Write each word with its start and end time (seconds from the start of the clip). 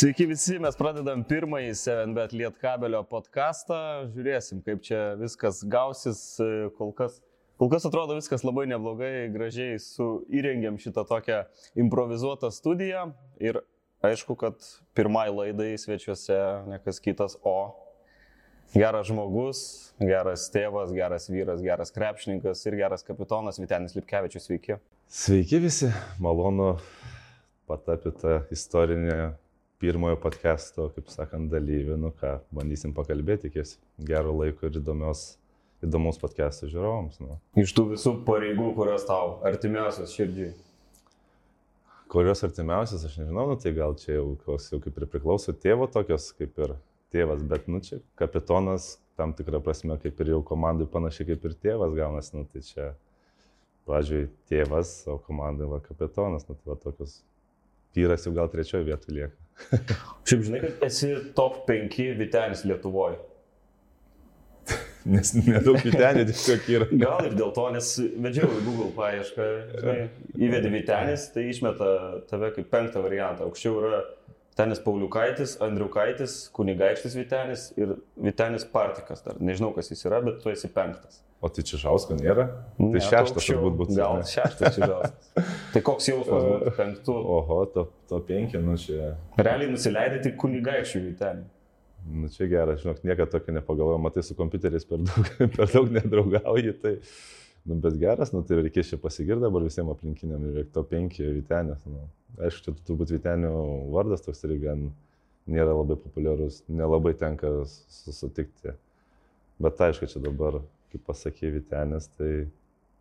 Sveiki 0.00 0.24
visi, 0.30 0.54
mes 0.56 0.76
pradedam 0.80 1.20
pirmąjį 1.28 1.74
7bet 1.76 2.30
Lietkabelio 2.32 3.02
podcastą. 3.04 3.76
Žiūrėsim, 4.14 4.62
kaip 4.64 4.80
čia 4.86 5.00
viskas 5.20 5.58
gausis. 5.68 6.22
Kol 6.78 6.94
kas, 6.96 7.18
kol 7.60 7.68
kas 7.68 7.84
atrodo 7.84 8.16
viskas 8.16 8.40
labai 8.40 8.64
neblogai, 8.70 9.28
gražiai 9.34 9.76
su 9.84 10.06
įrengiam 10.32 10.78
šitą 10.80 11.04
tokią 11.10 11.42
improvizuotą 11.84 12.48
studiją. 12.48 13.10
Ir 13.44 13.60
aišku, 14.02 14.34
kad 14.34 14.54
pirmai 14.94 15.28
laidai 15.30 15.78
svečiuose 15.78 16.38
nekas 16.70 17.00
kitas, 17.00 17.36
o 17.44 17.74
geras 18.74 19.08
žmogus, 19.10 19.60
geras 20.00 20.48
tėvas, 20.52 20.94
geras 20.94 21.28
vyras, 21.30 21.62
geras 21.64 21.92
krepšininkas 21.94 22.64
ir 22.66 22.78
geras 22.80 23.04
kapitonas 23.06 23.60
Vitenis 23.60 23.96
Lipkevičius. 23.98 24.48
Sveiki. 24.48 24.78
Sveiki 25.10 25.60
visi, 25.60 25.90
malonu 26.22 26.76
patapti 27.68 28.38
istorinę 28.54 29.34
pirmojo 29.80 30.18
podcast'o, 30.20 30.90
kaip 30.94 31.08
sakant, 31.12 31.50
dalyvių. 31.52 31.96
Nu 32.00 32.12
ką, 32.16 32.38
bandysim 32.54 32.92
pakalbėti, 32.96 33.48
tikiuosi, 33.48 33.78
gero 34.06 34.34
laiko 34.36 34.68
ir 34.68 34.80
įdomios, 34.80 35.24
įdomus 35.84 36.20
podcast'o 36.20 36.68
žiūrovams. 36.70 37.20
Nu. 37.24 37.38
Iš 37.60 37.72
tų 37.76 37.86
visų 37.94 38.16
pareigų, 38.26 38.74
kurios 38.76 39.06
tau 39.08 39.38
artimiausios 39.48 40.12
širdžiai. 40.16 40.52
Kurios 42.10 42.42
artimiausias, 42.42 43.04
aš 43.06 43.20
nežinau, 43.20 43.46
nu, 43.52 43.56
tai 43.60 43.70
gal 43.76 43.94
čia 43.98 44.16
jau, 44.16 44.34
jau 44.42 44.80
kaip 44.82 44.96
ir 44.98 45.06
priklauso 45.12 45.54
tėvo 45.54 45.86
tokios, 45.90 46.32
kaip 46.34 46.58
ir 46.58 46.74
tėvas, 47.14 47.44
bet, 47.46 47.68
nu, 47.70 47.78
čia 47.84 48.00
kapitonas 48.18 48.96
tam 49.20 49.34
tikrą 49.36 49.60
prasme, 49.62 49.94
kaip 50.02 50.18
ir 50.22 50.32
jau 50.34 50.40
komandai 50.46 50.88
panašiai 50.90 51.28
kaip 51.30 51.46
ir 51.46 51.54
tėvas 51.66 51.94
gaunas, 51.94 52.32
nu, 52.34 52.42
tai 52.50 52.64
čia 52.66 52.88
pradžioj 53.86 54.26
tėvas, 54.50 54.94
o 55.10 55.20
komandai 55.22 55.68
va 55.70 55.78
kapitonas, 55.84 56.48
nu, 56.48 56.58
tai 56.58 56.72
va 56.72 56.78
tokios 56.82 57.20
vyras 57.96 58.26
jau 58.26 58.34
gal 58.34 58.50
trečioje 58.50 58.86
vietoje 58.86 59.16
lieka. 59.16 59.36
Šiaip 60.28 60.46
žinai, 60.46 60.62
kad 60.64 60.86
esi 60.86 61.12
top 61.36 61.62
5 61.68 62.00
Vitenis 62.18 62.64
Lietuvoje. 62.66 63.18
Nes 65.08 65.32
nedaug 65.36 65.78
Vitenį 65.80 66.26
tiesiog 66.28 66.70
yra. 66.74 66.88
Gal 67.04 67.28
ir 67.28 67.36
dėl 67.38 67.52
to, 67.56 67.66
nes 67.74 67.90
vedžiau 68.26 68.50
į 68.52 68.62
Google 68.66 68.90
paiešką, 68.96 69.46
žinai, 69.80 69.98
įvedi 70.36 70.72
Vitenis, 70.74 71.28
tai 71.34 71.46
išmeta 71.48 71.92
tave 72.30 72.52
kaip 72.56 72.68
penktą 72.72 73.04
variantą. 73.04 73.48
Aukščiau 73.48 73.80
yra 73.80 74.02
Vitenis 74.50 74.82
Pauliukaitis, 74.84 75.56
Andriukaitis, 75.64 76.36
Kunigaikštis 76.52 77.16
Vitenis 77.16 77.70
ir 77.80 77.94
Vitenis 78.20 78.66
Partikas 78.68 79.24
dar. 79.24 79.38
Nežinau, 79.40 79.70
kas 79.72 79.88
jis 79.88 80.04
yra, 80.04 80.20
bet 80.26 80.42
tu 80.42 80.52
esi 80.52 80.68
penktas. 80.74 81.22
O 81.40 81.48
tai 81.48 81.64
čia 81.64 81.78
Žausko 81.80 82.18
nėra? 82.18 82.44
Tai 82.76 82.90
ne, 82.90 83.00
šeštas 83.00 83.46
turbūt 83.48 83.78
būtų. 83.78 83.94
Gal 83.96 84.20
šeštas 84.28 84.74
čia 84.76 84.88
Žauskas. 84.90 85.30
tai 85.72 85.80
koks 85.86 86.10
jausmas 86.10 86.44
būtų 86.44 86.72
penktų? 86.76 87.14
Oho, 87.38 87.62
to, 87.72 87.86
to 88.10 88.20
penki, 88.28 88.60
nu 88.60 88.76
čia. 88.80 89.14
Realiai 89.40 89.70
nusileidai 89.72 90.20
tik 90.26 90.36
kunigaikščių 90.42 91.02
į 91.06 91.14
ten. 91.22 91.40
Nu 92.10 92.28
čia 92.32 92.48
geras, 92.50 92.80
žinok, 92.82 93.04
niekada 93.06 93.30
tokio 93.30 93.54
nepagalvoju, 93.54 94.00
matai, 94.02 94.24
su 94.26 94.34
kompiuteriais 94.38 94.86
per 94.88 95.02
daug, 95.04 95.28
per 95.56 95.70
daug 95.70 95.92
nedraugauji, 95.94 96.72
tai, 96.82 96.96
nu, 97.68 97.76
bet 97.84 97.98
geras, 98.00 98.32
nu, 98.34 98.42
tai 98.46 98.58
reikės 98.64 98.90
čia 98.90 98.98
pasigirti 99.02 99.44
dabar 99.44 99.62
visiems 99.66 99.94
aplinkiniam 99.94 100.48
ir 100.50 100.66
to 100.74 100.82
penki 100.90 101.28
Vitenės. 101.38 101.84
Nu. 101.86 102.08
Aišku, 102.40 102.66
čia 102.66 102.88
turbūt 102.88 103.14
Vitenio 103.14 103.54
vardas 103.94 104.26
toks 104.26 104.42
irgi 104.48 104.64
gan 104.64 104.88
nėra 105.50 105.74
labai 105.74 105.98
populiarus, 106.00 106.62
nelabai 106.70 107.14
tenka 107.18 107.52
susitikti. 107.66 108.74
Bet 109.60 109.80
aišku, 109.86 110.08
čia 110.10 110.22
dabar 110.24 110.62
kaip 110.90 111.04
pasakė 111.06 111.52
Vitenis, 111.54 112.08
tai 112.16 112.48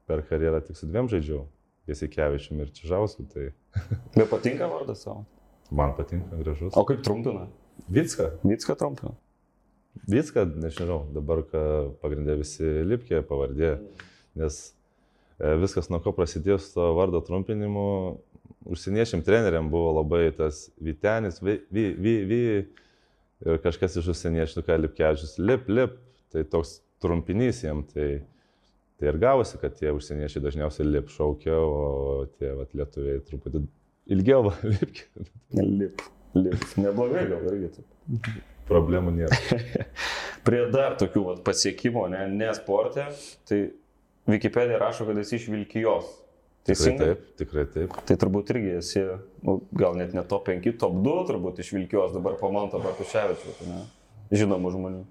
per 0.09 0.21
karjerą 0.27 0.61
tik 0.65 0.77
su 0.77 0.89
dviem 0.89 1.09
žaidžiau. 1.09 1.47
Jasikevičium 1.89 2.61
ir 2.61 2.70
Čižausku. 2.76 3.26
Tai... 3.33 3.47
Bet 4.17 4.30
patinka 4.30 4.67
vardas 4.70 5.02
savo? 5.05 5.23
Man 5.73 5.95
patinka, 5.97 6.37
gražus. 6.37 6.76
O 6.77 6.83
kaip 6.86 7.02
trumpina? 7.05 7.47
Vitska. 7.87 8.31
Vitska 8.43 8.75
trumpina. 8.79 9.13
Vitska, 10.09 10.45
nežinau, 10.45 11.03
dabar 11.13 11.41
pagrindė 12.01 12.37
visi 12.39 12.65
Lipkė 12.87 13.21
pavardė, 13.27 13.75
nes 14.39 14.59
e, 15.39 15.53
viskas 15.61 15.89
nuo 15.91 15.99
ko 16.03 16.13
prasidėjo 16.15 16.59
su 16.61 16.71
to 16.75 16.87
vardo 16.97 17.21
trumpinimu, 17.25 17.85
užsieniečiam 18.69 19.23
treneriam 19.25 19.69
buvo 19.71 19.95
labai 19.99 20.29
tas 20.37 20.67
Vitenis, 20.81 21.41
vi, 21.43 21.59
vi, 21.73 21.85
vi, 21.97 22.15
vi, 22.29 22.41
ir 23.45 23.61
kažkas 23.63 23.99
iš 24.01 24.11
užsieniečių, 24.13 24.63
ką 24.67 24.77
Lipkevičius, 24.83 25.37
lip, 25.41 25.69
lip, 25.71 25.97
tai 26.33 26.45
toks 26.47 26.79
trumpinys 27.03 27.63
jiem, 27.65 27.83
tai, 27.93 28.09
tai 28.99 29.11
ir 29.11 29.19
gavosi, 29.21 29.59
kad 29.61 29.75
tie 29.79 29.93
užsieniečiai 29.95 30.45
dažniausiai 30.45 30.87
lip 30.87 31.11
šaukia, 31.13 31.57
o 31.57 32.29
tie 32.37 32.53
vat, 32.57 32.73
lietuviai 32.77 33.25
truputį 33.27 33.65
ilgiau 34.13 34.49
lipki. 34.73 35.05
Lip, 35.59 36.01
lip. 36.37 36.63
Neblogai 36.79 37.25
gal 37.29 37.49
irgi 37.51 37.73
taip. 37.77 38.29
Problemų 38.69 39.15
nėra. 39.15 39.37
Prie 40.47 40.63
dar 40.73 40.95
tokių 40.99 41.25
vat, 41.25 41.43
pasiekimų, 41.45 42.05
ne, 42.13 42.23
ne 42.31 42.49
sportė, 42.57 43.09
tai 43.49 43.61
Wikipedia 44.29 44.77
rašo, 44.77 45.07
kad 45.07 45.17
esi 45.17 45.39
iš 45.39 45.47
Vilkijos. 45.49 46.09
Teisingai? 46.67 47.15
Tikrai 47.15 47.15
taip, 47.15 47.37
tikrai 47.39 47.63
taip. 47.73 47.95
Tai 48.05 48.17
turbūt 48.21 48.51
irgi 48.53 48.75
esi, 48.77 49.01
nu, 49.47 49.55
gal 49.79 49.97
net 49.97 50.13
ne 50.13 50.21
top 50.29 50.51
5, 50.51 50.69
top 50.81 50.99
2 51.05 51.15
turbūt 51.31 51.63
iš 51.63 51.71
Vilkijos 51.73 52.13
dabar 52.13 52.37
po 52.37 52.51
Manto 52.53 52.81
Bartuševičių, 52.83 53.55
žinomų 54.35 54.73
žmonių. 54.75 55.03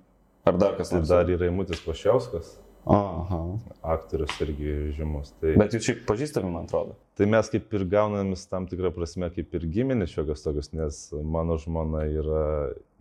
Ar 0.48 0.60
dar 0.60 0.78
kas 0.78 0.92
nors? 0.94 1.10
Dar 1.10 1.28
yra 1.28 1.48
Imutis 1.50 1.82
Plašiauskas. 1.82 2.54
Aha. 2.88 3.38
Aktorius 3.82 4.32
irgi 4.40 4.72
žymus. 4.96 5.34
Tai... 5.40 5.52
Bet 5.60 5.74
jūs 5.76 5.84
šiaip 5.84 6.02
pažįstami, 6.08 6.48
man 6.52 6.68
atrodo. 6.68 6.96
Tai 7.18 7.26
mes 7.28 7.50
kaip 7.52 7.74
ir 7.76 7.84
gaunamės 7.90 8.46
tam 8.48 8.68
tikrą 8.70 8.90
prasme 8.96 9.28
kaip 9.34 9.54
ir 9.58 9.66
giminės 9.74 10.14
šiokios 10.14 10.44
tokios, 10.44 10.70
nes 10.76 11.00
mano 11.36 11.58
žmona 11.60 12.06
yra, 12.08 12.44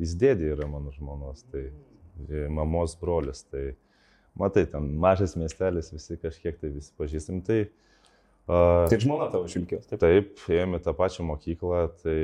jis 0.02 0.16
dėdė 0.20 0.52
yra 0.58 0.68
mano 0.70 0.92
žmonos, 0.96 1.46
tai 1.54 1.70
mamos 2.52 2.98
brolis. 3.00 3.46
Tai 3.48 3.64
matai, 4.40 4.66
ten 4.72 4.92
mažas 5.00 5.38
miestelis, 5.40 5.94
visi 5.96 6.20
kažkiek 6.20 6.60
tai 6.60 6.74
visi 6.76 6.92
pažįstam. 7.00 7.40
Tai, 7.48 7.62
uh, 8.50 8.84
tai 8.92 9.00
žmona 9.04 9.30
tavo 9.34 9.48
šilkės, 9.52 9.88
taip? 9.88 10.04
Taip, 10.04 10.46
ėjome 10.52 10.84
tą 10.84 10.96
pačią 10.98 11.28
mokyklą, 11.32 11.86
tai 12.04 12.20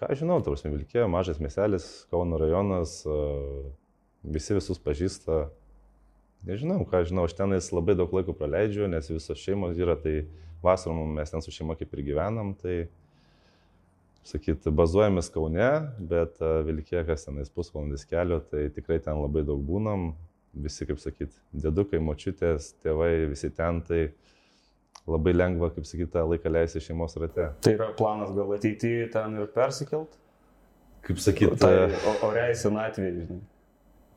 ką 0.00 0.12
žinau, 0.18 0.42
tavas 0.44 0.66
Vilkė, 0.66 1.06
mažas 1.08 1.38
miestelis, 1.42 1.86
Kauno 2.10 2.40
rajonas. 2.42 3.00
Uh, 3.06 3.70
visi 4.26 4.56
visus 4.56 4.80
pažįsta. 4.82 5.46
Nežinau, 6.46 6.84
ką 6.86 7.02
žinau, 7.08 7.24
aš 7.26 7.34
tenais 7.34 7.72
labai 7.74 7.96
daug 7.98 8.12
laiko 8.14 8.34
praleidžiu, 8.36 8.86
nes 8.90 9.08
visos 9.10 9.40
šeimos 9.42 9.78
yra, 9.80 9.96
tai 9.98 10.28
vasarą 10.62 11.02
mes 11.10 11.32
ten 11.32 11.42
su 11.42 11.50
šeima 11.54 11.74
kaip 11.78 11.90
ir 11.96 12.04
gyvenam, 12.06 12.52
tai, 12.60 12.76
sakyt, 14.26 14.68
bazuojamės 14.78 15.30
Kaune, 15.34 15.70
bet 16.12 16.38
Vilkė, 16.38 17.02
kas 17.08 17.26
tenais 17.26 17.50
pusvalandis 17.50 18.06
kelio, 18.06 18.38
tai 18.52 18.68
tikrai 18.74 19.00
ten 19.02 19.18
labai 19.18 19.42
daug 19.46 19.58
būnam, 19.66 20.12
visi, 20.54 20.86
kaip 20.88 21.02
sakyt, 21.02 21.34
dėdukai, 21.66 21.98
močiutės, 22.02 22.72
tėvai, 22.84 23.26
visi 23.32 23.50
ten, 23.54 23.82
tai 23.86 24.00
labai 25.06 25.34
lengva, 25.34 25.72
kaip 25.74 25.86
sakyt, 25.86 26.12
tą 26.14 26.24
laiką 26.30 26.52
leisti 26.52 26.82
šeimos 26.86 27.18
rate. 27.22 27.50
Tai 27.66 27.74
yra 27.74 27.90
planas 27.98 28.30
gal 28.38 28.54
ateityje 28.56 29.10
ten 29.14 29.36
ir 29.42 29.50
persikelt? 29.54 30.14
Kaip 31.06 31.20
sakyt, 31.22 31.58
tai 31.62 31.90
oriai 32.26 32.54
senatvėje, 32.58 33.12
žinai. 33.20 33.42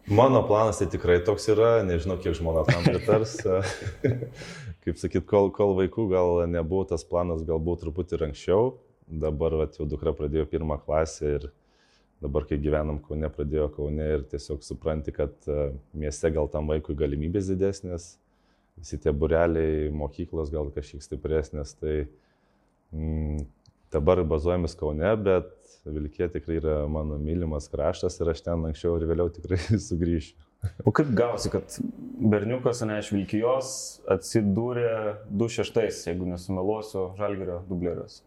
Mano 0.10 0.48
planas 0.48 0.80
tai 0.82 0.88
tikrai 0.90 1.20
toks 1.22 1.44
yra, 1.54 1.84
nežinau, 1.86 2.16
kiek 2.18 2.34
žmona 2.34 2.64
tam 2.66 2.82
pritars. 2.82 3.36
Kaip 4.84 4.98
sakyt, 4.98 5.28
kol, 5.30 5.52
kol 5.54 5.76
vaikų 5.78 6.08
gal 6.10 6.32
nebuvo 6.50 6.88
tas 6.90 7.04
planas, 7.06 7.44
galbūt 7.46 7.84
truputį 7.84 8.18
ir 8.18 8.24
anksčiau. 8.30 8.72
Dabar 9.06 9.54
vat, 9.60 9.78
jau 9.78 9.86
dukra 9.90 10.16
pradėjo 10.18 10.48
pirmą 10.50 10.80
klasę 10.82 11.36
ir 11.36 11.46
dabar, 12.26 12.48
kai 12.50 12.58
gyvenam 12.58 12.98
Kaune, 13.06 13.30
pradėjo 13.36 13.68
Kaune 13.76 14.08
ir 14.16 14.26
tiesiog 14.32 14.66
supranti, 14.66 15.14
kad 15.14 15.36
e, 15.46 15.70
mieste 15.94 16.34
gal 16.34 16.50
tam 16.50 16.74
vaikui 16.74 16.98
galimybės 16.98 17.54
didesnės, 17.54 18.16
visi 18.82 18.98
tie 19.02 19.14
bureliai, 19.14 19.92
mokyklos 19.94 20.50
gal 20.50 20.74
kažkiek 20.74 21.06
stipresnės. 21.06 21.76
Tai 21.78 21.96
mm, 22.98 23.46
dabar 23.94 24.26
bazuojamės 24.26 24.74
Kaune, 24.82 25.14
bet 25.22 25.54
Vilkė 25.94 26.30
tikrai 26.34 26.60
yra 26.60 26.76
mano 26.92 27.18
mylimas 27.22 27.70
kraštas 27.72 28.20
ir 28.20 28.32
aš 28.34 28.44
ten 28.46 28.70
anksčiau 28.70 28.98
ir 29.00 29.08
vėliau 29.10 29.32
tikrai 29.34 29.60
sugrįšiu. 29.90 30.38
O 30.84 30.92
kaip 30.92 31.14
gausi, 31.16 31.48
kad 31.54 31.78
berniukas, 32.32 32.82
ne 32.84 32.98
iš 33.00 33.14
Vilkijos, 33.16 33.70
atsidūrė 34.12 34.90
2-6, 35.32 36.02
jeigu 36.10 36.28
nesumeluosiu, 36.28 37.14
Žalgerio 37.20 37.62
dublerius? 37.70 38.20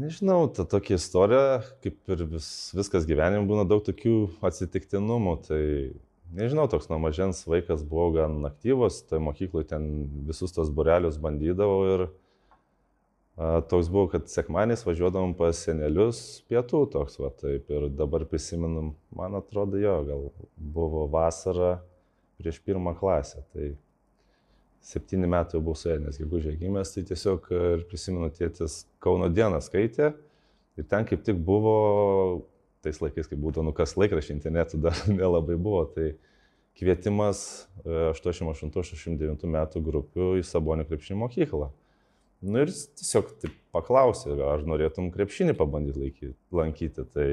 Nežinau, 0.00 0.46
ta 0.52 0.64
tokia 0.68 0.96
istorija, 0.96 1.62
kaip 1.84 2.12
ir 2.12 2.24
vis, 2.30 2.46
viskas 2.76 3.04
gyvenime 3.08 3.44
būna 3.48 3.64
daug 3.68 3.82
tokių 3.84 4.16
atsitiktinumų, 4.44 5.34
tai 5.48 5.62
nežinau, 6.32 6.64
toks 6.72 6.88
nuo 6.88 6.96
mažens 7.02 7.42
vaikas 7.48 7.84
buvo 7.88 8.08
gan 8.16 8.38
aktyvus, 8.48 9.02
tai 9.08 9.20
mokykloje 9.20 9.68
ten 9.74 9.88
visus 10.28 10.54
tos 10.56 10.72
burelius 10.72 11.20
bandydavau 11.20 11.82
ir 11.90 12.06
toks 13.70 13.88
buvo, 13.92 14.08
kad 14.12 14.28
sekmanės 14.30 14.84
važiuodavom 14.86 15.32
pas 15.38 15.58
senelius 15.66 16.42
pietų 16.50 16.82
toks, 16.92 17.18
va, 17.22 17.30
taip 17.42 17.70
ir 17.72 17.88
dabar 17.96 18.26
prisiminam, 18.28 18.92
man 19.14 19.38
atrodo, 19.38 19.78
jo, 19.80 19.94
gal 20.08 20.26
buvo 20.56 21.06
vasara 21.10 21.78
prieš 22.38 22.60
pirmą 22.66 22.94
klasę, 22.98 23.44
tai 23.54 23.72
septyni 24.82 25.28
metai 25.30 25.56
jau 25.56 25.62
buvau 25.62 25.78
suėdęs 25.78 26.18
gegužė 26.20 26.56
gimęs, 26.60 26.94
tai 26.94 27.04
tiesiog 27.08 27.48
ir 27.54 27.84
prisimenu 27.90 28.30
tėtis 28.34 28.82
Kauno 29.02 29.30
dieną 29.30 29.62
skaitė 29.62 30.12
ir 30.78 30.88
ten 30.90 31.06
kaip 31.08 31.22
tik 31.26 31.38
buvo, 31.38 31.76
tais 32.82 32.98
laikais, 33.02 33.30
kai 33.30 33.38
būtų, 33.38 33.64
nu 33.66 33.74
kas 33.76 33.94
laikraščiai 33.96 34.36
internetų 34.38 34.82
dar 34.82 34.98
nelabai 35.20 35.56
buvo, 35.56 35.84
tai 35.94 36.14
kvietimas 36.78 37.68
88-89 37.84 39.46
metų 39.56 39.84
grupių 39.84 40.34
į 40.40 40.44
Sabonio 40.46 40.86
krepšinio 40.88 41.20
mokyklą. 41.24 41.70
Nu 42.42 42.64
ir 42.64 42.72
tiesiog 42.72 43.34
taip 43.42 43.54
paklausė, 43.74 44.34
ar 44.44 44.64
norėtum 44.66 45.12
krepšinį 45.14 45.54
pabandyti 45.58 46.32
lankyti. 46.54 47.04
Tai, 47.14 47.26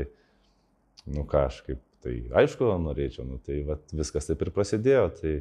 nu 1.10 1.26
ką 1.30 1.48
aš 1.50 1.64
kaip, 1.66 1.82
tai 2.06 2.20
aišku, 2.44 2.68
norėčiau, 2.84 3.26
nu 3.28 3.40
tai 3.44 3.64
vat, 3.68 3.90
viskas 3.96 4.30
taip 4.30 4.46
ir 4.46 4.54
prasidėjo. 4.56 5.08
Tai 5.18 5.34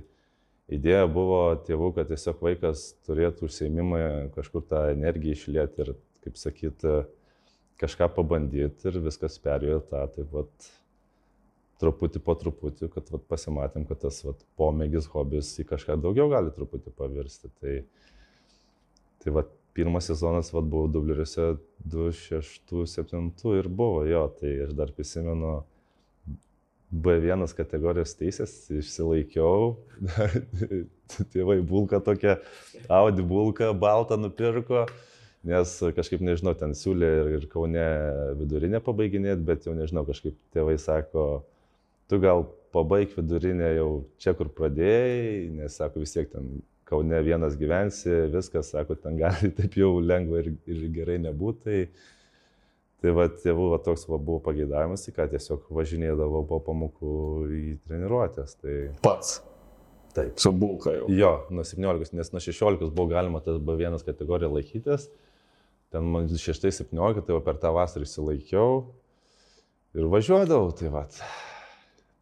idėja 0.78 1.04
buvo 1.12 1.42
tėvų, 1.68 1.92
kad 1.98 2.10
tiesiog 2.12 2.40
vaikas 2.48 2.88
turėtų 3.08 3.48
užsieimimą 3.48 4.02
kažkur 4.36 4.64
tą 4.68 4.88
energiją 4.94 5.36
išlėti 5.36 5.84
ir, 5.84 5.94
kaip 6.24 6.40
sakyti, 6.40 6.98
kažką 7.78 8.10
pabandyti 8.16 8.90
ir 8.90 9.00
viskas 9.04 9.38
perėjo 9.42 9.82
tą, 9.90 10.02
taip 10.16 10.32
vat, 10.34 10.70
truputį 11.78 12.22
po 12.24 12.34
truputį, 12.38 12.88
kad 12.92 13.10
vat, 13.12 13.24
pasimatėm, 13.30 13.84
kad 13.88 14.00
tas 14.02 14.18
vat, 14.26 14.42
pomėgis, 14.58 15.06
hobis 15.12 15.52
į 15.62 15.66
kažką 15.68 15.98
daugiau 16.02 16.28
gali 16.32 16.52
truputį 16.54 16.92
pavirsti. 16.98 17.50
Tai, 17.60 17.74
tai 19.22 19.34
vat, 19.36 19.52
pirmas 19.78 20.08
sezonas, 20.10 20.50
vad, 20.50 20.66
buvau 20.66 20.90
dubleriuose 20.90 21.52
2-6-7 21.86 23.58
ir 23.60 23.68
buvo 23.70 24.02
jo, 24.10 24.24
tai 24.40 24.56
aš 24.64 24.72
dar 24.74 24.90
prisimenu 24.96 25.60
B1 26.88 27.44
kategorijos 27.54 28.16
teisės, 28.18 28.54
išsilaikiau, 28.74 29.76
tėvai 31.34 31.60
bulką 31.62 32.00
tokią, 32.02 32.38
Audi 32.98 33.22
bulką, 33.22 33.70
baltą 33.78 34.18
nupirko, 34.18 34.86
nes 35.46 35.76
kažkaip 35.94 36.24
nežinau, 36.26 36.56
ten 36.58 36.74
siūlė 36.74 37.10
ir, 37.20 37.30
ir 37.38 37.46
Kaune 37.52 37.84
vidurinę 38.40 38.80
pabaiginėti, 38.82 39.46
bet 39.46 39.68
jau 39.68 39.76
nežinau, 39.78 40.02
kažkaip 40.08 40.34
tėvai 40.56 40.74
sako, 40.82 41.28
tu 42.10 42.18
gal 42.24 42.48
pabaig 42.74 43.14
vidurinę 43.14 43.70
jau 43.76 43.90
čia, 44.18 44.34
kur 44.34 44.50
pradėjai, 44.58 45.52
nes 45.60 45.78
sako, 45.78 46.02
vis 46.02 46.16
tiek 46.16 46.32
ten 46.32 46.56
Kaune 46.88 47.18
vienas 47.20 47.56
gyvensi, 47.60 48.12
viskas, 48.32 48.70
sako, 48.72 48.96
ten 48.96 49.18
gali 49.20 49.50
taip 49.58 49.76
jau 49.76 49.98
lengva 50.00 50.40
ir, 50.40 50.54
ir 50.70 50.86
gerai 50.94 51.18
nebūti. 51.20 51.64
Tai, 51.64 51.82
tai 53.04 53.12
va, 53.18 53.28
tėvų 53.44 53.68
va, 53.74 53.82
toks 53.84 54.06
va, 54.08 54.16
buvo 54.16 54.40
pageidavimas, 54.46 55.04
ką 55.14 55.28
tiesiog 55.34 55.68
važinėdavo 55.74 56.42
po 56.48 56.62
pamokų 56.64 57.12
į 57.58 57.62
treniruotės. 57.84 58.56
Tai... 58.62 58.78
Pats. 59.04 59.38
Taip. 60.16 60.38
Su 60.40 60.52
bulka 60.56 60.94
jau. 60.94 61.06
Jo, 61.12 61.32
nuo 61.54 61.62
17, 61.66 62.16
nes 62.16 62.32
nuo 62.32 62.40
16 62.42 62.88
buvo 62.88 63.06
galima 63.12 63.42
tas 63.44 63.60
B1 63.62 64.00
kategoriją 64.06 64.50
laikytis. 64.54 65.10
Ten 65.92 66.08
man 66.12 66.26
6-17, 66.28 67.22
tai 67.24 67.36
va 67.36 67.44
per 67.44 67.60
tą 67.60 67.70
vasarą 67.76 68.08
įsilaikiau 68.08 68.80
ir 69.96 70.08
važiuodavau. 70.12 70.72
Tai 70.76 70.90
va, 70.92 71.04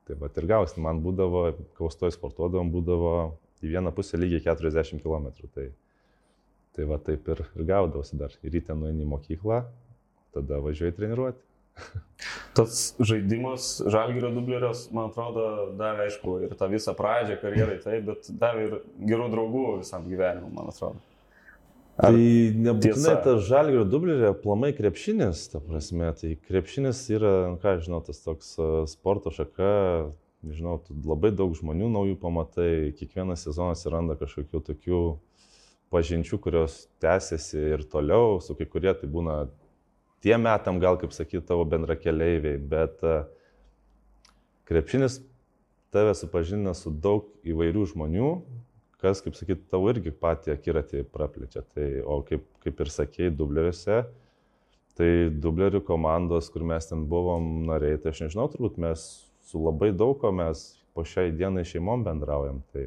tai 0.06 0.18
va 0.20 0.30
ir 0.30 0.50
gausi, 0.50 0.82
man 0.82 1.00
būdavo, 1.06 1.48
kaustoj 1.78 2.12
sportuodavom, 2.14 2.70
būdavo 2.74 3.14
į 3.64 3.72
vieną 3.74 3.92
pusę 3.96 4.20
lygiai 4.20 4.44
40 4.44 5.02
km. 5.02 5.30
Tai, 5.54 5.66
tai 6.76 6.86
va 6.88 7.00
taip 7.02 7.28
ir, 7.32 7.42
ir 7.56 7.68
gaudausi 7.68 8.18
dar. 8.20 8.34
Ir 8.42 8.56
ryte 8.56 8.76
nueini 8.76 9.06
į 9.06 9.10
mokyklą, 9.14 9.64
tada 10.36 10.60
važiuoji 10.64 10.96
treniruoti. 10.96 11.42
Tas 12.56 12.94
žaidimas 13.04 13.82
Žalgirio 13.92 14.30
dublerios, 14.32 14.86
man 14.96 15.10
atrodo, 15.10 15.74
davė, 15.76 16.06
aišku, 16.06 16.38
ir 16.46 16.54
tą 16.56 16.70
visą 16.72 16.94
pradžią 16.96 17.36
karjerai, 17.42 17.76
taip, 17.82 18.06
bet 18.06 18.30
davė 18.40 18.64
ir 18.64 18.78
gerų 19.10 19.28
draugų 19.34 19.66
visam 19.82 20.06
gyvenimui, 20.08 20.54
man 20.56 20.72
atrodo. 20.72 21.02
Ar 21.96 22.12
tai 22.12 22.52
nebūtinai 22.60 23.12
tas 23.24 23.44
žalgerio 23.48 23.86
dublerė, 23.88 24.34
plamai 24.42 24.74
krepšinis, 24.76 25.46
ta 25.52 25.62
prasme, 25.64 26.10
tai 26.18 26.34
krepšinis 26.48 26.98
yra, 27.16 27.32
nu 27.54 27.60
ką 27.62 27.78
žinau, 27.86 28.02
tas 28.04 28.20
toks 28.24 28.50
sporto 28.92 29.32
šaka, 29.32 29.70
nežinau, 30.44 30.80
labai 31.06 31.32
daug 31.34 31.54
žmonių 31.56 31.88
naujų 31.92 32.18
pamatai, 32.20 32.92
kiekvieną 32.98 33.36
sezoną 33.38 33.76
atsiranda 33.76 34.16
kažkokių 34.20 34.60
tokių 34.66 35.00
pažinčių, 35.94 36.38
kurios 36.42 36.86
tęsiasi 37.02 37.62
ir 37.76 37.86
toliau, 37.90 38.40
su 38.42 38.56
kai 38.58 38.66
kurie 38.68 38.92
tai 38.98 39.08
būna 39.10 39.46
tie 40.24 40.36
metam 40.40 40.80
gal, 40.82 40.98
kaip 41.00 41.14
sakyti, 41.14 41.44
tavo 41.46 41.64
bendra 41.68 41.96
keliaiviai, 41.98 42.58
bet 42.58 43.02
e, 43.06 43.16
krepšinis 44.68 45.20
tave 45.94 46.14
supažina 46.18 46.74
su 46.74 46.90
daug 46.90 47.28
įvairių 47.46 47.86
žmonių, 47.92 48.30
kas, 49.02 49.22
kaip 49.24 49.36
sakyti, 49.38 49.68
tavo 49.70 49.90
irgi 49.92 50.12
patį 50.12 50.56
akiratį 50.56 51.04
praplečia. 51.12 51.62
Tai, 51.74 51.86
o 52.02 52.20
kaip, 52.26 52.46
kaip 52.64 52.82
ir 52.82 52.92
sakėjai, 52.92 53.34
dubleriuose, 53.38 54.02
tai 54.96 55.10
dublerių 55.30 55.82
komandos, 55.86 56.50
kur 56.52 56.64
mes 56.66 56.88
ten 56.88 57.04
buvom 57.08 57.66
nariai, 57.68 58.00
tai 58.00 58.14
aš 58.14 58.26
nežinau, 58.26 58.48
turbūt 58.50 58.80
mes 58.82 59.06
su 59.46 59.62
labai 59.62 59.92
daug 59.94 60.18
ko 60.20 60.32
mes 60.34 60.68
po 60.94 61.04
šiai 61.06 61.32
dienai 61.36 61.64
šeimom 61.64 62.04
bendraujam. 62.04 62.62
Tai, 62.72 62.86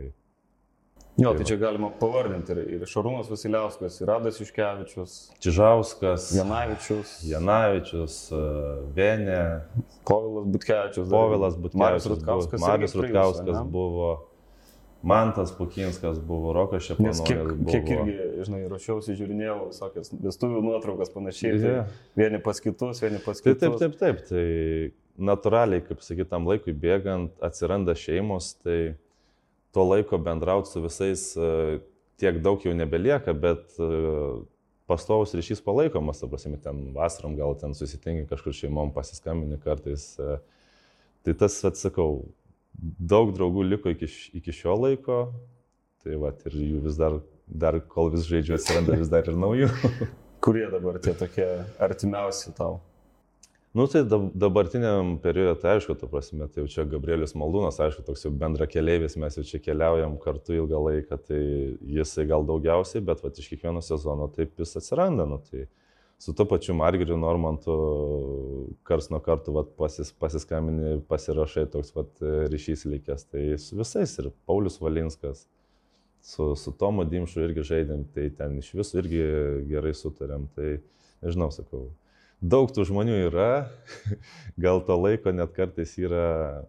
Jo, 1.20 1.34
tai, 1.34 1.38
tai 1.38 1.46
čia 1.46 1.56
galima 1.60 1.90
pavardinti 2.00 2.54
ir, 2.54 2.60
ir 2.78 2.84
Šarūnas 2.88 3.28
Vasiliauskas, 3.28 3.98
ir 4.00 4.08
Radas 4.08 4.38
Iškevičius, 4.40 5.16
Čižauskas, 5.44 6.30
Janavičius, 6.38 7.12
Janavičius, 7.28 8.16
e, 8.32 8.40
Venė, 8.96 9.42
Povilas 10.08 10.48
Butkevičius, 10.54 11.10
Povilas 11.12 11.58
Butkevičius, 11.60 12.08
Rutkauskas, 12.14 12.64
Marius 12.64 12.96
Rutkauskas 12.96 13.60
buvo, 13.68 14.14
Mantas 15.02 15.52
Pukinskas 15.56 16.20
buvo, 16.20 16.52
Rokas 16.54 16.84
Šepanovas. 16.84 17.22
Kiek, 17.28 17.52
buvo. 17.54 17.72
kiek 17.72 17.92
irgi, 17.94 18.16
žinai, 18.44 18.64
ruošiausi, 18.68 19.16
žiūrinėjau 19.16 19.60
visokias 19.70 20.12
vestuvių 20.12 20.64
nuotraukas 20.66 21.14
panašiai, 21.14 21.54
yeah. 21.56 21.94
tai 21.94 22.26
vieni 22.26 22.42
pas 22.44 22.60
kitus, 22.60 23.00
vieni 23.06 23.22
pas 23.24 23.40
kitus. 23.40 23.62
Taip, 23.62 23.78
taip, 23.80 23.96
taip, 24.02 24.26
taip. 24.26 24.26
Tai 24.28 25.30
natūraliai, 25.30 25.84
kaip 25.88 26.04
sakytam, 26.04 26.48
laikui 26.50 26.76
bėgant 26.76 27.32
atsiranda 27.44 27.96
šeimos, 27.96 28.54
tai 28.64 28.80
to 29.76 29.86
laiko 29.88 30.20
bendrauti 30.20 30.72
su 30.72 30.84
visais 30.84 31.26
e, 31.38 31.80
tiek 32.20 32.42
daug 32.44 32.64
jau 32.66 32.74
nebelieka, 32.76 33.36
bet 33.38 33.80
e, 33.80 33.90
pastovus 34.90 35.36
ryšys 35.38 35.62
palaikomas, 35.64 36.20
ta 36.20 36.28
prasme, 36.28 36.58
ten 36.64 36.90
vasarom 36.96 37.38
gal 37.40 37.56
ten 37.60 37.76
susitinki 37.78 38.28
kažkur 38.32 38.56
šeimom, 38.56 38.92
pasiskambini 38.96 39.60
kartais. 39.64 40.12
E, 40.20 40.40
tai 41.28 41.36
tas, 41.40 41.60
atsakau, 41.68 42.24
daug 42.82 43.34
draugų 43.36 43.66
liko 43.68 43.94
iki, 43.94 44.10
iki 44.40 44.56
šio 44.56 44.76
laiko, 44.80 45.22
tai 46.04 46.20
va, 46.20 46.34
ir 46.48 46.56
jų 46.56 46.84
vis 46.88 47.00
dar, 47.00 47.20
dar 47.48 47.80
kol 47.92 48.12
vis 48.14 48.28
žaidžiu, 48.30 48.58
atsiranda 48.58 49.00
vis 49.00 49.12
dar 49.12 49.28
ir 49.28 49.40
naujų. 49.40 49.72
Kurie 50.44 50.70
dabar 50.72 51.02
tie 51.04 51.14
tokie 51.18 51.48
artimiausi 51.84 52.54
tau? 52.56 52.80
Nu, 53.76 53.86
tai 53.86 54.02
dabartiniam 54.34 55.20
periode, 55.22 55.60
tai 55.62 55.76
aišku, 55.76 55.94
tu 56.00 56.08
prasme, 56.10 56.48
tai 56.50 56.64
jau 56.64 56.70
čia 56.74 56.86
Gabrielius 56.90 57.36
Maldūnas, 57.38 57.78
aišku, 57.86 58.02
toks 58.08 58.24
jau 58.26 58.32
bendra 58.34 58.66
keliaivis, 58.66 59.14
mes 59.22 59.36
jau 59.38 59.44
čia 59.46 59.60
keliaujam 59.62 60.16
kartu 60.24 60.56
ilgą 60.58 60.80
laiką, 60.88 61.20
tai 61.28 61.42
jisai 61.98 62.26
gal 62.32 62.48
daugiausiai, 62.50 63.04
bet 63.06 63.22
va, 63.22 63.30
iš 63.30 63.52
kiekvieno 63.52 63.84
sezono 63.86 64.26
taip 64.34 64.58
jis 64.58 64.74
atsiranda. 64.80 65.28
Nu, 65.30 65.38
tai 65.46 65.68
su 66.20 66.34
to 66.36 66.46
pačiu 66.46 66.76
Margiriu 66.76 67.18
Normantu 67.18 67.76
kars 68.84 69.08
nuo 69.10 69.22
karto 69.24 69.54
vat, 69.56 69.70
pasis, 69.78 70.12
pasiskambini, 70.12 70.98
pasirašai 71.08 71.64
toks 71.72 71.94
vat, 71.96 72.12
ryšys 72.52 72.84
likęs, 72.92 73.24
tai 73.32 73.44
su 73.58 73.78
visais 73.80 74.18
ir 74.20 74.28
Paulius 74.46 74.82
Valinskas. 74.84 75.46
Su, 76.20 76.52
su 76.60 76.74
Tomu 76.76 77.06
Dimšu 77.08 77.40
irgi 77.46 77.64
žaidėm, 77.64 78.04
tai 78.12 78.26
ten 78.36 78.58
iš 78.60 78.74
visų 78.76 79.00
irgi 79.00 79.22
gerai 79.70 79.94
sutarėm. 79.96 80.50
Tai 80.52 80.74
nežinau, 81.24 81.48
sakau, 81.56 81.86
daug 82.44 82.68
tų 82.76 82.84
žmonių 82.90 83.16
yra, 83.30 83.70
gal 84.66 84.84
to 84.84 84.98
laiko 85.00 85.32
net 85.32 85.56
kartais 85.56 85.96
yra 85.96 86.66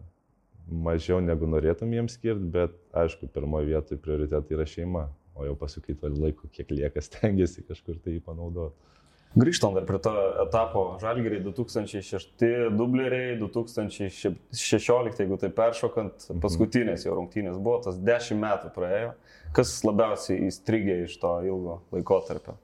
mažiau 0.71 1.19
negu 1.19 1.49
norėtum 1.51 1.91
jiems 1.91 2.15
skirti, 2.15 2.47
bet 2.53 2.77
aišku, 2.95 3.27
pirmoje 3.35 3.67
vietoje 3.73 3.99
prioritetai 3.99 4.55
yra 4.55 4.69
šeima, 4.69 5.03
o 5.35 5.43
jau 5.49 5.57
to 5.59 6.13
laiko 6.15 6.47
kiek 6.55 6.71
lieka, 6.71 7.03
stengiasi 7.03 7.67
kažkur 7.67 7.99
tai 7.99 8.15
jį 8.15 8.23
panaudoti. 8.23 8.91
Grįžtant 9.31 9.77
dar 9.77 9.85
prie 9.87 9.99
to 10.03 10.11
etapo, 10.43 10.81
Žalgiriai 10.99 11.39
2006 11.45 12.41
dubleriai, 12.75 13.37
2016, 13.39 15.21
jeigu 15.23 15.37
tai 15.39 15.49
peršokant, 15.55 16.25
mhm. 16.27 16.41
paskutinės 16.43 17.05
jo 17.07 17.15
rungtynės 17.15 17.55
buvo, 17.55 17.77
tas 17.85 17.95
10 17.95 18.41
metų 18.41 18.73
praėjo. 18.75 19.13
Kas 19.55 19.77
labiausiai 19.87 20.49
įstrigė 20.49 21.01
iš 21.05 21.15
to 21.23 21.31
ilgo 21.47 21.79
laikotarpio? 21.95 22.57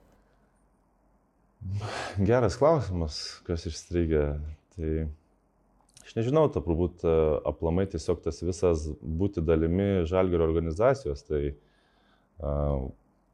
Geras 2.20 2.60
klausimas, 2.60 3.22
kas 3.48 3.66
išstrigė. 3.70 4.28
Tai 4.76 4.92
aš 6.04 6.16
nežinau, 6.20 6.46
ta 6.52 6.62
turbūt 6.64 7.04
e, 7.08 7.18
aplamai 7.48 7.88
tiesiog 7.90 8.22
tas 8.24 8.44
visas 8.44 8.90
būti 9.02 9.44
dalimi 9.44 10.06
žalgerio 10.08 10.46
organizacijos, 10.48 11.24
tai 11.28 11.42
a, 12.40 12.54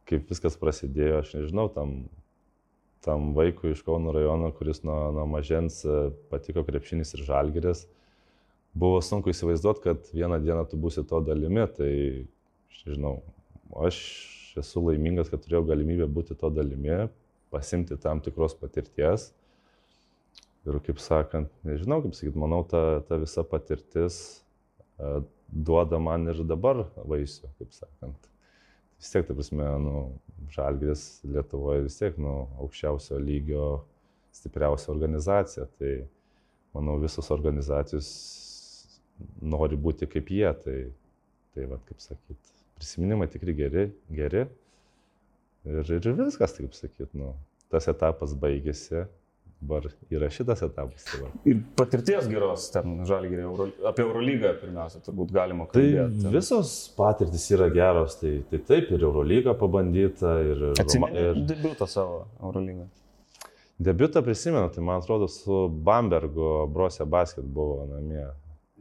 kaip 0.10 0.30
viskas 0.30 0.58
prasidėjo, 0.60 1.24
aš 1.24 1.34
nežinau, 1.42 1.68
tam 1.74 2.04
tam 3.04 3.34
vaikui 3.36 3.74
iš 3.74 3.84
Kauno 3.84 4.14
rajono, 4.16 4.52
kuris 4.56 4.84
nuo, 4.88 5.12
nuo 5.16 5.26
mažens 5.28 5.82
e, 5.86 5.98
patiko 6.32 6.64
krepšinis 6.64 7.14
ir 7.18 7.26
žalgeris, 7.28 7.86
buvo 8.74 9.02
sunku 9.04 9.34
įsivaizduoti, 9.34 9.84
kad 9.84 10.12
vieną 10.16 10.40
dieną 10.44 10.64
tu 10.72 10.80
būsi 10.80 11.04
to 11.10 11.20
dalimi, 11.26 11.66
tai, 11.78 11.92
aš 12.72 12.86
nežinau, 12.88 13.18
aš 13.86 14.00
esu 14.62 14.84
laimingas, 14.88 15.32
kad 15.34 15.44
turėjau 15.44 15.66
galimybę 15.74 16.08
būti 16.16 16.38
to 16.40 16.50
dalimi, 16.54 17.08
pasimti 17.54 17.98
tam 18.02 18.22
tikros 18.24 18.56
patirties. 18.58 19.32
Ir 20.64 20.80
kaip 20.86 21.02
sakant, 21.04 21.52
nežinau, 21.68 22.00
kaip 22.06 22.16
sakyti, 22.16 22.40
manau, 22.40 22.62
ta, 22.64 23.02
ta 23.04 23.18
visa 23.20 23.44
patirtis 23.44 24.20
uh, 24.96 25.20
duoda 25.52 26.00
man 26.00 26.30
ir 26.32 26.40
dabar 26.48 26.86
vaisių, 26.96 27.50
kaip 27.60 27.76
sakant. 27.76 28.30
Vis 29.02 29.12
tiek, 29.12 29.26
tai 29.28 29.36
prasme, 29.36 29.68
nu, 29.84 29.98
Žalgris 30.52 31.22
Lietuvoje 31.28 31.86
vis 31.86 31.98
tiek, 32.00 32.18
nu, 32.22 32.34
aukščiausio 32.64 33.20
lygio, 33.22 33.68
stipriausia 34.34 34.92
organizacija. 34.94 35.68
Tai, 35.80 35.94
manau, 36.76 36.98
visos 37.02 37.30
organizacijos 37.34 38.10
nori 39.42 39.78
būti 39.80 40.10
kaip 40.10 40.32
jie. 40.34 40.50
Tai, 40.66 40.78
tai 41.54 41.70
va, 41.70 41.80
kaip 41.88 42.02
sakyt, 42.04 42.54
prisiminimai 42.80 43.30
tikrai 43.32 43.56
geri, 43.58 43.88
geri. 44.12 44.46
Ir, 45.64 45.92
ir 45.96 46.16
viskas, 46.20 46.58
taip 46.58 46.74
sakyt, 46.76 47.14
nu, 47.16 47.32
tas 47.72 47.88
etapas 47.88 48.34
baigėsi, 48.36 49.06
dabar 49.64 49.88
yra 50.12 50.28
šitas 50.30 50.62
etapas. 50.68 51.06
Tai 51.08 51.22
va. 51.24 51.30
Ir 51.48 51.62
patirties 51.80 52.28
geros 52.30 52.66
ten 52.74 53.00
žalgyrė, 53.08 53.46
Euro, 53.48 53.70
apie 53.88 54.04
Eurolygą 54.04 54.52
pirmiausia, 54.62 55.00
turbūt 55.08 55.32
galima 55.34 55.66
Tai 55.72 55.80
kalbėti. 55.80 56.22
ten. 56.26 56.32
visos 56.36 56.74
patirtis 56.98 57.48
yra 57.56 57.70
geros, 57.74 58.20
tai, 58.20 58.34
tai 58.52 58.60
taip 58.70 58.92
ir 58.92 59.08
Eurolygą 59.08 59.56
pabandyta, 59.60 60.36
ir, 60.52 60.68
Atsimeni 60.84 61.24
ir 61.30 61.42
debiutą 61.50 61.88
savo 61.88 62.26
Eurolygą. 62.44 62.90
debiutą 63.84 64.22
prisimenu, 64.24 64.70
tai 64.76 64.84
man 64.84 65.02
atrodo 65.02 65.28
su 65.28 65.68
Bambergo 65.70 66.68
Brosė 66.72 67.06
Basket 67.10 67.44
buvo 67.46 67.86
namie. 67.90 68.28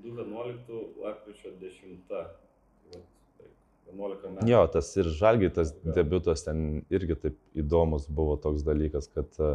2011 0.02 0.78
lapkričio 1.04 1.50
10. 1.60 1.98
Vat, 2.92 3.02
taip, 3.38 3.52
11 3.94 4.30
metų. 4.34 4.46
Jo, 4.50 4.64
tas 4.74 4.90
ir 4.98 5.04
žalgiai, 5.18 5.50
tas 5.54 5.72
debiutas 5.96 6.42
ten 6.46 6.82
irgi 6.90 7.16
taip 7.22 7.36
įdomus 7.62 8.08
buvo 8.10 8.36
toks 8.42 8.64
dalykas, 8.66 9.08
kad 9.14 9.30
e, 9.38 9.52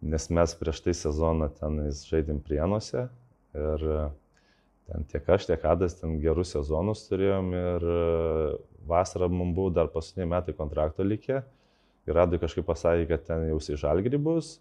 nes 0.00 0.30
mes 0.30 0.54
prieš 0.60 0.80
tai 0.84 0.94
sezoną 0.94 1.50
ten 1.58 1.80
žaidėm 1.90 2.40
prienuose 2.44 3.08
ir 3.58 3.84
e, 3.84 4.00
ten 4.88 5.06
tiek 5.10 5.28
aš, 5.34 5.48
tiek 5.50 5.64
Adas 5.66 5.98
ten 5.98 6.18
gerus 6.22 6.54
sezonus 6.54 7.06
turėjom 7.10 7.52
ir 7.58 7.86
e, 7.92 8.00
vasarą 8.88 9.28
mums 9.32 9.56
buvo 9.56 9.74
dar 9.74 9.90
paskutiniai 9.92 10.30
metai 10.36 10.56
kontrakto 10.56 11.06
likę 11.06 11.42
ir 12.08 12.22
Adui 12.22 12.40
kažkaip 12.40 12.66
pasakė, 12.68 13.06
kad 13.10 13.26
ten 13.28 13.46
jau 13.50 13.60
į 13.60 13.76
žalgirį 13.80 14.20
bus. 14.22 14.56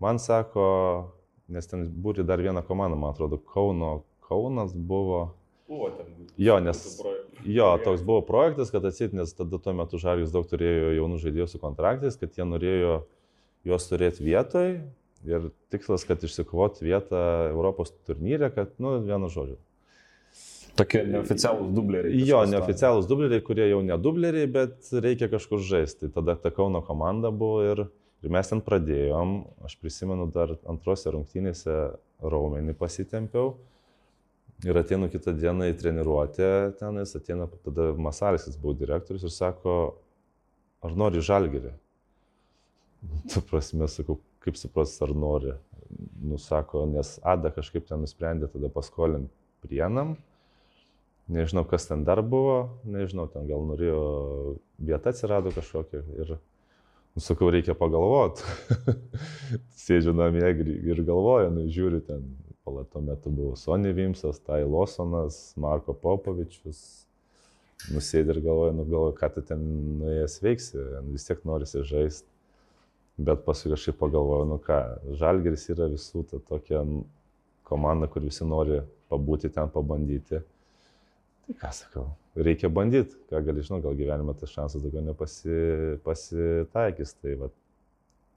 Man 0.00 0.20
sako, 0.20 0.64
nes 1.52 1.68
ten 1.68 1.86
būri 1.88 2.24
dar 2.26 2.42
viena 2.42 2.62
komanda, 2.66 2.98
man 2.98 3.14
atrodo, 3.14 3.40
Kauno, 3.52 4.02
Kaunas 4.28 4.74
buvo. 4.74 5.30
Buvo 5.68 5.90
ten. 5.96 6.10
Jo, 6.40 6.58
nes. 6.62 7.00
Jo, 7.44 7.72
toks 7.80 8.02
buvo 8.04 8.20
projektas, 8.26 8.72
kad 8.72 8.84
atsit, 8.84 9.14
nes 9.16 9.32
tada 9.36 9.60
tuo 9.62 9.72
metu 9.76 10.00
Žalgis 10.00 10.32
daug 10.34 10.44
turėjo 10.48 10.92
jaunų 10.98 11.20
žaidėjų 11.22 11.48
su 11.48 11.60
kontraktais, 11.62 12.18
kad 12.20 12.36
jie 12.36 12.44
norėjo 12.44 13.00
juos 13.66 13.88
turėti 13.90 14.24
vietoj 14.24 14.78
ir 15.28 15.50
tikslas, 15.72 16.06
kad 16.08 16.22
išsikovot 16.24 16.80
vietą 16.82 17.20
Europos 17.50 17.92
turnyre, 18.08 18.48
kad, 18.54 18.72
nu, 18.80 18.96
vienu 19.04 19.28
žodžiu. 19.32 19.58
Tokie 20.78 21.02
neoficialūs 21.04 21.72
dubleriai. 21.76 22.20
Jo, 22.24 22.44
neoficialūs 22.48 23.08
dubleriai, 23.10 23.42
kurie 23.44 23.66
jau 23.68 23.80
ne 23.84 23.96
dubleriai, 24.00 24.48
bet 24.50 24.92
reikia 25.04 25.28
kažkur 25.32 25.60
žaisti. 25.66 26.08
Tada 26.14 26.38
ta 26.40 26.52
Kauno 26.54 26.80
komanda 26.86 27.32
buvo 27.34 27.64
ir, 27.66 27.82
ir 28.24 28.32
mes 28.32 28.48
ten 28.48 28.62
pradėjom. 28.64 29.34
Aš 29.66 29.76
prisimenu 29.82 30.30
dar 30.32 30.54
antrose 30.70 31.12
rungtynėse 31.12 31.76
raumenį 32.22 32.76
pasitempiau. 32.80 33.58
Ir 34.64 34.76
ateinu 34.76 35.08
kitą 35.08 35.32
dieną 35.36 35.70
į 35.72 35.76
treniruotę, 35.80 36.48
tenais 36.80 37.14
ateina 37.16 37.46
tada 37.64 37.90
Masalis, 37.96 38.44
jis 38.48 38.58
buvo 38.60 38.74
direktorius 38.76 39.24
ir 39.24 39.32
sako, 39.32 39.76
ar 40.84 40.96
nori 41.00 41.22
žalgerį? 41.24 41.72
Tu 43.32 43.42
prasme, 43.50 43.88
sakau, 43.88 44.18
kaip 44.44 44.58
supras, 44.60 44.96
ar 45.04 45.14
nori. 45.16 45.54
Nusako, 46.22 46.84
nes 46.86 47.16
Ada 47.26 47.50
kažkaip 47.54 47.88
ten 47.88 48.04
nusprendė 48.04 48.50
tada 48.52 48.70
paskolinti 48.72 49.32
prienam. 49.64 50.14
Nežinau, 51.30 51.64
kas 51.68 51.86
ten 51.86 52.02
dar 52.06 52.22
buvo, 52.26 52.80
nežinau, 52.90 53.28
ten 53.30 53.46
gal 53.46 53.62
norėjo 53.62 53.98
vieta 54.82 55.12
atsirado 55.12 55.52
kažkokia 55.54 56.00
ir, 56.18 56.32
nu, 57.14 57.22
sakau, 57.22 57.52
reikia 57.54 57.76
pagalvoti. 57.78 58.42
Sėdžiu 59.84 60.14
namie 60.18 60.42
ir, 60.42 61.02
galvoju, 61.06 61.52
nu, 61.54 61.68
žiūriu 61.70 62.00
ten, 62.06 62.24
pala 62.66 62.82
tuo 62.90 63.02
metu 63.06 63.30
buvo 63.30 63.54
Sonny 63.58 63.92
Vimsas, 63.94 64.42
Tai 64.42 64.64
Losonas, 64.66 65.38
Marko 65.60 65.94
Popovičius. 65.94 66.82
Nusėdė 67.94 68.34
ir 68.34 68.42
galvoju, 68.44 68.74
nu, 68.76 68.88
galvoju, 68.90 69.14
ką 69.22 69.30
tu 69.36 69.46
ten 69.46 69.62
nuėjęs 70.02 70.36
veiksi, 70.42 70.82
vis 71.14 71.30
tiek 71.30 71.46
norisi 71.48 71.86
žaisti. 71.86 72.29
Bet 73.20 73.42
paskui 73.44 73.74
kažkaip 73.74 73.98
pagalvoju, 74.00 74.46
nu 74.48 74.56
ką, 74.64 74.78
Žalgeris 75.20 75.66
yra 75.74 75.90
visų 75.92 76.22
ta 76.30 76.38
tokia 76.48 76.80
komanda, 77.68 78.08
kur 78.08 78.24
visi 78.24 78.46
nori 78.48 78.80
pabūti 79.12 79.50
ten, 79.52 79.68
pabandyti. 79.74 80.40
Tai 81.46 81.56
ką 81.60 81.72
sakau, 81.76 82.06
reikia 82.38 82.70
bandyti, 82.72 83.18
ką 83.28 83.42
gali 83.44 83.64
žinoti, 83.66 83.84
gal 83.84 83.98
gyvenime 83.98 84.36
tas 84.38 84.54
šansas 84.54 84.84
daugiau 84.84 85.04
nepasi, 85.04 85.58
pasitaikys. 86.06 87.12
Tai 87.20 87.36
va, 87.42 87.50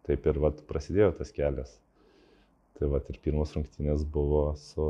taip 0.10 0.28
ir 0.28 0.42
va, 0.44 0.52
prasidėjo 0.74 1.14
tas 1.22 1.32
kelias. 1.36 1.78
Tai 2.80 2.90
va, 2.92 3.00
ir 3.08 3.22
pirmos 3.24 3.54
rungtynės 3.56 4.04
buvo 4.10 4.50
su 4.60 4.86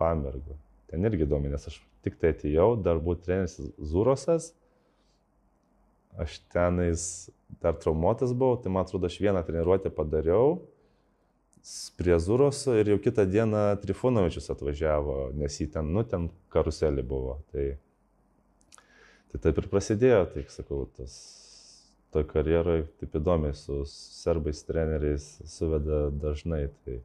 Bambergu. 0.00 0.58
Ten 0.90 1.06
irgi 1.06 1.24
įdomu, 1.24 1.48
nes 1.52 1.68
aš 1.70 1.78
tik 2.04 2.16
tai 2.20 2.34
atėjau, 2.34 2.74
dar 2.82 3.00
buvo 3.00 3.16
treneris 3.22 3.56
Zurosas. 3.78 4.52
Aš 6.20 6.40
tenais 6.50 7.30
dar 7.62 7.76
traumuotas 7.80 8.32
buvau, 8.32 8.58
tai 8.60 8.72
man 8.72 8.86
atrodo, 8.86 9.10
aš 9.10 9.18
vieną 9.20 9.42
treniruotę 9.46 9.90
padariau 9.94 10.60
prie 11.96 12.16
Zuroso 12.20 12.74
ir 12.78 12.88
jau 12.88 12.98
kitą 13.02 13.26
dieną 13.28 13.76
Trifunovičius 13.82 14.48
atvažiavo, 14.54 15.16
nes 15.36 15.58
jį 15.60 15.66
ten, 15.74 15.90
nu, 15.92 16.04
ten 16.08 16.30
karuselį 16.52 17.04
buvo. 17.06 17.36
Tai, 17.52 17.66
tai 19.32 19.42
taip 19.44 19.60
ir 19.60 19.68
prasidėjo, 19.72 20.22
tai 20.32 20.46
sakau, 20.48 20.86
tas 20.96 21.18
toj 22.14 22.24
karjeroje 22.30 22.86
taip 23.02 23.18
įdomiai 23.20 23.54
su 23.54 23.82
serbais 23.90 24.64
treneriais 24.66 25.26
suveda 25.46 26.08
dažnai. 26.22 26.64
Tai, 26.84 26.96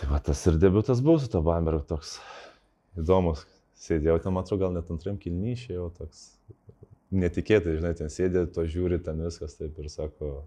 tai 0.00 0.10
va 0.14 0.22
tas 0.24 0.46
ir 0.48 0.56
debutas 0.62 1.04
buvo 1.04 1.20
su 1.20 1.30
to 1.30 1.44
Bambergu 1.44 1.84
toks 1.86 2.16
įdomus. 2.98 3.44
Sėdėjau 3.76 4.16
ten, 4.24 4.40
atrodo, 4.40 4.64
gal 4.64 4.72
net 4.72 4.88
antram 4.90 5.20
kilnyšėjau 5.20 5.90
toks 5.98 6.30
netikėtai, 7.14 7.76
žinai, 7.78 7.92
ten 7.98 8.10
sėdė, 8.12 8.46
to 8.52 8.64
žiūri, 8.68 8.98
ten 9.04 9.20
viskas 9.24 9.58
taip 9.58 9.78
ir 9.82 9.90
sako, 9.92 10.40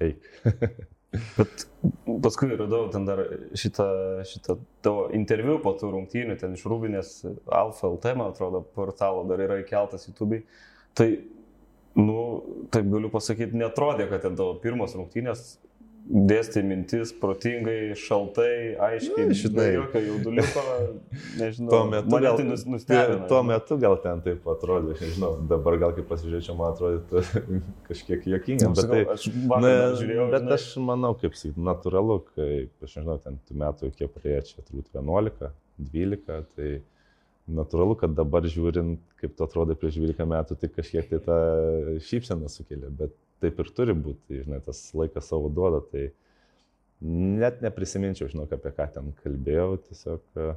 eik. 0.00 0.26
Bet 1.10 1.64
paskui 2.22 2.52
radau 2.54 2.84
ten 2.92 3.06
dar 3.08 3.22
šitą, 3.58 3.86
šitą 4.30 4.56
tavo 4.84 5.08
interviu 5.16 5.56
po 5.62 5.72
tų 5.78 5.90
rungtynių, 5.96 6.36
ten 6.38 6.54
iš 6.54 6.62
Rūbinės 6.70 7.14
Alfa 7.50 7.90
LT, 7.90 8.14
man 8.18 8.30
atrodo, 8.30 8.62
portalo 8.76 9.24
dar 9.26 9.42
yra 9.42 9.58
įkeltas 9.64 10.06
YouTube. 10.06 10.44
Tai, 10.94 11.08
nu, 11.98 12.20
taip 12.70 12.86
galiu 12.92 13.10
pasakyti, 13.10 13.58
netrodė, 13.58 14.06
kad 14.12 14.22
ten 14.26 14.38
tavo 14.38 14.54
pirmos 14.62 14.94
rungtynės 14.98 15.56
dėstė 16.10 16.62
mintis 16.66 17.12
protingai, 17.20 17.92
šaltai, 17.98 18.76
aiškiai, 18.82 19.34
žinai. 19.36 19.54
be 19.56 19.66
jokio 19.76 20.00
jauduliuko, 20.06 20.64
nežinau. 21.40 21.70
Tuo 21.70 21.82
metu, 21.90 22.20
gal, 22.24 22.38
tai 22.40 22.46
nus- 22.48 22.64
nustebino. 22.66 23.28
tuo 23.30 23.40
metu 23.46 23.78
gal 23.82 23.96
ten 24.02 24.22
taip 24.24 24.48
atrodė, 24.50 24.96
aš 24.96 25.02
nežinau, 25.06 25.30
dabar 25.52 25.78
gal 25.84 25.94
kaip 25.98 26.08
pasižiūrėčiau, 26.10 26.56
man 26.58 26.74
atrodo 26.74 27.22
kažkiek 27.90 28.26
juokinga, 28.32 28.70
Nu, 28.70 28.76
bet 28.78 28.90
tai... 28.90 29.02
aš 29.14 29.28
Na, 29.30 29.72
žiūrėjau, 30.00 30.28
bet 30.34 30.46
žinai, 30.46 30.58
aš 30.58 30.68
manau, 30.90 31.12
kaip 31.20 31.38
sakyt, 31.38 31.60
natūralu, 31.70 32.18
kai, 32.34 32.50
aš 32.86 32.96
nežinau, 32.98 33.18
ten 33.26 33.38
tų 33.46 33.60
metų 33.64 33.92
kiek 34.00 34.14
praėjo, 34.16 34.44
čia 34.50 34.66
turbūt 34.66 34.90
11, 34.96 35.52
12, 35.94 36.40
tai 36.56 36.70
natūralu, 37.50 37.96
kad 37.98 38.12
dabar 38.14 38.44
žiūrint, 38.46 39.00
kaip 39.22 39.34
to 39.38 39.46
atrodo 39.46 39.74
prieš 39.78 39.98
12 40.02 40.26
metų, 40.34 40.58
tai 40.60 40.68
kažkiek 40.74 41.08
tai 41.10 41.18
tą 41.24 41.38
šypseną 42.06 42.50
sukelia, 42.52 42.90
bet 42.94 43.14
taip 43.42 43.60
ir 43.62 43.70
turi 43.76 43.96
būti, 43.96 44.20
tai, 44.28 44.40
žinai, 44.46 44.62
tas 44.64 44.82
laikas 44.96 45.28
savo 45.30 45.50
duoda, 45.52 45.82
tai 45.92 46.10
net 47.00 47.62
neprisiminčiau, 47.64 48.28
žinau, 48.32 48.48
apie 48.50 48.72
ką 48.76 48.88
ten 48.94 49.12
kalbėjau, 49.22 49.68
tiesiog, 49.88 50.24
e, 50.36 50.48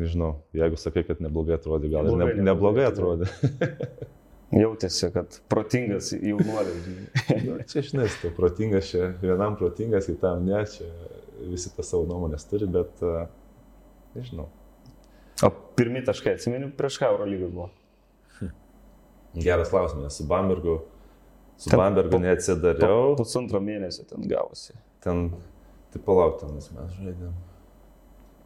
nežinau, 0.00 0.34
jeigu 0.56 0.80
sakai, 0.80 1.04
kad 1.08 1.20
neblogai 1.24 1.58
atrodė, 1.58 1.92
gal 1.92 2.08
ir 2.08 2.14
Neblogai, 2.14 2.38
ne, 2.38 2.46
neblogai 2.48 2.86
neblogai, 2.88 2.92
atrodė. 2.92 4.14
jautėsi, 4.54 5.10
kad 5.12 5.38
protingas 5.52 6.12
jaunuolis. 6.14 6.86
Nu, 7.44 7.58
čia 7.68 7.82
žinai, 7.84 8.08
tu 8.22 8.30
protingas 8.36 8.88
čia, 8.92 9.10
vienam 9.22 9.58
protingas, 9.60 10.08
kitam 10.08 10.46
ne, 10.48 10.62
čia 10.72 10.88
visi 11.48 11.72
tą 11.74 11.84
savo 11.86 12.06
nuomonės 12.08 12.46
turi, 12.48 12.68
bet 12.72 13.02
uh, 13.04 13.26
nežinau. 14.16 14.48
O 15.44 15.50
pirmi 15.78 16.00
taškai, 16.06 16.34
atsimeni, 16.38 16.70
prieš 16.74 16.98
ką 17.02 17.12
Eurolygai 17.12 17.50
buvo? 17.52 17.68
Geras 19.38 19.70
klausimas, 19.70 20.16
su 20.18 20.24
Bambergu 20.26 20.80
Su 21.58 21.74
Bambergu 21.74 22.20
neatsidariau. 22.22 23.16
Pusantro 23.18 23.58
mėnesio 23.62 24.04
ten 24.06 24.22
gavosi. 24.30 24.76
Ten, 25.02 25.28
tai 25.92 26.00
palauk, 26.06 26.38
ten 26.40 26.52
mes 26.54 26.68
žaidėm. 26.70 27.32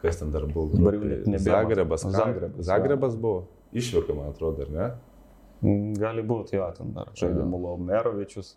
Kas 0.02 0.18
ten 0.18 0.32
dar 0.34 0.46
buvo? 0.48 0.72
Dabar 0.72 0.96
jau 0.96 1.04
nebėra. 1.04 1.60
Zagrebas. 1.62 2.06
Zagrebas, 2.16 2.64
Zagrebas 2.66 3.18
buvo. 3.20 3.44
Išvyko, 3.76 4.16
man 4.16 4.32
atrodo, 4.32 4.64
ar 4.64 4.72
ne? 4.72 4.86
Mm, 5.62 5.92
Gali 6.00 6.24
būti, 6.26 6.56
jo, 6.58 6.66
ten 6.76 6.90
dar 6.96 7.12
žaidė 7.16 7.44
Jo. 7.44 7.48
Mulomerovičius. 7.52 8.54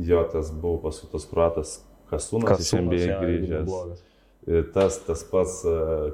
Jo, 0.00 0.22
tas 0.32 0.52
buvo 0.54 0.78
paskui 0.84 1.08
tas 1.12 1.26
kruatas 1.28 1.72
Kasūnas 2.12 2.60
iš 2.62 2.70
NBA 2.78 3.18
grįžęs. 3.24 4.04
Ir 4.52 4.68
tas, 4.74 5.00
tas 5.06 5.24
pats 5.32 5.58
uh, 5.68 6.12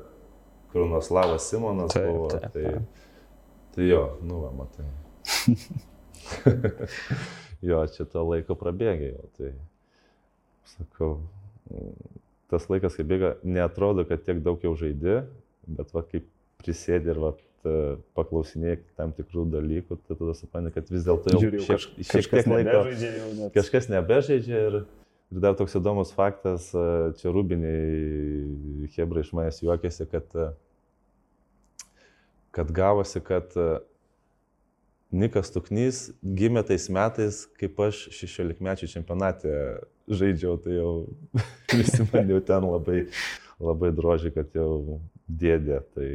Krunoslavas 0.73 1.47
Simonas 1.51 1.93
Taip, 1.95 2.07
buvo. 2.09 2.31
taip, 2.33 2.49
tai, 2.55 2.63
taip. 2.63 3.05
tai 3.75 3.91
jo, 3.91 4.03
nu, 4.23 4.41
va, 4.47 4.51
matai. 4.63 4.87
jo, 7.65 7.83
čia 7.95 8.07
to 8.09 8.25
laiko 8.29 8.57
prabėgė 8.59 9.13
jau. 9.13 9.27
Tai 9.39 9.53
sakau, 10.77 11.11
tas 12.53 12.69
laikas, 12.71 12.97
kai 12.99 13.07
bėga, 13.09 13.35
netrodo, 13.45 14.05
kad 14.09 14.25
tiek 14.27 14.43
daug 14.45 14.63
jau 14.65 14.75
žaidži, 14.79 15.23
bet 15.79 15.95
va, 15.97 16.05
kaip 16.07 16.29
prisėdė 16.63 17.15
ir 17.15 17.23
va, 17.23 17.35
paklausinėjai 18.17 18.79
tam 18.99 19.13
tikrų 19.17 19.45
dalykų, 19.53 19.99
tai 20.07 20.17
tada 20.17 20.35
supranti, 20.37 20.73
kad 20.75 20.91
vis 20.93 21.05
dėlto 21.07 21.35
jau 21.35 21.41
Žiūrėjau, 21.43 21.65
šiek, 21.67 21.83
kaž, 21.83 22.09
šiek 22.11 22.31
tiek 22.31 22.49
laiko 22.53 22.79
net. 22.87 23.51
kažkas 23.57 23.89
nebežaidžia 23.93 24.63
ir, 24.69 24.79
ir 25.35 25.43
dar 25.43 25.57
toks 25.59 25.75
įdomus 25.79 26.13
faktas, 26.15 26.71
e, 26.73 26.87
čia 27.19 27.33
rūbiniai 27.35 28.89
Hebra 28.95 29.25
iš 29.25 29.33
manęs 29.37 29.61
juokėsi, 29.65 30.07
kad, 30.11 30.39
e, 30.39 30.49
kad 32.55 32.73
gavosi, 32.75 33.23
kad 33.27 33.59
e, 33.59 33.69
Nikas 35.09 35.49
Tuknys 35.55 36.11
gimė 36.21 36.61
tais 36.69 36.85
metais, 36.93 37.45
kaip 37.57 37.79
aš 37.81 38.09
16 38.13 38.61
mečių 38.65 38.89
čempionate 38.93 39.53
žaidžiau, 40.09 40.59
tai 40.61 40.77
jau 40.77 40.91
jau 42.35 42.41
ten 42.51 42.67
labai, 42.69 42.99
labai 43.57 43.93
droži, 43.97 44.33
kad 44.35 44.53
jau 44.57 45.01
dėdė. 45.29 45.81
Tai, 45.95 46.11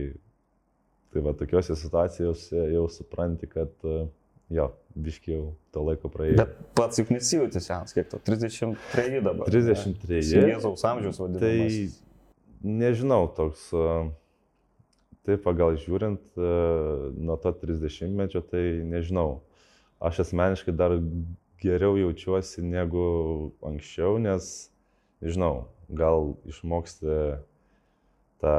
tai 1.14 1.26
va 1.26 1.34
tokiuose 1.38 1.78
situacijose 1.78 2.68
jau 2.74 2.86
supranti, 2.94 3.50
kad 3.50 3.74
e, 3.82 4.06
jo, 4.54 4.70
biški 4.94 5.34
jau 5.34 5.44
to 5.74 5.86
laiko 5.90 6.14
praėjo. 6.14 6.38
Bet 6.44 6.56
pats 6.78 7.02
juk 7.02 7.10
nesijauti 7.14 7.62
senas, 7.66 7.98
kiek 7.98 8.10
to, 8.14 8.22
33 8.30 9.26
dabar. 9.26 9.50
33. 9.50 10.22
Jėzaus 10.54 10.86
amžiaus 10.90 11.22
vadinamas. 11.22 11.42
Tai 11.42 12.74
nežinau, 12.84 13.26
toks, 13.38 13.72
e, 13.74 13.90
taip 15.28 15.44
pagal 15.46 15.78
žiūrint, 15.80 16.24
e, 16.36 16.52
nuo 17.16 17.38
to 17.40 17.54
30-mečio, 17.64 18.44
tai 18.46 18.84
nežinau. 18.88 19.42
Aš 20.04 20.26
asmeniškai 20.26 20.76
dar 20.76 20.98
geriau 21.64 21.96
jaučiuosi 21.96 22.64
negu 22.66 23.06
anksčiau, 23.64 24.20
nes, 24.20 24.50
nežinau, 25.24 25.70
gal 25.88 26.34
išmoksti 26.52 27.20
tą 28.44 28.56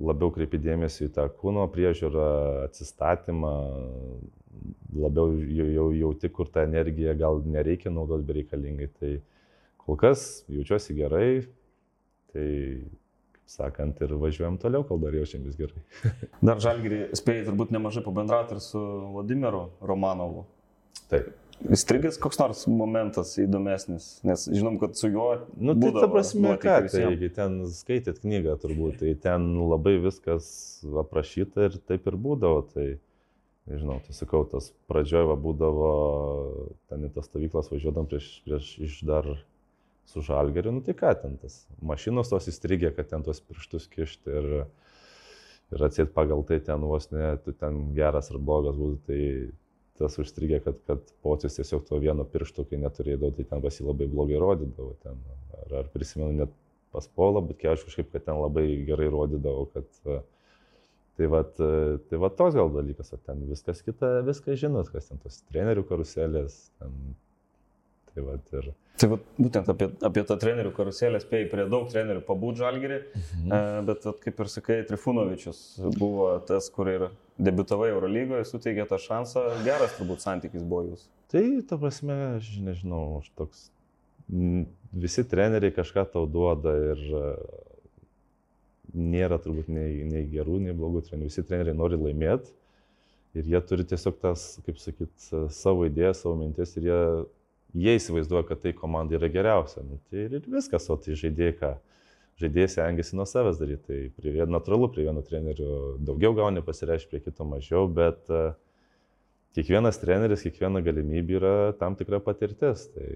labiau 0.00 0.32
kreipi 0.32 0.60
dėmesį 0.62 1.10
į 1.10 1.14
tą 1.18 1.26
kūno 1.40 1.66
priežiūrą, 1.72 2.28
atsistatymą, 2.70 3.52
labiau 4.96 5.34
jau, 5.36 5.66
jau 5.68 5.88
jauti, 5.94 6.30
kur 6.32 6.48
tą 6.48 6.64
energiją 6.64 7.14
gal 7.20 7.42
nereikia 7.44 7.92
naudoti 7.92 8.26
bereikalingai. 8.30 8.88
Tai 8.96 9.12
kol 9.84 9.98
kas 10.00 10.24
jaučiuosi 10.48 10.96
gerai, 10.96 11.28
tai, 12.32 12.48
sakant, 13.50 14.00
ir 14.04 14.14
važiuojam 14.20 14.56
toliau, 14.62 14.84
kol 14.86 15.00
dar 15.02 15.14
jaučiamės 15.16 15.58
gerai. 15.58 15.82
Dar 16.46 16.62
žalgirį 16.62 17.02
spėjai 17.18 17.48
turbūt 17.50 17.74
nemažai 17.74 18.04
pabendrauti 18.06 18.56
ir 18.56 18.64
su 18.64 18.80
Vladimiru 19.14 19.68
Romanovu. 19.84 20.46
Taip. 21.10 21.32
Įstrigęs 21.60 22.16
koks 22.16 22.38
nors 22.40 22.62
momentas 22.72 23.34
įdomesnis, 23.42 24.04
nes 24.24 24.46
žinom, 24.48 24.78
kad 24.80 24.94
su 24.96 25.10
juo... 25.12 25.26
Nu, 25.60 25.74
tai 25.76 25.90
ta 25.92 26.06
prasme, 26.08 26.54
ką, 26.62 26.76
tai 26.88 27.02
jeigu 27.02 27.28
ten 27.36 27.58
skaitėt 27.68 28.22
knygą 28.22 28.54
turbūt, 28.62 29.02
tai 29.02 29.12
ten 29.20 29.50
labai 29.58 29.98
viskas 30.00 30.48
aprašyta 31.02 31.68
ir 31.68 31.76
taip 31.90 32.08
ir 32.08 32.16
būdavo. 32.16 32.62
Tai, 32.72 32.86
nežinau, 33.68 33.98
tai 34.06 34.16
sakau, 34.16 34.46
tas 34.48 34.70
pradžioje 34.88 35.28
va, 35.28 35.36
būdavo, 35.44 35.90
ten 36.88 37.04
į 37.10 37.12
tas 37.18 37.28
stovyklas 37.28 37.68
važiuodam 37.74 38.08
prieš, 38.08 38.32
prieš 38.46 38.72
iš 38.88 38.96
dar 39.10 39.28
su 40.08 40.22
žalgeriu, 40.26 40.72
nu 40.74 40.82
tai 40.84 40.94
ką 40.98 41.12
ten 41.22 41.36
tas, 41.40 41.64
mašinos 41.82 42.32
tos 42.32 42.48
įstrigė, 42.50 42.92
kad 42.96 43.10
ten 43.12 43.24
tuos 43.26 43.42
pirštus 43.44 43.88
kišti 43.92 44.36
ir, 44.40 44.48
ir 45.74 45.84
atsėt 45.86 46.14
pagal 46.16 46.42
tai 46.48 46.60
ten 46.66 46.86
vos 46.86 47.10
ne, 47.14 47.34
tu 47.44 47.54
ten 47.56 47.90
geras 47.96 48.32
ar 48.32 48.40
blogas 48.42 48.78
būtų, 48.78 49.02
tai 49.06 49.20
tas 50.00 50.16
užstrigė, 50.22 50.62
kad, 50.64 50.80
kad 50.88 51.12
pocius 51.24 51.58
tiesiog 51.58 51.84
to 51.88 52.00
vieno 52.00 52.24
piršto, 52.24 52.64
kai 52.68 52.80
neturėdavo, 52.80 53.34
tai 53.36 53.46
ten 53.52 53.62
pas 53.62 53.76
jį 53.76 53.86
labai 53.90 54.08
blogai 54.10 54.40
rodydavo. 54.40 54.94
Ten, 55.04 55.20
ar, 55.60 55.74
ar 55.82 55.90
prisimenu 55.92 56.38
net 56.38 56.54
pas 56.94 57.06
Paulą, 57.16 57.42
bet 57.46 57.60
kai 57.60 57.74
aš 57.74 57.84
kažkaip, 57.86 58.08
kad 58.14 58.24
ten 58.26 58.40
labai 58.40 58.64
gerai 58.88 59.10
rodydavo, 59.12 59.66
kad 59.74 59.90
tai 61.20 61.28
va, 61.30 61.42
tai 61.52 62.20
va 62.22 62.30
toks 62.32 62.56
gal 62.56 62.72
dalykas, 62.72 63.12
o 63.12 63.20
ten 63.20 63.44
viskas 63.50 63.84
kita, 63.84 64.20
viską 64.26 64.56
žinot, 64.58 64.88
kas 64.92 65.10
ten 65.10 65.20
tos 65.20 65.42
trenerių 65.50 65.84
karuselės, 65.90 66.62
ten, 66.80 66.96
tai 68.14 68.24
va 68.26 68.36
ir... 68.60 68.70
Tai 69.00 69.08
vat, 69.14 69.22
būtent 69.40 69.68
apie, 69.72 69.86
apie 70.04 70.22
tą 70.28 70.36
trenerių 70.42 70.74
karuselę 70.76 71.20
spėjai 71.22 71.46
prie 71.48 71.64
daug 71.72 71.86
trenerių 71.88 72.20
pabūt 72.26 72.58
žalgirį, 72.60 72.98
Mhm. 73.16 73.52
e, 73.56 73.60
bet 73.88 74.04
vat, 74.04 74.18
kaip 74.20 74.40
ir 74.44 74.50
sakai, 74.52 74.76
Trifunovičius 74.90 75.60
buvo 75.96 76.26
tas, 76.44 76.68
kur 76.74 76.90
ir 76.92 77.06
debitavai 77.40 77.88
Eurolygoje, 77.94 78.44
suteikė 78.50 78.84
tą 78.90 78.98
šansą, 79.00 79.46
geras 79.64 79.94
turbūt 79.96 80.20
santykis 80.20 80.62
buvo 80.68 80.82
jūs. 80.90 81.06
Tai, 81.32 81.44
ta 81.70 81.78
prasme, 81.80 82.18
aš 82.36 82.50
nežinau, 82.60 83.22
aš 83.22 83.30
toks, 83.40 83.70
visi 84.92 85.24
treneriai 85.24 85.72
kažką 85.72 86.04
tau 86.12 86.26
duoda 86.28 86.74
ir 86.92 87.00
e, 87.00 87.24
nėra 88.94 89.38
turbūt 89.42 89.68
nei, 89.72 90.02
nei 90.04 90.24
gerų, 90.30 90.60
nei 90.66 90.74
blogų 90.76 91.04
trenerių. 91.08 91.30
Visi 91.30 91.44
treneriai 91.46 91.76
nori 91.78 91.98
laimėti 92.00 92.52
ir 93.38 93.46
jie 93.52 93.60
turi 93.62 93.84
tiesiog 93.86 94.16
tas, 94.22 94.58
kaip 94.66 94.78
sakyt, 94.82 95.12
savo 95.54 95.86
idėjas, 95.86 96.24
savo 96.24 96.34
mintis 96.40 96.74
ir 96.80 96.88
jie, 96.90 97.00
jie 97.76 97.94
įsivaizduoja, 97.98 98.46
kad 98.48 98.62
tai 98.64 98.74
komandai 98.76 99.18
yra 99.18 99.30
geriausia. 99.32 99.84
Nu, 99.86 100.00
tai 100.10 100.26
ir 100.28 100.50
viskas, 100.50 100.88
o 100.90 100.96
tai 101.00 101.18
žaidėjai 101.18 101.56
ką. 101.60 101.76
Žaidėjas 102.40 102.78
stengiasi 102.78 103.18
nuo 103.18 103.26
savęs 103.28 103.58
daryti. 103.60 103.84
Tai 103.86 104.00
prie 104.16 104.46
natūralu, 104.48 104.88
prie 104.94 105.04
vieno 105.08 105.22
trenerių 105.24 105.72
daugiau 106.08 106.32
gauni 106.38 106.62
pasireiškia, 106.64 107.10
prie 107.12 107.22
kito 107.26 107.44
mažiau, 107.44 107.84
bet 107.92 108.30
uh, 108.32 108.54
kiekvienas 109.56 109.98
treneris, 110.00 110.44
kiekviena 110.46 110.82
galimybė 110.84 111.36
yra 111.40 111.52
tam 111.80 111.96
tikra 111.98 112.20
patirtis. 112.24 112.86
Tai 112.94 113.08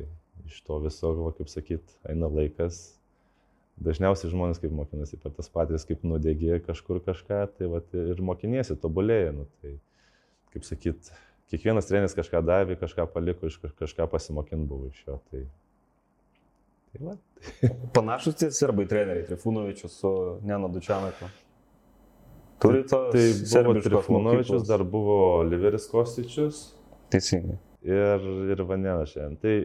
iš 0.48 0.60
to 0.66 0.78
viso, 0.84 1.14
va, 1.20 1.32
kaip 1.36 1.50
sakyt, 1.52 1.96
eina 2.10 2.28
laikas. 2.30 2.82
Dažniausiai 3.84 4.30
žmonės 4.30 4.60
kaip 4.62 4.74
mokinasi 4.74 5.18
per 5.18 5.32
tas 5.34 5.48
patys, 5.50 5.86
kaip 5.88 6.04
nudegė 6.06 6.60
kažkur 6.62 7.00
kažką, 7.02 7.40
tai 7.58 7.70
va, 7.72 7.80
ir 7.96 8.20
mokiniesi, 8.22 8.76
tobulėja. 8.78 9.32
Nu, 9.34 9.48
tai, 9.62 9.76
kaip 10.54 10.66
sakyt, 10.66 11.10
kiekvienas 11.52 11.88
treneris 11.88 12.16
kažką 12.16 12.42
davė, 12.46 12.78
kažką 12.80 13.06
paliko, 13.12 13.50
kažką 13.80 14.08
pasimokint 14.12 14.66
buvo 14.68 14.90
iš 14.90 15.04
jo. 15.06 15.18
Tai, 15.30 15.44
tai 16.92 17.04
va. 17.08 17.16
Panašus 17.96 18.38
tie 18.40 18.50
serbai 18.54 18.86
treneriai, 18.90 19.26
Trifunovičius 19.28 20.00
su 20.00 20.14
Neno 20.42 20.70
Dučianaku. 20.72 21.30
Turi 22.64 22.82
to 22.88 23.00
Tai 23.12 23.28
buvo 23.64 23.80
Trifunovičius, 23.84 24.66
dar 24.68 24.84
buvo 24.88 25.20
Oliveris 25.42 25.88
Kostičius. 25.90 26.66
Teisingai. 27.12 27.58
ir, 27.84 28.28
ir 28.54 28.62
Vanenas 28.64 29.12
šiandien. 29.12 29.36
Tai 29.42 29.56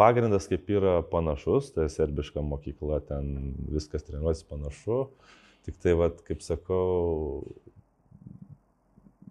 pagrindas 0.00 0.48
kaip 0.50 0.70
yra 0.72 1.00
panašus, 1.10 1.72
tai 1.76 1.88
serbiška 1.92 2.42
mokykla, 2.44 3.02
ten 3.08 3.52
viskas 3.72 4.06
treniruojas 4.06 4.44
panašu, 4.48 5.04
tik 5.66 5.78
tai, 5.82 5.94
vat, 5.98 6.22
kaip 6.26 6.42
sakau, 6.44 7.44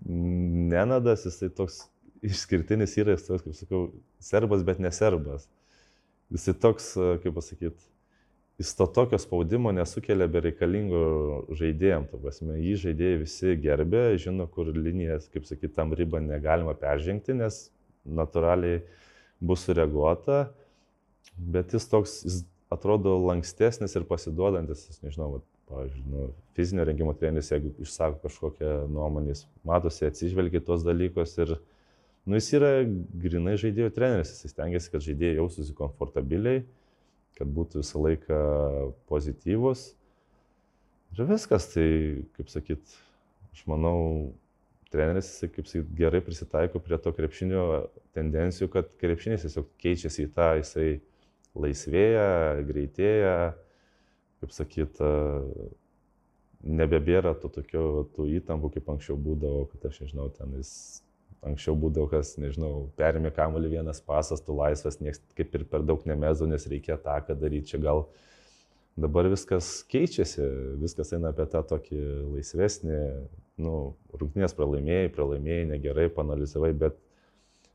Nenadas, 0.05 1.25
jisai 1.27 1.51
toks 1.53 1.83
išskirtinis 2.25 2.95
yra, 3.01 3.15
jis 3.15 3.27
toks, 3.27 3.45
kaip 3.45 3.57
sakau, 3.57 3.81
serbas, 4.21 4.65
bet 4.65 4.81
ne 4.81 4.91
serbas. 4.93 5.47
Jisai 6.33 6.55
toks, 6.63 6.93
kaip 7.23 7.35
pasakyti, 7.35 7.91
jis 8.61 8.71
to 8.77 8.87
tokio 8.93 9.19
spaudimo 9.21 9.73
nesukelia 9.75 10.27
bereikalingų 10.31 11.03
žaidėjim, 11.57 12.07
ta 12.11 12.19
prasme, 12.21 12.57
jį 12.61 12.75
žaidėjai 12.85 13.19
visi 13.23 13.55
gerbė, 13.61 14.03
žino, 14.21 14.47
kur 14.49 14.69
linijas, 14.73 15.27
kaip 15.33 15.47
sakyti, 15.49 15.73
tam 15.75 15.93
ribą 15.97 16.21
negalima 16.23 16.75
peržengti, 16.77 17.35
nes 17.37 17.63
natūraliai 18.05 18.83
bus 19.41 19.65
sureaguota, 19.65 20.43
bet 21.37 21.73
jis 21.73 21.89
toks, 21.89 22.19
jis 22.27 22.41
atrodo 22.71 23.17
lankstesnis 23.25 23.97
ir 23.97 24.05
pasiduodantis, 24.07 24.85
jis 24.91 25.01
nežinau, 25.03 25.41
pavyzdžiui, 25.71 26.03
nu, 26.11 26.27
fizinio 26.57 26.85
rengimo 26.87 27.13
treneris, 27.17 27.51
jeigu 27.53 27.71
išsako 27.81 28.19
kažkokią 28.25 28.73
nuomonę, 28.91 29.33
jis 29.33 29.45
matosi, 29.67 30.05
atsižvelgia 30.07 30.61
tuos 30.65 30.83
dalykus 30.85 31.37
ir, 31.39 31.55
nu, 32.25 32.37
jis 32.37 32.51
yra 32.59 32.73
grinai 33.23 33.55
žaidėjų 33.61 33.93
treneris, 33.95 34.35
jis 34.35 34.53
stengiasi, 34.53 34.91
kad 34.93 35.05
žaidėjai 35.07 35.39
jaustųsi 35.39 35.75
komfortabiliai, 35.77 36.65
kad 37.39 37.49
būtų 37.55 37.81
visą 37.81 38.03
laiką 38.03 38.41
pozityvus. 39.09 39.87
Ir 41.15 41.25
viskas, 41.27 41.71
tai, 41.73 41.87
kaip 42.37 42.51
sakyt, 42.51 42.99
aš 43.51 43.65
manau, 43.67 43.97
treneris, 44.91 45.31
kaip 45.55 45.67
sakyt, 45.67 45.89
gerai 45.95 46.21
prisitaiko 46.23 46.79
prie 46.83 46.99
to 47.01 47.13
krepšinio 47.15 47.65
tendencijų, 48.15 48.69
kad 48.71 48.91
krepšinis 49.01 49.47
tiesiog 49.47 49.71
keičiasi 49.81 50.27
į 50.27 50.31
tą, 50.35 50.51
jisai 50.59 50.89
laisvėja, 51.55 52.27
greitėja, 52.67 53.35
kaip 54.41 54.53
sakyt, 54.55 54.99
nebebėra 56.61 57.33
tų 57.37 57.51
tokių 57.57 57.85
tų 58.15 58.27
įtampų, 58.39 58.73
kaip 58.75 58.91
anksčiau 58.93 59.17
būdavo, 59.19 59.65
kad 59.71 59.87
aš 59.89 60.03
nežinau, 60.03 60.27
ten 60.35 60.57
jis 60.59 60.73
anksčiau 61.45 61.75
būdavo, 61.79 62.09
kas, 62.11 62.35
nežinau, 62.41 62.91
perėmė 62.99 63.31
kamuolį 63.33 63.75
vienas 63.77 64.01
pasas, 64.05 64.43
tu 64.45 64.53
laisvas, 64.57 64.99
niekas 65.01 65.21
kaip 65.37 65.55
ir 65.57 65.65
per 65.69 65.85
daug 65.85 66.03
nemezo, 66.05 66.49
nes 66.49 66.67
reikia 66.69 66.99
tą, 67.01 67.17
ką 67.25 67.37
daryti, 67.39 67.73
čia 67.73 67.81
gal 67.81 68.05
dabar 68.99 69.29
viskas 69.31 69.79
keičiasi, 69.89 70.45
viskas 70.81 71.13
eina 71.17 71.31
apie 71.33 71.47
tą 71.49 71.63
tokį 71.65 72.01
laisvesnį, 72.35 72.99
nu, 73.61 73.77
rūknės 74.21 74.53
pralaimėjai, 74.57 75.13
pralaimėjai, 75.15 75.69
negerai, 75.73 76.09
panalizavai, 76.13 76.73
bet 76.77 76.99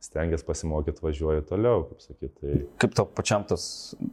stengiasi 0.06 0.46
pasimokyti, 0.46 1.02
važiuoja 1.02 1.42
toliau, 1.48 1.86
kaip 1.88 2.04
sakyti. 2.04 2.34
Tai... 2.38 2.58
Kaip 2.84 2.94
to 2.98 3.06
pačiam 3.16 3.46
tas 3.48 3.64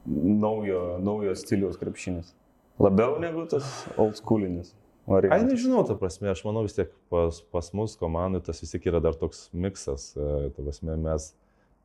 naujo, 0.07 0.97
naujo 1.03 1.35
stiliaus 1.37 1.77
krepšinis? 1.81 2.33
Labiau 2.81 3.19
negu 3.21 3.45
tas 3.49 3.67
old 3.97 4.17
schoolinis? 4.17 4.73
Ai, 5.05 5.43
nežinau, 5.43 5.83
ta 5.83 5.97
prasme, 5.99 6.29
aš 6.31 6.45
manau 6.47 6.63
vis 6.63 6.77
tiek 6.77 6.91
pas, 7.11 7.41
pas 7.51 7.69
mus 7.75 7.97
komandai 7.99 8.39
tas 8.45 8.61
vis 8.63 8.71
tiek 8.71 8.85
yra 8.87 9.01
dar 9.03 9.17
toks 9.19 9.49
miksas. 9.51 10.13
E, 10.15 10.27
ta 10.55 10.63
prasme, 10.63 10.95
mes, 10.95 11.29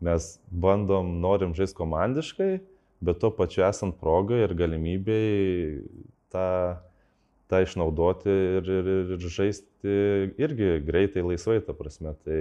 mes 0.05 0.29
bandom, 0.49 1.17
norim 1.23 1.57
žaisti 1.59 1.77
komandiškai, 1.81 2.53
bet 3.03 3.19
tuo 3.23 3.33
pačiu 3.35 3.67
esant 3.67 3.99
progai 3.99 4.45
ir 4.45 4.55
galimybėjai 4.59 5.83
tą 6.31 6.47
tą 7.49 7.63
išnaudoti 7.65 8.33
ir, 8.59 8.71
ir, 8.79 8.89
ir 9.17 9.29
žaisti 9.33 9.99
irgi 10.41 10.75
greitai, 10.85 11.25
laisvai, 11.25 11.59
ta 11.65 11.75
prasme. 11.77 12.13
Tai 12.25 12.41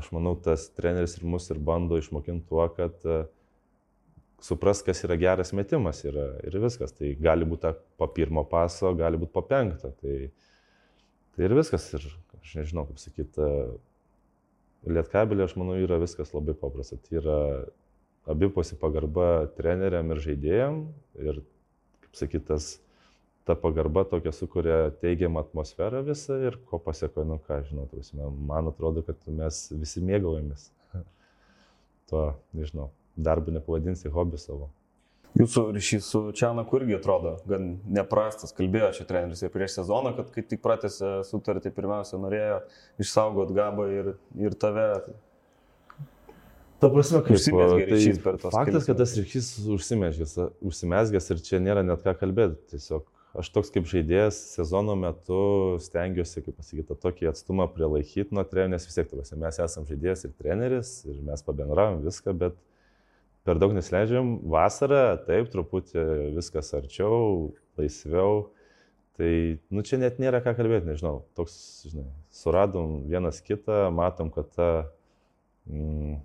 aš 0.00 0.10
manau, 0.16 0.34
tas 0.40 0.66
treneris 0.74 1.18
ir 1.18 1.26
mus 1.28 1.50
ir 1.52 1.60
bando 1.62 1.98
išmokinti 2.00 2.48
tuo, 2.48 2.64
kad 2.74 3.04
uh, 3.04 3.26
supras, 4.44 4.82
kas 4.84 5.00
yra 5.06 5.16
geras 5.20 5.54
metimas 5.56 6.02
yra, 6.04 6.26
ir 6.44 6.58
viskas. 6.62 6.92
Tai 6.96 7.14
gali 7.20 7.48
būti 7.48 7.72
po 8.00 8.10
pirmo 8.12 8.44
paso, 8.48 8.92
gali 8.98 9.20
būti 9.20 9.32
po 9.34 9.44
penkto. 9.48 9.94
Tai, 10.02 10.18
tai 11.34 11.48
ir 11.48 11.56
viskas. 11.56 11.88
Ir 11.96 12.06
aš 12.42 12.56
nežinau, 12.60 12.84
kaip 12.90 13.00
sakyti, 13.00 13.40
uh, 13.40 13.74
Lietkabelė, 14.84 15.46
aš 15.46 15.54
manau, 15.56 15.78
yra 15.80 15.96
viskas 16.02 16.34
labai 16.34 16.52
paprasta. 16.60 16.98
Tai 17.00 17.20
yra 17.22 17.38
abipusi 18.28 18.76
pagarba 18.80 19.46
treneriam 19.56 20.12
ir 20.12 20.20
žaidėjam 20.24 20.80
ir, 21.24 21.40
kaip 22.04 22.18
sakyt, 22.20 22.44
tas 22.50 22.66
ta 23.48 23.56
pagarba 23.60 24.04
tokia 24.08 24.32
sukuria 24.32 24.78
teigiamą 25.02 25.42
atmosferą 25.44 26.00
visą 26.04 26.36
ir 26.48 26.56
ko 26.68 26.80
pasiekoja, 26.80 27.26
nu 27.28 27.36
ką 27.44 27.60
žinau, 27.68 27.84
prasme, 27.90 28.28
man 28.48 28.70
atrodo, 28.72 29.04
kad 29.04 29.20
mes 29.28 29.66
visi 29.72 30.04
mėgaujamės. 30.04 30.70
to, 32.10 32.26
nežinau, 32.56 32.90
darbu 33.16 33.54
nepavadinsi 33.54 34.12
hobi 34.12 34.40
savo. 34.40 34.70
Jūsų 35.34 35.64
ryšys 35.74 36.06
su 36.06 36.20
Čianaku 36.38 36.78
irgi 36.78 36.94
atrodo 36.94 37.32
gan 37.50 37.72
neprastas. 37.90 38.54
Kalbėjo 38.54 38.92
čia 38.94 39.06
treneris 39.08 39.42
ir 39.42 39.50
prieš 39.50 39.80
sezoną, 39.80 40.12
kad 40.14 40.28
kai 40.30 40.44
tik 40.46 40.60
pratęsė 40.62 41.24
sutartį, 41.26 41.72
pirmiausia, 41.74 42.20
norėjo 42.22 42.60
išsaugoti 43.02 43.56
gabą 43.56 43.88
ir, 43.90 44.12
ir 44.38 44.54
tave. 44.54 44.86
Ta 46.78 46.90
prasme, 46.92 47.24
kaip 47.26 47.34
užsimesgė 47.34 47.88
ryšys 47.90 48.20
tai 48.20 48.24
per 48.28 48.38
tos. 48.44 48.54
Faktas, 48.54 48.86
kad 48.86 49.00
tas 49.00 49.16
ryšys 49.18 49.48
užsimesgęs 50.70 51.34
ir 51.34 51.42
čia 51.48 51.58
nėra 51.64 51.82
net 51.82 52.06
ką 52.06 52.14
kalbėti. 52.20 52.60
Tiesiog 52.76 53.08
aš 53.42 53.50
toks 53.56 53.72
kaip 53.74 53.88
žaidėjas 53.90 54.38
sezono 54.54 54.94
metu 54.98 55.40
stengiuosi, 55.82 56.44
kaip 56.44 56.54
pasakyti, 56.60 56.94
tokį 57.02 57.32
atstumą 57.32 57.66
prilaikyti 57.74 58.30
nuo 58.36 58.46
trenerių, 58.46 58.76
nes 58.76 58.86
vis 58.86 59.00
tiek 59.00 59.10
tavasi, 59.10 59.34
mes 59.40 59.58
esame 59.66 59.90
žaidėjas 59.90 60.28
ir 60.28 60.36
treneris 60.38 60.92
ir 61.08 61.18
mes 61.26 61.42
pabendravom 61.42 62.04
viską, 62.06 62.36
bet 62.44 62.60
per 63.46 63.60
daug 63.60 63.74
nesileidžiam. 63.76 64.36
Vasarą, 64.50 65.04
taip, 65.28 65.50
truputį 65.52 66.04
viskas 66.36 66.72
arčiau, 66.76 67.52
laisviau. 67.80 68.48
Tai, 69.14 69.30
nu, 69.70 69.84
čia 69.86 70.00
net 70.02 70.18
nėra 70.18 70.40
ką 70.42 70.56
kalbėti, 70.58 70.88
nežinau. 70.90 71.20
Toks, 71.38 71.56
žinai, 71.92 72.08
suradom 72.34 73.04
vienas 73.10 73.38
kitą, 73.46 73.86
matom, 73.94 74.32
kad 74.34 74.48
ta, 74.56 74.70
mm, 75.70 76.16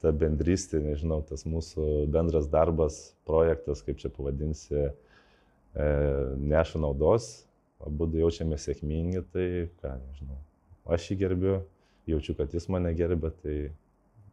ta 0.00 0.14
bendrystė, 0.16 0.80
nežinau, 0.80 1.20
tas 1.28 1.44
mūsų 1.44 2.06
bendras 2.14 2.48
darbas, 2.48 3.02
projektas, 3.28 3.84
kaip 3.84 4.00
čia 4.00 4.08
pavadinsi, 4.14 4.88
E, 5.74 5.84
neša 6.40 6.80
naudos, 6.80 7.26
abu 7.84 8.08
jaučiamės 8.18 8.64
sėkmingi, 8.66 9.20
tai 9.32 9.48
ką, 9.82 9.92
nežinau. 10.08 10.38
Aš 10.88 11.10
jį 11.10 11.18
gerbiu, 11.20 11.58
jaučiu, 12.08 12.34
kad 12.38 12.54
jis 12.56 12.66
mane 12.72 12.90
gerbė, 12.96 13.30
tai 13.42 13.56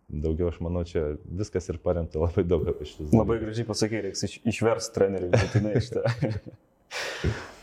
daugiau 0.10 0.52
aš 0.52 0.60
manau, 0.64 0.84
čia 0.88 1.16
viskas 1.26 1.70
ir 1.72 1.80
paremta 1.84 2.22
labai 2.22 2.46
daug 2.48 2.68
apie 2.70 2.88
šitus. 2.90 3.12
Labai 3.16 3.40
gražiai 3.42 3.68
pasakai, 3.68 4.04
reiks 4.08 4.26
iš, 4.28 4.38
išvers 4.54 4.92
trenerių, 4.96 5.34
būtinai 5.36 5.76
šitą. 5.84 6.06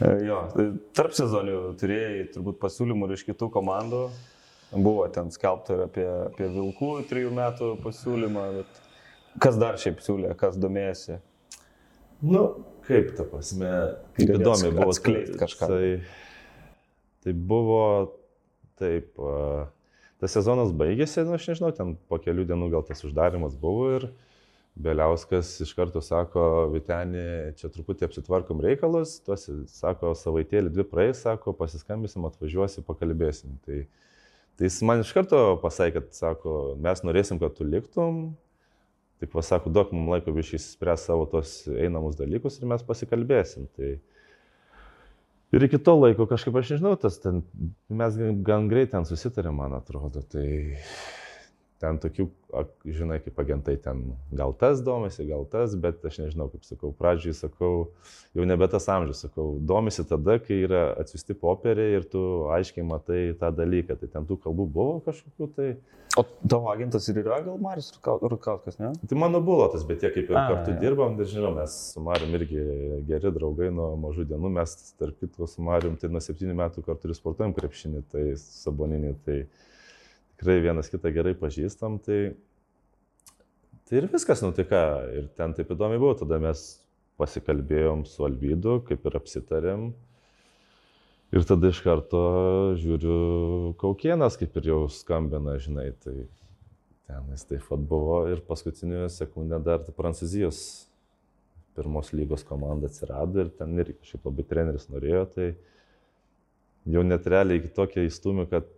E, 0.03 0.09
jo, 0.27 0.39
tai 0.53 0.65
tarp 0.99 1.15
sezonių 1.17 1.55
turėjai 1.81 2.25
turbūt 2.35 2.59
pasiūlymų 2.61 3.07
ir 3.07 3.13
iš 3.15 3.23
kitų 3.29 3.47
komandų. 3.55 4.01
Buvo 4.75 5.07
ten 5.15 5.31
skelbta 5.33 5.77
ir 5.77 5.85
apie, 5.87 6.05
apie 6.27 6.49
Vilkų 6.53 6.91
trijų 7.09 7.31
metų 7.39 7.71
pasiūlymą, 7.85 8.43
bet 8.59 8.83
kas 9.41 9.57
dar 9.63 9.79
šiaip 9.81 10.03
siūlė, 10.05 10.35
kas 10.37 10.59
domėjasi? 10.61 11.21
Nu, 12.27 12.43
Kaip 12.83 13.13
ta 13.15 13.25
prasme, 13.31 13.71
kaip 14.17 14.33
įdomi 14.41 14.73
buvo 14.75 14.91
atskleisti 14.91 15.39
kažką. 15.39 15.69
Tai, 15.71 15.91
tai 17.23 17.35
buvo 17.53 17.85
taip, 18.81 19.13
tas 20.23 20.37
sezonas 20.37 20.71
baigėsi, 20.79 21.25
nu, 21.27 21.35
aš 21.37 21.49
nežinau, 21.51 21.73
ten 21.77 21.97
po 22.09 22.21
kelių 22.23 22.47
dienų 22.49 22.71
gal 22.73 22.85
tas 22.87 23.03
uždarimas 23.07 23.59
buvo 23.59 23.89
ir 23.99 24.13
Beliauskas 24.73 25.51
iš 25.61 25.75
karto 25.77 26.01
sako, 26.01 26.71
Vitenį, 26.73 27.25
čia 27.61 27.69
truputį 27.75 28.07
apsitvarkom 28.07 28.63
reikalus, 28.65 29.19
tuos, 29.27 29.45
sako, 29.69 30.15
savaitėlį 30.17 30.73
dvi 30.73 30.87
praeis, 30.89 31.21
sako, 31.27 31.53
pasiskambėsim, 31.59 32.25
atvažiuosi, 32.25 32.81
pakalbėsim. 32.87 33.59
Tai, 33.67 33.83
tai 34.57 34.71
jis 34.71 34.79
man 34.89 35.05
iš 35.05 35.13
karto 35.13 35.43
pasakė, 35.61 35.99
kad, 35.99 36.17
sako, 36.17 36.55
mes 36.81 37.05
norėsim, 37.05 37.43
kad 37.43 37.53
tu 37.59 37.69
liktum, 37.69 38.23
Tik 39.23 39.31
pasako, 39.31 39.71
duok 39.71 39.93
mums 39.95 40.11
laiko 40.11 40.33
višiai 40.35 40.59
įsispręs 40.59 41.05
savo 41.07 41.29
tos 41.31 41.51
einamus 41.71 42.17
dalykus 42.19 42.57
ir 42.59 42.67
mes 42.67 42.83
pasikalbėsim. 42.83 43.69
Tai 43.79 43.91
ir 45.53 45.67
iki 45.69 45.81
to 45.85 45.97
laiko 46.01 46.27
kažkaip 46.31 46.57
aš 46.59 46.75
nežinau, 46.75 46.95
tas 47.01 47.19
ten, 47.23 47.43
mes 47.93 48.19
gan 48.47 48.69
greit 48.73 48.93
ten 48.95 49.09
susitarėm, 49.09 49.59
man 49.61 49.77
atrodo. 49.77 50.25
Tai 50.33 50.47
ten 51.83 51.99
tokių, 52.03 52.27
žinai, 52.87 53.19
kaip 53.25 53.39
agentai 53.43 53.75
ten 53.83 54.03
gal 54.35 54.55
tas 54.59 54.83
domisi, 54.85 55.25
gal 55.27 55.43
tas, 55.51 55.75
bet 55.79 56.05
aš 56.07 56.21
nežinau, 56.23 56.47
kaip 56.53 56.67
sakau, 56.67 56.93
pradžiai 56.95 57.35
sakau, 57.35 57.73
jau 58.37 58.47
nebe 58.47 58.69
tas 58.71 58.87
amžius, 58.93 59.25
sakau, 59.25 59.57
domisi 59.73 60.05
tada, 60.07 60.39
kai 60.43 60.61
yra 60.69 60.85
atsiusti 61.03 61.35
popieriai 61.39 61.97
ir 61.99 62.07
tu 62.13 62.23
aiškiai 62.55 62.87
matai 62.87 63.23
tą 63.41 63.51
dalyką, 63.57 63.99
tai 63.99 64.11
ten 64.13 64.29
tų 64.29 64.39
kalbų 64.45 64.69
buvo 64.77 65.01
kažkokių 65.09 65.51
tai. 65.57 65.73
O 66.21 66.27
tavo 66.45 66.69
agentas 66.69 67.09
ir 67.09 67.23
yra 67.23 67.41
gal 67.41 67.57
Marius 67.63 67.89
Rukauskas, 68.05 68.77
ne? 68.79 68.93
Tai 69.09 69.19
mano 69.19 69.41
buvo 69.43 69.65
tas, 69.73 69.87
bet 69.89 70.03
tiek 70.05 70.13
kaip 70.13 70.29
ir 70.29 70.39
A, 70.39 70.45
kartu 70.51 70.75
ja. 70.75 70.81
dirbam, 70.85 71.17
žinau, 71.25 71.55
mes 71.57 71.77
su 71.95 72.05
Marium 72.05 72.37
irgi 72.37 72.63
geri 73.09 73.33
draugai 73.33 73.73
nuo 73.73 73.95
mažų 74.05 74.29
dienų, 74.35 74.53
mes 74.61 74.77
tarp 75.01 75.17
kitko 75.25 75.49
su 75.49 75.65
Marium 75.65 75.97
tai 75.99 76.13
nuo 76.13 76.21
septynių 76.23 76.59
metų 76.61 76.85
kartu 76.85 77.09
ir 77.09 77.17
sportuojam 77.17 77.57
krepšinį, 77.57 78.05
tai 78.13 78.27
saboninį, 78.39 79.15
tai 79.25 79.39
tikrai 80.37 80.61
vienas 80.65 80.91
kitą 80.93 81.13
gerai 81.15 81.35
pažįstam, 81.39 81.99
tai, 82.03 82.35
tai 83.89 84.01
ir 84.01 84.09
viskas 84.13 84.45
nutika. 84.45 84.83
Ir 85.15 85.29
ten 85.39 85.57
taip 85.57 85.73
įdomi 85.75 86.01
buvo, 86.03 86.15
tada 86.19 86.41
mes 86.43 86.65
pasikalbėjom 87.21 88.07
su 88.09 88.25
Alvydu, 88.27 88.81
kaip 88.89 89.05
ir 89.07 89.19
apsitarėm. 89.21 89.91
Ir 91.33 91.47
tada 91.49 91.71
iš 91.73 91.81
karto 91.81 92.23
žiūriu, 92.77 93.73
Kaukienas 93.81 94.37
kaip 94.41 94.57
ir 94.61 94.69
jau 94.69 94.81
skambina, 94.93 95.57
žinai, 95.63 95.89
tai 96.05 96.27
ten 97.09 97.31
jis 97.33 97.47
taip 97.49 97.65
pat 97.69 97.85
buvo 97.89 98.19
ir 98.29 98.43
paskutinį 98.45 99.07
sekundę 99.13 99.61
dar 99.65 99.81
tai 99.85 99.95
Prancūzijos 99.97 100.59
pirmos 101.77 102.13
lygos 102.13 102.45
komanda 102.45 102.91
atsirado 102.91 103.41
ir 103.41 103.53
ten 103.57 103.73
irgi 103.81 103.97
kažkaip 104.03 104.29
labai 104.29 104.45
treneris 104.49 104.89
norėjo, 104.93 105.25
tai 105.33 105.47
jau 106.93 107.05
net 107.07 107.29
realiai 107.33 107.63
iki 107.63 107.73
tokio 107.73 108.05
įstumė, 108.05 108.45
kad 108.51 108.69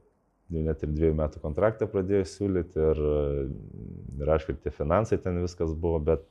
jau 0.52 0.62
net 0.64 0.83
ir 0.85 0.92
dviejų 0.92 1.16
metų 1.18 1.42
kontraktą 1.42 1.88
pradėjo 1.90 2.24
siūlyti 2.28 2.80
ir, 2.80 3.02
ir 4.20 4.33
aišku, 4.37 4.57
tie 4.62 4.72
finansai 4.74 5.18
ten 5.22 5.40
viskas 5.42 5.72
buvo, 5.72 6.00
bet, 6.04 6.24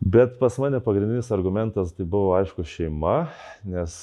bet 0.00 0.36
pas 0.40 0.58
mane 0.62 0.80
pagrindinis 0.84 1.32
argumentas 1.34 1.94
tai 1.96 2.06
buvo 2.06 2.34
aišku 2.38 2.66
šeima, 2.68 3.16
nes 3.66 3.96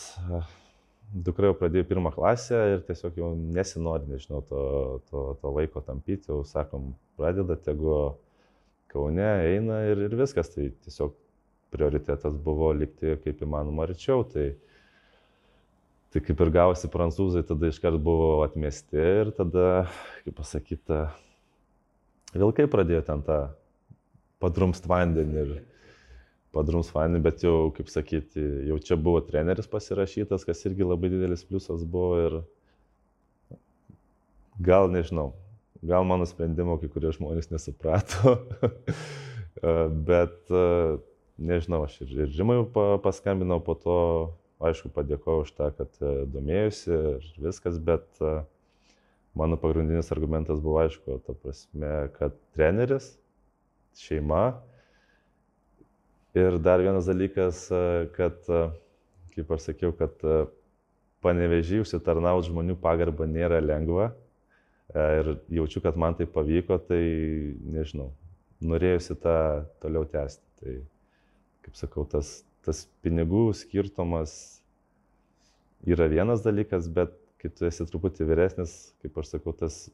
dukra 1.11 1.51
jau 1.51 1.59
pradėjo 1.59 1.87
pirmą 1.89 2.11
klasę 2.15 2.59
ir 2.75 2.83
tiesiog 2.87 3.17
jau 3.19 3.31
nesinori, 3.35 4.09
nežinau, 4.11 4.43
to, 4.49 4.65
to, 5.11 5.23
to 5.41 5.55
vaiko 5.55 5.83
tampyti, 5.85 6.31
jau 6.31 6.41
sakom, 6.47 6.93
pradeda, 7.19 7.59
tegu 7.59 7.95
Kaune 8.91 9.23
eina 9.23 9.85
ir, 9.87 10.01
ir 10.09 10.15
viskas, 10.19 10.49
tai 10.51 10.65
tiesiog 10.83 11.13
prioritetas 11.71 12.35
buvo 12.35 12.73
likti 12.75 13.15
kaip 13.23 13.43
įmanoma 13.45 13.85
arčiau. 13.87 14.25
Tai, 14.27 14.49
Tai 16.11 16.19
kaip 16.19 16.41
ir 16.43 16.49
gavosi 16.51 16.89
prancūzai, 16.91 17.45
tada 17.47 17.69
iškart 17.71 18.01
buvo 18.03 18.41
atmesti 18.43 18.99
ir 18.99 19.29
tada, 19.35 19.85
kaip 20.25 20.35
pasakyta, 20.41 21.05
vilkai 22.35 22.65
pradėjo 22.71 23.05
ten 23.07 23.21
tą 23.23 23.37
padrumst 24.43 24.89
vandenį 24.91 25.37
ir 25.45 25.53
padrums 26.51 26.89
vandenį, 26.91 27.23
bet 27.23 27.45
jau, 27.45 27.69
kaip 27.75 27.87
sakyti, 27.91 28.43
jau 28.67 28.79
čia 28.83 28.97
buvo 28.99 29.21
treneris 29.23 29.69
pasirašytas, 29.71 30.43
kas 30.47 30.65
irgi 30.67 30.83
labai 30.83 31.13
didelis 31.13 31.45
pliusas 31.47 31.85
buvo 31.87 32.19
ir 32.19 32.37
gal 34.59 34.91
nežinau, 34.91 35.29
gal 35.79 36.03
mano 36.07 36.27
sprendimo 36.27 36.75
kai 36.81 36.91
kurie 36.91 37.13
žmonės 37.15 37.53
nesuprato, 37.53 38.35
bet 40.11 40.51
nežinau, 41.39 41.85
aš 41.87 42.01
ir, 42.03 42.13
ir 42.25 42.35
Žymai 42.35 42.65
paskambinau 42.99 43.61
po 43.63 43.79
to 43.79 43.97
aišku, 44.67 44.91
padėkoju 44.93 45.45
už 45.45 45.53
tą, 45.57 45.69
kad 45.77 46.01
e, 46.01 46.11
domėjusi 46.31 46.91
ir 46.93 47.27
viskas, 47.41 47.79
bet 47.81 48.05
e, 48.21 48.41
mano 49.37 49.57
pagrindinis 49.59 50.11
argumentas 50.13 50.61
buvo 50.63 50.81
aišku, 50.83 51.19
ta 51.25 51.35
prasme, 51.37 51.91
kad 52.17 52.35
treneris, 52.55 53.13
šeima 53.99 54.61
ir 56.37 56.59
dar 56.63 56.83
vienas 56.83 57.09
dalykas, 57.09 57.65
e, 57.73 58.07
kad, 58.15 58.39
kaip 59.35 59.55
aš 59.55 59.71
sakiau, 59.71 59.95
kad 59.97 60.15
panevežį 61.21 61.83
užsitarnauti 61.83 62.49
žmonių 62.49 62.77
pagarbą 62.81 63.27
nėra 63.29 63.59
lengva 63.61 64.11
ir 64.91 65.35
jaučiu, 65.53 65.79
kad 65.83 65.95
man 65.99 66.17
tai 66.17 66.25
pavyko, 66.27 66.75
tai 66.83 67.03
nežinau, 67.71 68.09
norėjusi 68.59 69.15
tą 69.21 69.35
toliau 69.83 70.03
tęsti. 70.09 70.43
Tai, 70.61 70.73
kaip 71.65 71.77
sakau, 71.79 72.03
tas 72.09 72.41
tas 72.65 72.85
pinigų 73.05 73.49
skirtumas 73.57 74.33
yra 75.87 76.07
vienas 76.11 76.43
dalykas, 76.45 76.89
bet 76.93 77.15
kai 77.41 77.49
tu 77.49 77.65
esi 77.65 77.87
truputį 77.89 78.27
vyresnis, 78.29 78.75
kaip 79.01 79.17
aš 79.17 79.35
sakau, 79.35 79.53
tas 79.57 79.87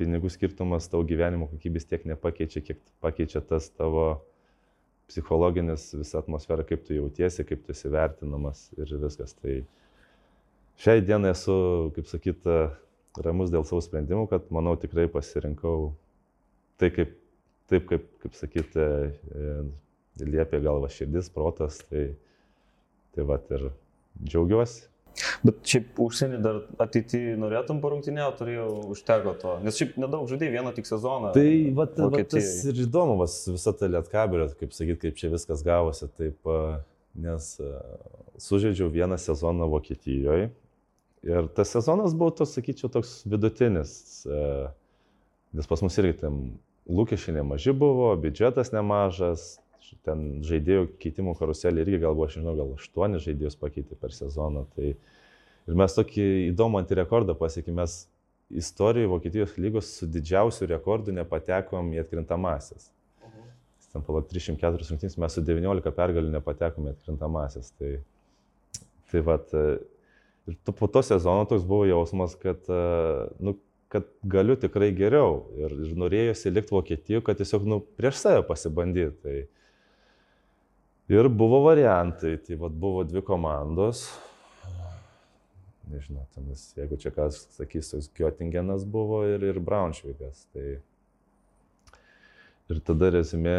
pinigų 0.00 0.30
skirtumas 0.32 0.88
tavo 0.90 1.04
gyvenimo 1.06 1.48
kokybės 1.50 1.86
tiek 1.88 2.06
nepakeičia, 2.08 2.62
kiek 2.64 2.80
pakeičia 3.04 3.42
tas 3.44 3.68
tavo 3.70 4.24
psichologinis 5.10 5.90
visą 5.94 6.22
atmosferą, 6.22 6.64
kaip 6.66 6.86
tu 6.86 6.96
jautiesi, 6.96 7.44
kaip 7.44 7.66
tu 7.66 7.74
esi 7.74 7.90
vertinamas 7.92 8.66
ir 8.78 8.96
viskas. 9.02 9.36
Tai 9.36 9.58
šiai 10.80 11.04
dienai 11.04 11.34
esu, 11.34 11.56
kaip 11.96 12.08
sakyt, 12.08 12.48
ramus 13.22 13.52
dėl 13.52 13.66
savo 13.68 13.82
sprendimų, 13.84 14.26
kad 14.32 14.48
manau 14.54 14.74
tikrai 14.80 15.06
pasirinkau 15.12 15.92
tai, 16.80 16.90
kaip, 16.94 17.12
taip, 17.70 17.84
kaip, 17.90 18.08
kaip 18.24 18.38
sakyti, 18.38 18.88
liepia 20.20 20.60
galva 20.62 20.90
širdis, 20.92 21.30
protas, 21.34 21.80
tai, 21.88 22.10
tai 23.14 23.26
va 23.28 23.40
ir 23.54 23.70
džiaugiuosi. 24.22 24.90
Bet 25.46 25.60
šiaip 25.68 25.98
užsienį 26.02 26.38
dar 26.42 26.56
ateityje 26.82 27.36
norėtum 27.38 27.78
parungtinėti, 27.82 28.38
turėjau 28.40 28.68
užteko 28.94 29.34
to. 29.38 29.52
Nes 29.62 29.78
šiaip 29.78 29.94
nedaug 30.02 30.26
žaidėjai, 30.30 30.54
vieną 30.56 30.72
tik 30.74 30.88
sezoną. 30.88 31.30
Tai 31.36 31.46
va, 31.78 31.86
va 32.10 32.24
tas 32.32 32.50
ir 32.66 32.80
įdomu, 32.86 33.14
vas, 33.20 33.36
visa 33.46 33.74
ta 33.78 33.90
lietkabelė, 33.90 34.48
kaip 34.58 34.74
sakyt, 34.74 35.00
kaip 35.04 35.20
čia 35.20 35.30
viskas 35.34 35.62
gavosi. 35.66 36.10
Taip, 36.18 36.50
nes 37.14 37.50
sužaidžiau 38.42 38.90
vieną 38.90 39.20
sezoną 39.22 39.70
Vokietijoje. 39.70 40.50
Ir 41.24 41.48
tas 41.56 41.70
sezonas 41.72 42.12
buvo, 42.16 42.34
tos, 42.36 42.52
sakyčiau, 42.56 42.90
toks 42.92 43.20
vidutinis. 43.30 43.94
Nes 45.54 45.70
pas 45.70 45.84
mus 45.84 46.00
irgi 46.02 46.18
tam 46.24 46.40
lūkesčiai 46.90 47.38
nemaži 47.38 47.72
buvo, 47.76 48.10
biudžetas 48.20 48.74
nemažas, 48.74 49.54
ten 50.06 50.24
žaidėjų 50.46 50.88
keitimų 51.02 51.34
karuselį 51.38 51.84
irgi 51.84 52.00
gal 52.04 52.16
buvo, 52.16 52.28
aš 52.28 52.38
žinau, 52.38 52.54
gal 52.58 52.72
aštuonis 52.76 53.24
žaidėjus 53.26 53.58
pakeitė 53.60 53.98
per 54.00 54.14
sezoną. 54.16 54.64
Tai 54.76 54.90
ir 54.94 55.78
mes 55.80 55.96
tokį 55.96 56.26
įdomų 56.50 56.80
antirekordą 56.82 57.36
pasiekėme, 57.38 57.82
mes 57.82 57.96
istorijoje 58.54 59.10
Vokietijos 59.12 59.56
lygos 59.58 59.90
su 59.98 60.08
didžiausiu 60.10 60.68
rekordu 60.70 61.14
nepatekom 61.16 61.92
į 61.94 62.02
atkrintamasis. 62.04 62.90
Mhm. 63.24 63.50
Ten 63.92 64.06
palauk 64.06 64.28
304 64.30 64.90
rungtynės 64.90 65.18
mes 65.20 65.36
su 65.36 65.44
19 65.44 65.94
pergalių 65.96 66.34
nepatekome 66.36 66.92
į 66.92 66.96
atkrintamasis. 66.98 67.72
Tai, 67.78 67.92
tai 69.12 69.24
vat, 69.26 69.54
ir 70.50 70.58
po 70.70 70.90
to 70.90 71.02
sezono 71.06 71.46
toks 71.48 71.64
buvo 71.68 71.88
jausmas, 71.88 72.36
kad, 72.40 72.68
nu, 73.40 73.56
kad 73.94 74.06
galiu 74.26 74.56
tikrai 74.60 74.90
geriau 74.96 75.44
ir, 75.58 75.74
ir 75.86 75.98
norėjosi 75.98 76.52
likti 76.52 76.74
Vokietijoje, 76.74 77.24
kad 77.26 77.38
tiesiog 77.38 77.66
nu, 77.68 77.80
prieš 77.98 78.20
save 78.24 78.42
pasibandyti. 78.48 79.16
Tai, 79.22 79.36
Ir 81.08 81.28
buvo 81.28 81.60
variantai, 81.66 82.38
tai 82.40 82.56
vad 82.56 82.72
buvo 82.80 83.02
dvi 83.04 83.20
komandos. 83.20 84.06
Nežinau, 85.92 86.22
tenis, 86.32 86.70
jeigu 86.78 86.96
čia 86.96 87.10
kas 87.12 87.42
sakys, 87.52 87.90
toks 87.92 88.08
Göttingenas 88.16 88.86
buvo 88.88 89.20
ir, 89.28 89.44
ir 89.44 89.60
Braunšvigas. 89.60 90.46
Tai... 90.54 90.78
Ir 92.72 92.80
tada 92.88 93.10
rezumė, 93.12 93.58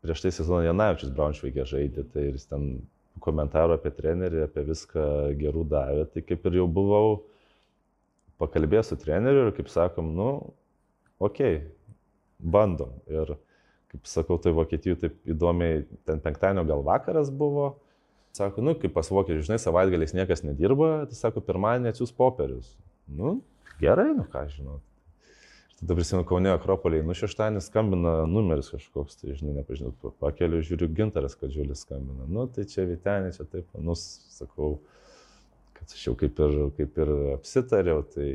prieš 0.00 0.24
tai 0.24 0.32
sezoną 0.32 0.62
Janavičius 0.64 1.12
Braunšvigė 1.12 1.66
žaidė, 1.68 2.06
tai 2.14 2.24
jis 2.30 2.48
ten 2.48 2.70
komentarų 3.20 3.76
apie 3.76 3.92
trenerį, 3.98 4.46
apie 4.46 4.64
viską 4.70 5.04
gerų 5.36 5.66
davė. 5.68 6.08
Tai 6.08 6.24
kaip 6.24 6.48
ir 6.48 6.56
jau 6.62 6.66
buvau 6.80 7.18
pakalbėjęs 8.40 8.94
su 8.94 9.00
treneriu 9.04 9.44
ir 9.50 9.54
kaip 9.60 9.68
sakom, 9.68 10.14
nu, 10.16 10.30
okei, 11.20 11.60
okay, 11.60 12.00
bandom. 12.40 12.96
Ir 13.12 13.36
kaip 13.90 14.06
sakau, 14.06 14.38
tai 14.42 14.52
Vokietijoje 14.54 15.00
taip 15.04 15.32
įdomiai, 15.34 15.84
ten 16.06 16.20
penktadienio 16.22 16.64
gal 16.68 16.84
vakaras 16.86 17.32
buvo. 17.34 17.72
Sako, 18.36 18.62
nu, 18.62 18.76
kaip 18.78 18.92
pas 18.94 19.08
vokiečius, 19.10 19.48
žinai, 19.48 19.58
savaitgaliais 19.58 20.14
niekas 20.14 20.44
nedirba, 20.46 21.08
tai 21.10 21.18
sako, 21.18 21.42
pirmadienį 21.42 21.90
atsiūs 21.90 22.12
popierius. 22.14 22.76
Nu, 23.10 23.40
gerai, 23.80 24.12
nu 24.14 24.22
ką 24.30 24.44
žinau. 24.52 24.76
Ir 25.72 25.80
tada 25.80 25.96
prisimenu 25.98 26.28
Kaunė 26.28 26.52
Akropoliai, 26.54 27.02
nu 27.06 27.16
šeštadienį 27.18 27.64
skambina 27.64 28.14
numeris 28.30 28.70
kažkoks, 28.70 29.18
tai 29.18 29.34
žinai, 29.34 29.56
nepažinau, 29.58 29.90
pakeliu 30.22 30.62
žiūriu 30.62 30.92
gintaras, 30.94 31.34
kad 31.40 31.50
žiūlis 31.50 31.82
skambina. 31.82 32.28
Nu, 32.30 32.46
tai 32.54 32.68
čia 32.70 32.86
Vitenė, 32.86 33.34
čia 33.34 33.48
taip, 33.50 33.66
nu, 33.82 33.98
sakau, 33.98 34.76
kad 35.74 35.90
aš 35.90 36.06
jau 36.06 36.14
kaip 36.20 36.38
ir, 36.46 36.58
kaip 36.78 37.02
ir 37.02 37.14
apsitariau, 37.34 38.06
tai, 38.14 38.30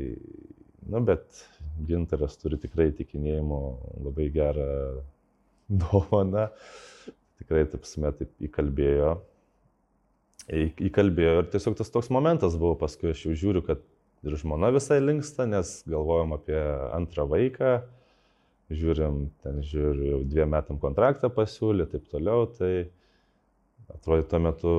nu, 0.90 1.00
bet 1.08 1.46
gintaras 1.88 2.36
turi 2.42 2.60
tikrai 2.60 2.90
tikinėjimo 3.00 3.62
labai 4.04 4.28
gerą 4.34 4.72
dovana. 5.82 6.50
Tikrai, 7.40 7.66
taip 7.70 7.84
taip 8.16 8.48
įkalbėjo. 8.48 9.16
Įkalbėjo 10.46 11.42
ir 11.42 11.50
tiesiog 11.50 11.76
tas 11.78 11.90
toks 11.90 12.08
momentas 12.14 12.54
buvo, 12.58 12.76
paskui 12.78 13.10
aš 13.10 13.24
jau 13.26 13.34
žiūriu, 13.34 13.64
kad 13.66 13.82
ir 14.26 14.36
žmona 14.38 14.70
visai 14.74 15.00
linksta, 15.02 15.46
nes 15.50 15.80
galvojom 15.90 16.36
apie 16.36 16.58
antrą 16.94 17.26
vaiką, 17.30 17.72
žiūrim, 18.74 19.26
ten 19.42 19.58
žiūriu, 19.66 20.06
jau 20.12 20.20
dviem 20.26 20.54
metam 20.54 20.78
kontraktą 20.82 21.30
pasiūlė, 21.34 21.88
taip 21.90 22.06
toliau, 22.12 22.46
tai 22.58 22.88
atrodo 23.92 24.26
tuo 24.30 24.40
metu 24.42 24.76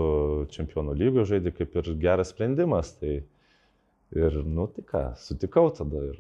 čempionų 0.56 0.96
lygos 1.00 1.30
žaidė 1.32 1.54
kaip 1.56 1.76
ir 1.80 1.92
geras 2.00 2.34
sprendimas, 2.34 2.94
tai 3.00 3.22
ir, 4.16 4.42
nu, 4.44 4.68
tai 4.72 4.88
ką, 4.88 5.04
sutikau 5.20 5.70
tada 5.76 6.04
ir 6.10 6.20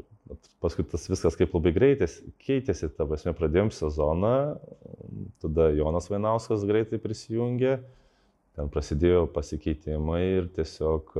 paskui 0.63 0.85
tas 0.87 1.05
viskas 1.09 1.37
kaip 1.39 1.53
labai 1.55 1.73
greitai 1.75 2.07
keitėsi, 2.43 2.89
ta 2.95 3.05
prasme, 3.07 3.33
pradėjom 3.37 3.71
sezoną, 3.75 4.33
tada 5.43 5.69
Jonas 5.75 6.09
Vainauskas 6.11 6.65
greitai 6.67 6.99
prisijungė, 7.01 7.77
ten 8.57 8.71
prasidėjo 8.73 9.27
pasikeitimai 9.35 10.21
ir 10.39 10.51
tiesiog, 10.55 11.13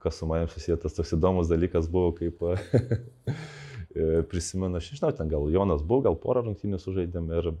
kas 0.00 0.20
su 0.20 0.28
manim 0.30 0.48
susijęs, 0.50 0.94
toks 0.96 1.16
įdomus 1.16 1.50
dalykas 1.50 1.90
buvo, 1.92 2.14
kaip 2.16 2.40
prisimenu, 4.30 4.78
aš 4.78 4.94
žinau, 4.94 5.12
ten 5.16 5.30
gal 5.30 5.50
Jonas 5.52 5.82
buvo, 5.82 6.06
gal 6.08 6.18
porą 6.18 6.44
rungtynių 6.46 6.80
sužaidėm 6.80 7.30
ir 7.36 7.52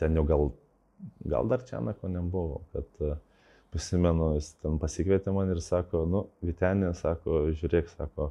ten 0.00 0.16
jau 0.16 0.24
gal, 0.26 0.50
gal 1.28 1.50
dar 1.50 1.64
čia 1.68 1.82
nako 1.84 2.10
nebuvo, 2.12 2.62
kad 2.72 3.18
prisimenu, 3.74 4.32
jis 4.38 4.54
ten 4.62 4.78
pasikvietė 4.80 5.32
man 5.34 5.52
ir 5.52 5.60
sako, 5.64 6.04
nu, 6.08 6.24
Vitenė, 6.44 6.94
sako, 6.96 7.48
žiūrėk, 7.52 7.90
sako, 7.92 8.30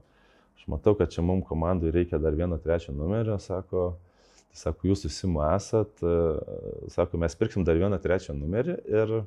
Aš 0.57 0.67
matau, 0.73 0.95
kad 0.97 1.13
čia 1.13 1.23
mums 1.25 1.45
komandai 1.47 1.93
reikia 1.93 2.19
dar 2.21 2.35
vieno 2.35 2.57
trečio 2.61 2.95
numerio, 2.97 3.37
sako, 3.41 3.91
sako, 4.57 4.89
jūs 4.89 5.05
susimu 5.05 5.43
esat, 5.53 6.01
e, 6.01 6.89
sako, 6.93 7.19
mes 7.21 7.37
pirksim 7.37 7.65
dar 7.67 7.77
vieną 7.77 7.99
trečią 8.01 8.33
numerį 8.37 8.77
ir 8.89 9.17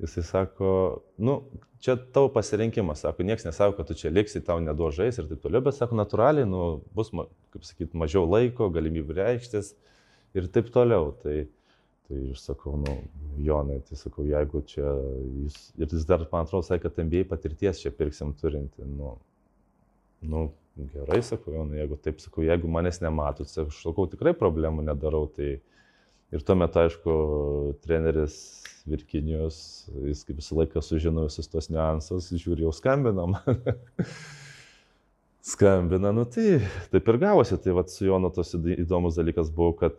jisai 0.00 0.24
sako, 0.24 0.72
nu, 1.18 1.40
čia 1.80 1.96
tavo 2.12 2.28
pasirinkimas, 2.32 3.04
sako, 3.04 3.24
niekas 3.26 3.44
nesako, 3.48 3.76
kad 3.78 3.88
tu 3.88 3.96
čia 3.96 4.12
liksi, 4.12 4.42
tau 4.44 4.60
neduožais 4.64 5.18
ir 5.20 5.28
taip 5.28 5.40
toliau, 5.44 5.64
bet 5.64 5.76
sako, 5.76 5.96
natūraliai, 6.00 6.48
nu, 6.48 6.66
bus, 6.96 7.12
kaip 7.54 7.64
sakyt, 7.68 7.96
mažiau 7.96 8.26
laiko, 8.28 8.70
galimybių 8.72 9.16
reikštis 9.20 9.74
ir 10.36 10.48
taip 10.52 10.70
toliau. 10.74 11.12
Tai, 11.22 11.36
tai 12.08 12.22
aš 12.34 12.44
sakau, 12.48 12.76
nu, 12.80 12.96
Jonai, 13.40 13.80
tai 13.88 13.96
sakau, 14.00 14.24
jeigu 14.28 14.64
čia, 14.68 14.86
jūs, 15.44 15.58
ir 15.80 15.92
jis 15.92 16.06
dar, 16.08 16.24
man 16.32 16.48
atrodo, 16.48 16.66
sakė, 16.68 16.88
kad 16.88 17.04
MBA 17.04 17.26
patirties 17.30 17.82
čia 17.82 17.92
pirksim 17.94 18.32
turinti, 18.40 18.84
nu, 18.84 19.16
nu, 20.20 20.50
gerai, 20.92 21.20
sakau, 21.24 21.64
nu, 21.64 21.76
jeigu 21.78 21.98
taip 22.00 22.20
sakau, 22.22 22.44
jeigu 22.46 22.70
manęs 22.70 23.00
nematot, 23.02 23.48
sakau, 23.50 24.06
tikrai 24.10 24.34
problemų 24.36 24.84
nedarau. 24.86 25.26
Tai 25.34 25.52
ir 26.30 26.44
tuo 26.46 26.56
metu, 26.58 26.82
aišku, 26.84 27.14
treneris 27.84 28.40
Virkinijos, 28.88 29.56
jis 30.08 30.24
kaip 30.26 30.40
visą 30.40 30.56
laiką 30.58 30.82
sužino 30.82 31.26
visus 31.26 31.50
tos 31.52 31.68
niuansus, 31.72 32.30
žiūri, 32.32 32.64
jau 32.66 32.72
skambinam. 32.74 33.36
Skambina, 35.50 36.10
nu 36.12 36.26
tai 36.28 36.58
taip 36.92 37.06
ir 37.08 37.18
gavosi, 37.20 37.56
tai 37.64 37.72
vad 37.72 37.88
su 37.88 38.04
Jonu 38.04 38.28
tos 38.34 38.52
įdomus 38.52 39.16
dalykas 39.16 39.48
buvo, 39.54 39.72
kad 39.78 39.96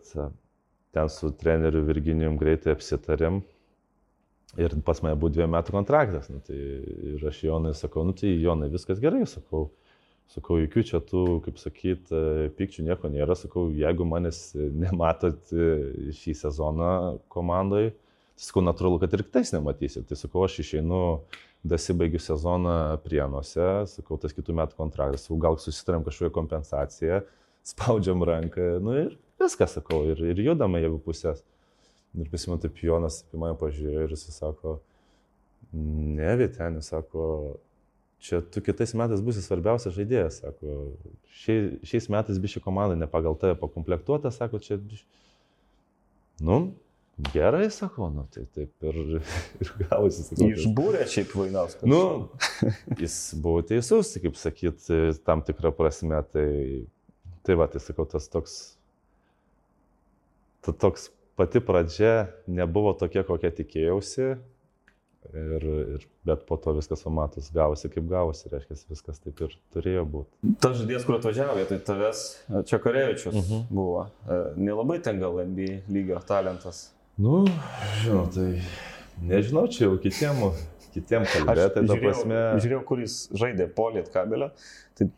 ten 0.94 1.10
su 1.10 1.32
treneriu 1.34 1.82
Virginijum 1.88 2.36
greitai 2.38 2.76
apsitarėm 2.76 3.40
ir 4.60 4.76
pas 4.86 5.00
mane 5.02 5.16
buvo 5.18 5.32
dviejų 5.32 5.48
metų 5.50 5.74
kontraktas, 5.74 6.28
nu, 6.30 6.42
tai 6.46 6.58
ir 7.14 7.24
aš 7.28 7.40
Jonai 7.46 7.72
sakau, 7.74 8.04
nu 8.06 8.14
tai 8.16 8.34
Jonai 8.36 8.68
viskas 8.72 9.00
gerai, 9.02 9.24
sakau, 9.26 9.70
Sakau, 10.32 10.56
jokių 10.62 10.82
čia 10.88 10.98
tų, 11.04 11.22
kaip 11.44 11.58
sakyt, 11.60 12.12
pykčių 12.56 12.86
nieko 12.86 13.10
nėra. 13.12 13.36
Sakau, 13.36 13.66
jeigu 13.76 14.06
manęs 14.08 14.54
nematot 14.56 15.50
šį 16.16 16.34
sezoną 16.38 16.92
komandoje, 17.32 17.90
tai 18.38 18.46
sakau, 18.46 18.62
natūralu, 18.64 19.00
kad 19.02 19.12
ir 19.12 19.26
kitais 19.26 19.52
nematysit. 19.52 20.06
Tai 20.08 20.16
sakau, 20.16 20.46
aš 20.46 20.56
išeinu, 20.64 21.02
dasibaigiu 21.68 22.20
sezoną 22.22 22.76
prienuose, 23.04 23.66
sakau, 23.92 24.16
tas 24.22 24.32
kitų 24.34 24.56
metų 24.56 24.78
kontraktas, 24.78 25.26
sakau, 25.26 25.38
gal 25.42 25.58
susitarėm 25.60 26.06
kažkokią 26.06 26.32
kompensaciją, 26.34 27.20
spaudžiam 27.72 28.24
ranką, 28.26 28.70
nu 28.82 28.96
ir 29.04 29.12
viskas, 29.42 29.76
sakau, 29.76 30.00
ir, 30.14 30.22
ir 30.32 30.40
judame 30.48 30.80
jeigu 30.82 30.98
pusės. 31.02 31.44
Ir 32.18 32.28
prisimenu, 32.28 32.60
taip 32.60 32.80
Jonas 32.84 33.22
į 33.32 33.40
mane 33.40 33.56
pažiūrėjo 33.60 34.08
ir 34.08 34.16
jis 34.16 34.26
sako, 34.34 34.78
ne, 35.72 36.32
Vietenis, 36.40 36.90
sako, 36.92 37.28
čia 38.22 38.38
tu 38.54 38.62
kitais 38.64 38.94
metais 38.98 39.22
būsi 39.24 39.42
svarbiausias 39.42 39.96
žaidėjas, 39.96 40.38
sako, 40.44 40.76
šiais, 41.42 41.72
šiais 41.88 42.06
metais 42.12 42.38
biši 42.42 42.62
komanda 42.62 42.94
ne 42.98 43.08
pagal 43.10 43.34
tave 43.40 43.56
pakomplektuota, 43.58 44.30
sako, 44.34 44.60
čia, 44.62 44.78
biši... 44.78 45.04
nu, 46.46 46.60
gerai, 47.34 47.66
sako, 47.74 48.08
nu, 48.14 48.26
tai 48.34 48.44
taip 48.54 48.86
ir, 48.88 49.00
ir 49.62 49.72
gavosi. 49.82 50.26
Tai- 50.30 50.50
Išbūrė 50.54 51.06
šiaip 51.10 51.34
Vainauskas. 51.38 51.82
Nu, 51.90 52.02
jis 53.02 53.16
buvo 53.42 53.64
teisus, 53.66 54.14
kaip 54.22 54.38
sakyt, 54.38 54.86
tam 55.26 55.42
tikrą 55.46 55.74
prasme, 55.76 56.22
tai, 56.32 56.46
tai 57.46 57.58
va, 57.58 57.66
tai 57.70 57.82
sakau, 57.82 58.06
tas 58.08 58.30
toks, 58.32 58.56
ta 60.62 60.74
toks 60.74 61.10
pati 61.38 61.58
pradžia 61.64 62.30
nebuvo 62.46 62.94
tokia, 62.98 63.24
kokia 63.26 63.50
tikėjausi, 63.56 64.36
Ir, 65.30 65.62
ir, 65.94 66.06
bet 66.26 66.40
po 66.48 66.56
to 66.58 66.72
viskas 66.74 67.04
pamatus 67.06 67.46
gavosi 67.54 67.88
kaip 67.88 68.08
gavosi, 68.10 68.48
reiškia, 68.50 68.74
viskas 68.90 69.20
taip 69.22 69.38
ir 69.46 69.52
turėjo 69.72 70.02
būti. 70.10 70.50
Ta 70.60 70.72
žaidėjas, 70.74 71.04
kur 71.06 71.14
atvažiavo, 71.20 71.62
tai 71.70 71.78
tavęs 71.86 72.22
čia 72.66 72.80
Karevičius 72.82 73.30
uh 73.34 73.38
Mhm. 73.38 73.52
-huh. 73.54 73.62
buvo. 73.70 74.06
Nelabai 74.56 74.98
ten 75.02 75.20
gal 75.22 75.38
NBA 75.46 75.80
lygio 75.88 76.18
talentas. 76.26 76.90
Nu, 77.16 77.44
žinau, 78.02 78.26
tai 78.34 78.60
nežinau, 79.22 79.66
čia 79.68 79.84
jau 79.86 79.98
kitiem, 79.98 80.36
kitiem 80.92 81.22
kalbėti, 81.24 81.74
tai 81.74 81.86
ta 81.86 81.96
prasme. 82.02 82.40
Žiūrėjau, 82.58 82.84
kur 82.84 82.98
jis 83.00 83.28
žaidė 83.32 83.68
Polit 83.74 84.08
kabelio, 84.08 84.50
tai 84.98 85.08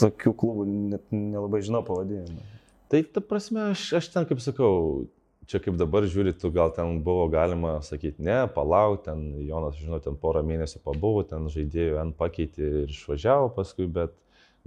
tokių 0.00 0.32
klubų 0.34 0.66
net 0.66 1.02
nelabai 1.12 1.60
žinau 1.62 1.82
pavadinimą. 1.84 2.40
Tai 2.88 3.02
ta 3.02 3.20
prasme, 3.20 3.70
aš, 3.70 3.92
aš 3.92 4.08
ten 4.08 4.24
kaip 4.26 4.40
sakau, 4.40 5.06
čia 5.50 5.60
kaip 5.62 5.76
dabar 5.80 6.06
žiūri, 6.08 6.34
tu 6.38 6.50
gal 6.54 6.72
ten 6.74 7.00
buvo 7.04 7.26
galima 7.32 7.76
sakyti, 7.84 8.22
ne, 8.24 8.42
palauk, 8.54 9.02
ten 9.06 9.22
Jonas, 9.46 9.78
žinau, 9.80 10.00
ten 10.02 10.16
porą 10.18 10.44
mėnesių 10.46 10.82
pabuvo, 10.84 11.24
ten 11.26 11.48
žaidėjų 11.52 11.98
N 12.02 12.12
pakeitė 12.18 12.68
ir 12.84 12.92
išvažiavo 12.94 13.52
paskui, 13.56 13.88
bet 13.90 14.14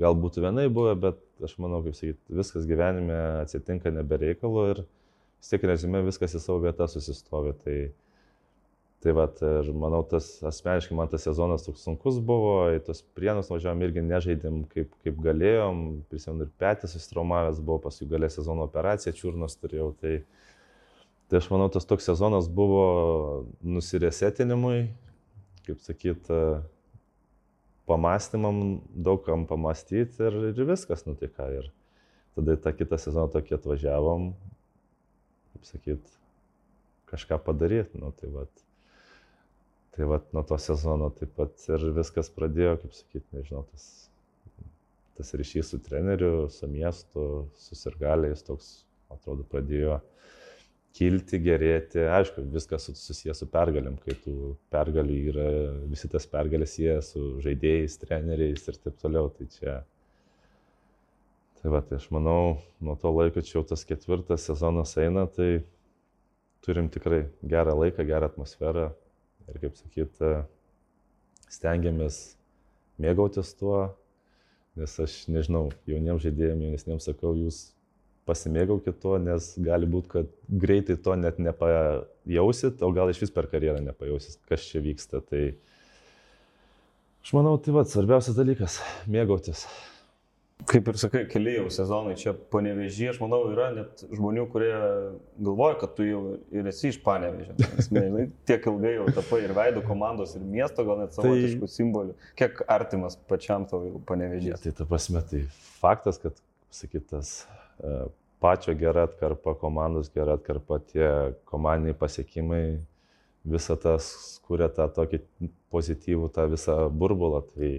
gal 0.02 0.18
būtų 0.20 0.44
vienai 0.44 0.68
buvę, 0.72 0.96
bet 1.00 1.22
aš 1.44 1.58
manau, 1.64 1.82
kaip 1.86 1.96
sakyti, 1.98 2.20
viskas 2.42 2.68
gyvenime 2.68 3.20
atsitinka 3.44 3.94
nebereikalo 3.96 4.70
ir 4.74 4.84
vis 4.84 5.52
tiek 5.52 5.68
rezime 5.70 6.04
viskas 6.06 6.36
į 6.36 6.42
savo 6.44 6.64
vietą 6.66 6.88
susistovi. 6.92 7.54
Tai, 7.64 7.78
tai 9.06 9.14
va, 9.16 9.28
ir 9.62 9.70
manau, 9.78 10.02
tas 10.10 10.28
asmeniškai 10.50 10.98
man 10.98 11.12
tas 11.12 11.24
sezonas 11.28 11.68
toks 11.68 11.86
sunkus 11.86 12.18
buvo, 12.20 12.72
į 12.76 12.82
tos 12.88 13.04
prienus 13.16 13.52
važiavom 13.54 13.84
irgi 13.86 14.04
nežaidėm 14.04 14.64
kaip, 14.72 14.96
kaip 15.06 15.20
galėjom, 15.24 15.84
prisimenu 16.12 16.48
ir 16.48 16.56
petys 16.60 16.98
susitraumavęs 16.98 17.62
buvo, 17.62 17.84
paskui 17.86 18.10
galė 18.12 18.32
sezono 18.34 18.66
operaciją 18.68 19.16
čiurnos 19.16 19.60
turėjau. 19.62 19.94
Tai, 20.02 20.18
Tai 21.30 21.40
aš 21.42 21.48
manau, 21.50 21.72
tas 21.74 21.88
toks 21.90 22.06
sezonas 22.06 22.48
buvo 22.54 22.86
nusiresetinimui, 23.66 24.92
kaip 25.66 25.82
sakyt, 25.82 26.30
pamastymam, 27.90 28.82
daugam 28.94 29.48
pamastyti 29.50 30.22
ir, 30.28 30.38
ir 30.52 30.62
viskas 30.70 31.06
nutika. 31.10 31.48
Ir 31.50 31.72
tada 32.38 32.58
tą 32.62 32.76
kitą 32.78 33.00
sezoną 33.02 33.32
tokį 33.34 33.58
atvažiavom, 33.58 34.30
kaip 35.56 35.68
sakyt, 35.72 36.16
kažką 37.10 37.42
padaryti. 37.46 37.98
Nu, 38.02 38.14
tai 38.22 38.30
vat, 38.34 38.66
tai 39.98 40.10
vat 40.10 40.30
nuo 40.36 40.46
to 40.46 40.62
sezono 40.62 41.10
taip 41.16 41.34
pat 41.38 41.70
ir 41.74 41.90
viskas 41.96 42.30
pradėjo, 42.38 42.78
kaip 42.84 42.98
sakyt, 43.02 43.26
nežinau, 43.34 43.66
tas, 43.72 43.88
tas 45.18 45.38
ryšys 45.42 45.74
su 45.74 45.82
treneriu, 45.82 46.52
su 46.54 46.70
miestu, 46.70 47.48
su 47.58 47.78
sirgaliais 47.82 48.46
toks, 48.46 48.76
atrodo, 49.10 49.48
pradėjo 49.50 50.04
kilti, 50.96 51.40
gerėti. 51.44 52.06
Aišku, 52.18 52.46
viskas 52.54 52.88
susijęs 52.88 53.42
su 53.44 53.48
pergalėm, 53.52 53.98
kai 54.04 54.16
tų 54.24 54.54
pergalių 54.74 55.18
yra, 55.32 55.50
visi 55.92 56.10
tas 56.12 56.28
pergalės 56.32 56.78
jie 56.80 56.96
su 57.04 57.36
žaidėjais, 57.44 58.00
treneriais 58.04 58.64
ir 58.72 58.80
taip 58.80 58.98
toliau. 59.02 59.30
Tai 59.36 59.48
čia, 59.58 59.76
tai 61.60 61.74
va, 61.74 61.84
tai 61.84 62.00
aš 62.00 62.08
manau, 62.16 62.58
nuo 62.80 62.96
to 63.02 63.12
laiko 63.12 63.44
čia 63.44 63.60
jau 63.60 63.66
tas 63.74 63.84
ketvirtas 63.88 64.48
sezonas 64.48 64.96
eina, 65.02 65.28
tai 65.28 65.66
turim 66.66 66.90
tikrai 66.90 67.26
gerą 67.44 67.76
laiką, 67.84 68.08
gerą 68.08 68.32
atmosferą 68.32 68.90
ir, 69.52 69.62
kaip 69.62 69.76
sakyt, 69.78 70.24
stengiamės 71.52 72.24
mėgautis 73.02 73.52
tuo, 73.60 73.92
nes 74.80 74.96
aš 75.04 75.26
nežinau, 75.32 75.68
jauniems 75.88 76.24
žaidėjams, 76.24 76.64
jaunesniems 76.66 77.08
sakau, 77.12 77.36
jūs 77.38 77.75
pasimėgaukit 78.26 79.00
tuo, 79.02 79.16
nes 79.22 79.54
gali 79.62 79.88
būti, 79.90 80.12
kad 80.16 80.36
greitai 80.50 80.98
to 81.02 81.16
net 81.20 81.40
nepajausit, 81.42 82.82
o 82.82 82.92
gal 82.96 83.12
iš 83.14 83.24
vis 83.26 83.34
per 83.34 83.50
karjerą 83.52 83.82
nepajausit, 83.86 84.42
kas 84.50 84.66
čia 84.70 84.82
vyksta. 84.86 85.22
Tai 85.26 85.44
aš 87.24 87.36
manau, 87.38 87.58
tai 87.62 87.76
va, 87.76 87.86
svarbiausias 87.90 88.38
dalykas- 88.38 88.80
mėgautis. 89.16 89.68
Kaip 90.66 90.88
ir 90.88 90.98
sakai, 90.98 91.22
keli 91.28 91.52
jau 91.58 91.66
sezonai 91.74 92.14
čia 92.16 92.32
panevežė, 92.32 93.10
aš 93.12 93.18
manau, 93.20 93.42
yra 93.52 93.68
net 93.76 94.06
žmonių, 94.08 94.46
kurie 94.54 94.72
galvoja, 95.36 95.76
kad 95.82 95.98
tu 95.98 96.06
jau 96.08 96.22
ir 96.56 96.70
esi 96.72 96.94
iš 96.94 97.02
panevežė. 97.04 97.58
Tiek 98.48 98.70
ilgai 98.72 98.94
jau 98.96 99.10
tapai 99.18 99.42
ir 99.44 99.52
veidų 99.58 99.84
komandos, 99.86 100.38
ir 100.40 100.48
miesto, 100.48 100.86
gal 100.88 101.04
net 101.04 101.12
savotiškų 101.18 101.68
tai... 101.68 101.74
simbolių. 101.76 102.16
Kiek 102.40 102.64
artimas 102.72 103.20
pačiam 103.28 103.68
tau 103.68 104.00
panevežė. 104.08 104.56
Tai 104.64 104.74
ta 104.80 104.88
prasme, 104.88 105.22
tai 105.28 105.44
faktas, 105.84 106.22
kad, 106.24 106.40
sakytas, 106.74 107.36
pačio 108.40 108.76
gera 108.78 109.06
atkarpa, 109.10 109.56
komandos 109.60 110.12
gera 110.14 110.36
atkarpa, 110.38 110.80
tie 110.92 111.08
komandiniai 111.50 111.98
pasiekimai, 111.98 112.64
visą 113.46 113.78
tas 113.80 114.08
kuria 114.46 114.70
tą 114.74 114.88
tokį 114.94 115.22
pozityvų, 115.74 116.30
tą 116.34 116.48
visą 116.52 116.78
burbulą. 116.90 117.42
Tai, 117.54 117.72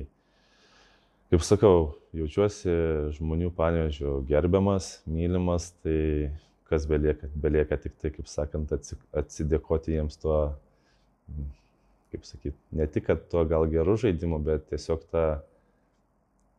kaip 1.32 1.44
sakau, 1.46 1.76
jaučiuosi 2.16 2.74
žmonių 3.18 3.52
panevežių 3.56 4.20
gerbiamas, 4.28 4.90
mylimas, 5.10 5.72
tai 5.84 6.32
kas 6.70 6.86
belieka, 6.90 7.30
belieka 7.34 7.78
tik 7.78 7.98
tai, 8.00 8.12
kaip 8.14 8.30
sakant, 8.30 8.72
atsidėkoti 9.14 9.94
jiems 9.94 10.18
tuo, 10.22 10.38
kaip 12.14 12.26
sakyti, 12.26 12.56
ne 12.74 12.86
tik, 12.90 13.06
kad 13.10 13.26
tuo 13.30 13.44
gal 13.48 13.68
gerų 13.70 13.98
žaidimų, 14.06 14.40
bet 14.46 14.66
tiesiog 14.72 15.06
tą 15.12 15.26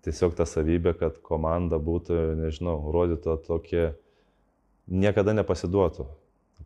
tiesiog 0.07 0.37
ta 0.37 0.47
savybė, 0.47 0.93
kad 0.95 1.19
komanda 1.25 1.79
būtų, 1.83 2.17
nežinau, 2.39 2.77
rodytų 2.95 3.35
tokį, 3.47 3.89
niekada 4.87 5.35
nepasiduotų. 5.35 6.07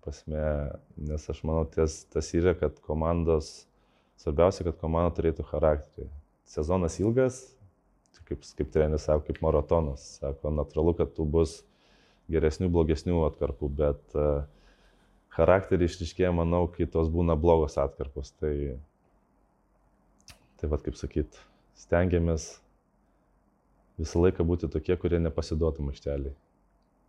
Pasme, 0.01 0.43
nes 0.97 1.25
aš 1.29 1.41
manau, 1.45 1.65
ties, 1.69 1.99
tas 2.09 2.29
yra, 2.37 2.55
kad 2.57 2.77
komandos, 2.85 3.67
svarbiausia, 4.21 4.65
kad 4.65 4.77
komanda 4.81 5.11
turėtų 5.17 5.45
charakterį. 5.49 6.07
Sezonas 6.49 6.97
ilgas, 7.01 7.43
kaip, 8.31 8.45
kaip 8.57 8.71
treneris 8.73 9.05
sako, 9.09 9.27
kaip 9.27 9.41
maratonas. 9.43 10.05
Sako, 10.21 10.53
natūralu, 10.55 10.95
kad 11.01 11.13
tu 11.17 11.25
bus 11.27 11.59
geresnių, 12.31 12.71
blogesnių 12.73 13.19
atkarpų, 13.27 13.69
bet 13.81 14.17
uh, 14.17 14.45
charakterį 15.35 15.89
išriškėja, 15.89 16.31
manau, 16.35 16.65
kai 16.71 16.87
tos 16.89 17.11
būna 17.11 17.37
blogos 17.39 17.77
atkarpos. 17.81 18.33
Tai, 18.41 18.53
tai 20.61 20.71
vad 20.71 20.85
kaip 20.85 20.97
sakyt, 20.99 21.39
stengiamės 21.77 22.53
visą 24.01 24.23
laiką 24.25 24.45
būti 24.47 24.69
tokie, 24.71 24.97
kurie 24.99 25.19
nepasiduotų 25.21 25.85
mašteliai. 25.89 26.33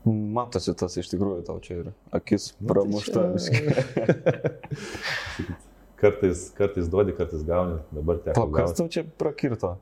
Matosi 0.05 0.75
tas 0.75 0.97
iš 0.99 1.13
tikrųjų 1.13 1.45
tau 1.47 1.61
čia 1.63 1.77
ir 1.79 1.91
akis 2.15 2.49
pramušta 2.59 3.23
nu, 3.31 3.39
tai 3.39 3.53
čia... 3.61 5.51
kartais, 6.03 6.49
kartais 6.59 6.89
duodi, 6.91 7.15
kartais 7.15 7.45
gauni, 7.47 7.79
dabar 7.95 8.19
teko. 8.25 8.49
O 8.49 8.55
kas 8.55 8.75
tau 8.79 8.89
čia 8.91 9.05
prakirto? 9.19 9.77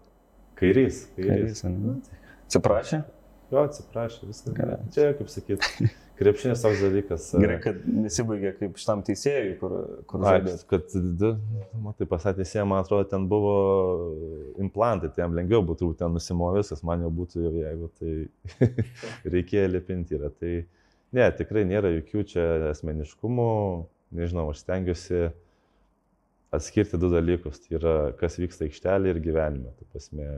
Kairys. 0.61 1.07
Kairys. 1.17 1.63
Kairys 1.65 1.65
nu, 1.73 1.97
tai- 2.05 2.37
atsiprašė? 2.45 3.01
Jo, 3.51 3.65
atsiprašė, 3.67 4.29
viskas. 4.29 4.55
Gerai. 4.55 4.77
Čia, 4.95 5.09
kaip 5.19 5.33
sakyt, 5.33 5.65
krepšinis 6.21 6.62
toks 6.62 6.83
dalykas. 6.85 7.29
Gerai, 7.41 7.57
kad 7.64 7.81
nesibaigė 7.89 8.53
kaip 8.59 8.79
šitam 8.81 9.03
teisėjui, 9.07 9.55
kur, 9.61 9.77
kur 10.11 10.25
Ai, 10.25 10.37
žaidė. 10.39 10.57
kad, 10.71 10.97
matai, 11.87 12.09
pasakė 12.11 12.43
teisėja, 12.43 12.66
man 12.68 12.85
atrodo, 12.85 13.09
ten 13.11 13.27
buvo 13.31 13.55
implantai, 14.61 15.12
tai 15.14 15.25
jam 15.25 15.37
lengviau 15.37 15.64
būtų 15.66 15.93
ten 16.01 16.12
nusimovęs, 16.16 16.75
kas 16.75 16.85
man 16.87 17.07
jau 17.07 17.12
būtų 17.21 17.47
jau, 17.47 17.55
jeigu 17.64 17.91
tai 18.01 18.71
reikėjo 19.37 19.71
lipinti 19.73 20.18
yra. 20.18 20.33
Tai 20.37 20.53
ne, 21.16 21.31
tikrai 21.41 21.64
nėra 21.68 21.93
jokių 21.97 22.27
čia 22.35 22.49
asmeniškumų, 22.71 23.53
nežinau, 24.21 24.51
aš 24.53 24.64
stengiuosi 24.64 25.31
atskirti 26.55 26.99
du 27.01 27.11
dalykus. 27.12 27.62
Tai 27.64 27.77
yra, 27.79 27.97
kas 28.21 28.39
vyksta 28.41 28.66
aikštelė 28.66 29.14
ir 29.14 29.23
gyvenime. 29.25 29.73
Tai 29.79 29.89
pasme, 29.95 30.29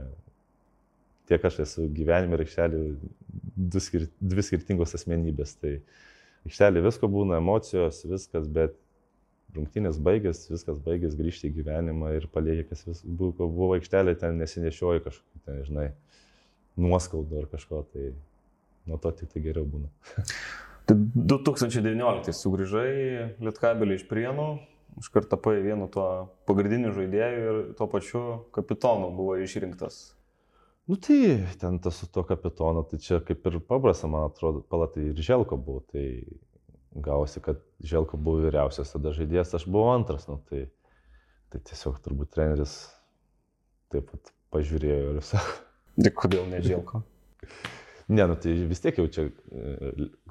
tiek 1.29 1.45
aš 1.47 1.59
esu 1.65 1.87
gyvenime 1.95 2.37
ir 2.37 2.45
aikštelė 2.45 2.81
skir 3.83 4.07
dvi 4.19 4.45
skirtingos 4.45 4.95
asmenybės. 4.97 5.55
Tai 5.61 5.75
aikštelė 6.47 6.83
visko 6.85 7.09
būna, 7.11 7.39
emocijos, 7.41 8.03
viskas, 8.09 8.49
bet 8.51 8.75
rungtynės 9.53 9.99
baigės, 10.01 10.47
viskas 10.49 10.81
baigės, 10.83 11.15
grįžti 11.17 11.49
į 11.49 11.55
gyvenimą 11.59 12.13
ir 12.17 12.27
palieki, 12.33 12.67
kas 12.71 12.83
vis, 12.87 13.03
buvo, 13.05 13.47
buvo 13.47 13.77
aikštelė, 13.77 14.15
ten 14.19 14.39
nesinešioji 14.41 15.05
kažkokį, 15.05 15.41
ten, 15.45 15.63
žinai, 15.67 15.87
nuoskaudų 16.81 17.43
ar 17.43 17.49
kažko, 17.51 17.83
tai 17.93 18.11
nuo 18.89 18.99
to 19.01 19.13
tik 19.19 19.33
tai 19.33 19.43
geriau 19.45 19.67
būna. 19.69 19.91
Tai 20.83 20.97
2019 20.99 22.35
sugrįžai 22.35 22.87
Lietkabelį 23.39 23.95
iš 23.95 24.01
Prienų, 24.09 24.47
iš 24.99 25.07
karto 25.13 25.37
tapai 25.37 25.61
vienu 25.63 25.85
tuo 25.87 26.07
pagrindiniu 26.43 26.91
žaidėju 26.91 27.45
ir 27.53 27.59
tuo 27.79 27.87
pačiu 27.87 28.23
kapitonu 28.51 29.07
buvo 29.15 29.37
išrinktas. 29.39 30.01
Nu 30.85 30.95
tai 30.95 31.47
ten 31.59 31.79
tas 31.79 31.95
su 31.95 32.09
tuo 32.11 32.23
kapitonu, 32.27 32.83
tai 32.83 32.99
čia 32.99 33.21
kaip 33.23 33.45
ir 33.47 33.59
paprasta, 33.63 34.07
man 34.11 34.27
atrodo, 34.27 34.63
palatai 34.67 35.05
ir 35.13 35.21
Želko 35.23 35.55
buvo, 35.57 35.83
tai 35.91 36.25
gausi, 37.05 37.39
kad 37.43 37.61
Želko 37.79 38.19
buvo 38.19 38.43
vyriausias 38.43 38.91
tada 38.91 39.13
žaidėjas, 39.15 39.55
aš 39.55 39.67
buvau 39.69 39.93
antras, 39.93 40.27
nu 40.27 40.41
tai, 40.49 40.65
tai 41.53 41.61
tiesiog 41.69 42.01
turbūt 42.03 42.33
treneris 42.35 42.75
taip 43.93 44.09
pat 44.11 44.33
pažiūrėjo 44.53 45.13
ir 45.13 45.23
sako. 45.23 45.55
Tai 46.03 46.11
kodėl 46.19 46.51
ne 46.51 46.61
Želko? 46.65 47.03
Ne, 48.11 48.25
nu 48.27 48.35
tai 48.35 48.51
vis 48.67 48.81
tiek 48.83 48.97
jau 48.99 49.05
čia, 49.07 49.23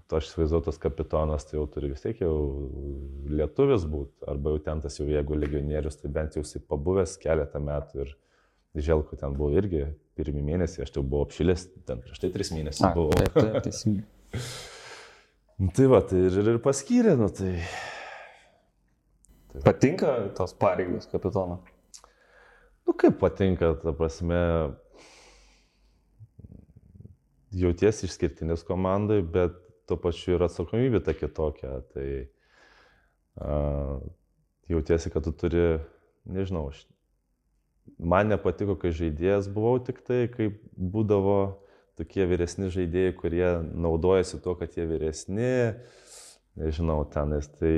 to 0.05 0.19
aš 0.19 0.27
įsivaizduoju, 0.29 0.65
tas 0.67 0.79
kapitonas, 0.79 1.47
tai 1.49 1.57
jau 1.57 1.63
turi 1.73 1.89
vis 1.89 2.03
tiek 2.05 2.19
jau 2.21 2.35
lietuvis 3.33 3.87
būti, 3.89 4.27
arba 4.29 4.53
jau 4.53 4.61
ten 4.67 4.83
tas 4.85 4.99
jau 4.99 5.07
jeigu 5.09 5.39
legionierius, 5.39 5.97
tai 6.03 6.11
bent 6.13 6.37
jau 6.37 6.43
jisai 6.45 6.61
pabuvęs 6.69 7.17
keletą 7.23 7.63
metų 7.65 8.05
ir 8.05 8.13
Želko 8.73 9.19
ten 9.21 9.35
buvo 9.37 9.53
irgi 9.53 9.85
pirmie 10.17 10.43
mėnesiai, 10.45 10.87
aš 10.87 10.95
tai 10.95 11.03
buvau 11.05 11.27
apšilęs, 11.27 11.67
ten 11.89 12.01
prieš 12.05 12.23
tai 12.23 12.31
tris 12.33 12.53
mėnesius 12.55 12.95
buvau. 12.97 13.13
Taip, 13.19 13.35
taip, 13.37 13.59
teisingai. 13.67 14.07
Nu, 15.63 15.69
tai 15.71 15.85
va, 15.87 16.01
tai 16.03 16.19
ir, 16.27 16.37
ir 16.43 16.57
paskyrė, 16.65 17.13
nu 17.21 17.29
tai. 17.31 17.53
Patinka 19.63 20.15
tos 20.35 20.57
pareigos 20.59 21.07
kapitono? 21.13 21.61
Nu 22.89 22.95
kaip 22.99 23.21
patinka, 23.21 23.69
ta 23.79 23.93
prasme, 23.95 24.41
jauties 27.55 28.03
išskirtinis 28.09 28.65
komandai, 28.67 29.21
bet 29.23 29.55
tuo 29.87 30.01
pačiu 30.01 30.35
ir 30.37 30.47
atsakomybė 30.49 31.03
ta 31.05 31.15
kitokia. 31.15 31.77
Tai 31.93 32.07
uh, 33.39 34.03
jautiesi, 34.73 35.13
kad 35.15 35.29
tu 35.29 35.35
turi, 35.45 35.67
nežinau, 36.27 36.71
aš, 36.73 36.83
man 37.99 38.31
nepatiko, 38.33 38.77
kai 38.79 38.93
žaidėjas 38.97 39.51
buvau 39.53 39.79
tik 39.85 40.03
tai, 40.07 40.27
kai 40.33 40.51
būdavo 40.77 41.39
tokie 41.99 42.25
vyresni 42.29 42.71
žaidėjai, 42.73 43.15
kurie 43.19 43.49
naudojasi 43.61 44.41
tuo, 44.43 44.55
kad 44.59 44.75
jie 44.77 44.87
vyresni, 44.89 45.53
nežinau, 46.59 47.03
tenais. 47.13 47.49
Tai 47.59 47.75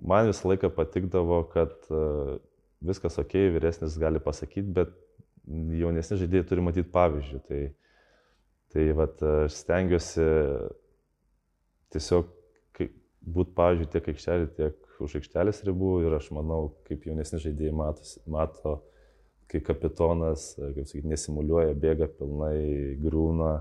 man 0.00 0.30
visą 0.30 0.50
laiką 0.52 0.72
patikdavo, 0.74 1.42
kad 1.52 1.74
uh, 1.92 2.38
viskas 2.80 3.18
ok, 3.20 3.36
vyresnis 3.56 3.98
gali 4.00 4.22
pasakyti, 4.22 4.72
bet 4.80 4.94
jaunesni 5.80 6.20
žaidėjai 6.20 6.48
turi 6.48 6.64
matyti 6.64 6.92
pavyzdžių. 6.94 7.40
Tai, 7.48 7.62
tai 8.74 8.90
vat, 8.96 9.24
aš 9.46 9.62
stengiuosi 9.62 10.28
tiesiog 11.90 12.36
būti 13.20 13.52
pavyzdžių 13.56 13.88
tiek 13.92 14.06
aikštelė, 14.12 14.46
tiek 14.56 15.02
už 15.04 15.18
aikštelės 15.20 15.62
ribų 15.68 15.92
ir 16.06 16.16
aš 16.16 16.30
manau, 16.36 16.70
kaip 16.88 17.04
jaunesni 17.08 17.40
žaidėjai 17.42 17.74
matos, 17.76 18.14
mato, 18.28 18.78
kai 19.50 19.60
kapitonas, 19.64 20.52
kaip 20.58 20.86
sakyti, 20.86 21.10
nesimuliuoja, 21.10 21.74
bėga 21.78 22.08
pilnai, 22.18 22.96
grūna, 23.02 23.52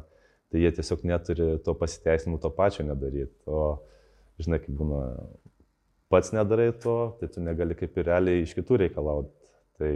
tai 0.50 0.64
jie 0.64 0.72
tiesiog 0.78 1.06
neturi 1.10 1.50
to 1.66 1.74
pasiteisinimo 1.78 2.40
to 2.42 2.52
pačio 2.54 2.86
nedaryti. 2.86 3.34
O, 3.50 3.80
žinai, 4.42 4.62
kaip 4.64 4.76
būna, 4.80 5.02
pats 6.14 6.34
nedarai 6.36 6.72
to, 6.84 6.98
tai 7.20 7.30
tu 7.34 7.44
negali 7.46 7.78
kaip 7.78 7.98
ir 7.98 8.10
realiai 8.10 8.46
iš 8.46 8.56
kitų 8.58 8.84
reikalauti. 8.84 9.34
Tai, 9.80 9.92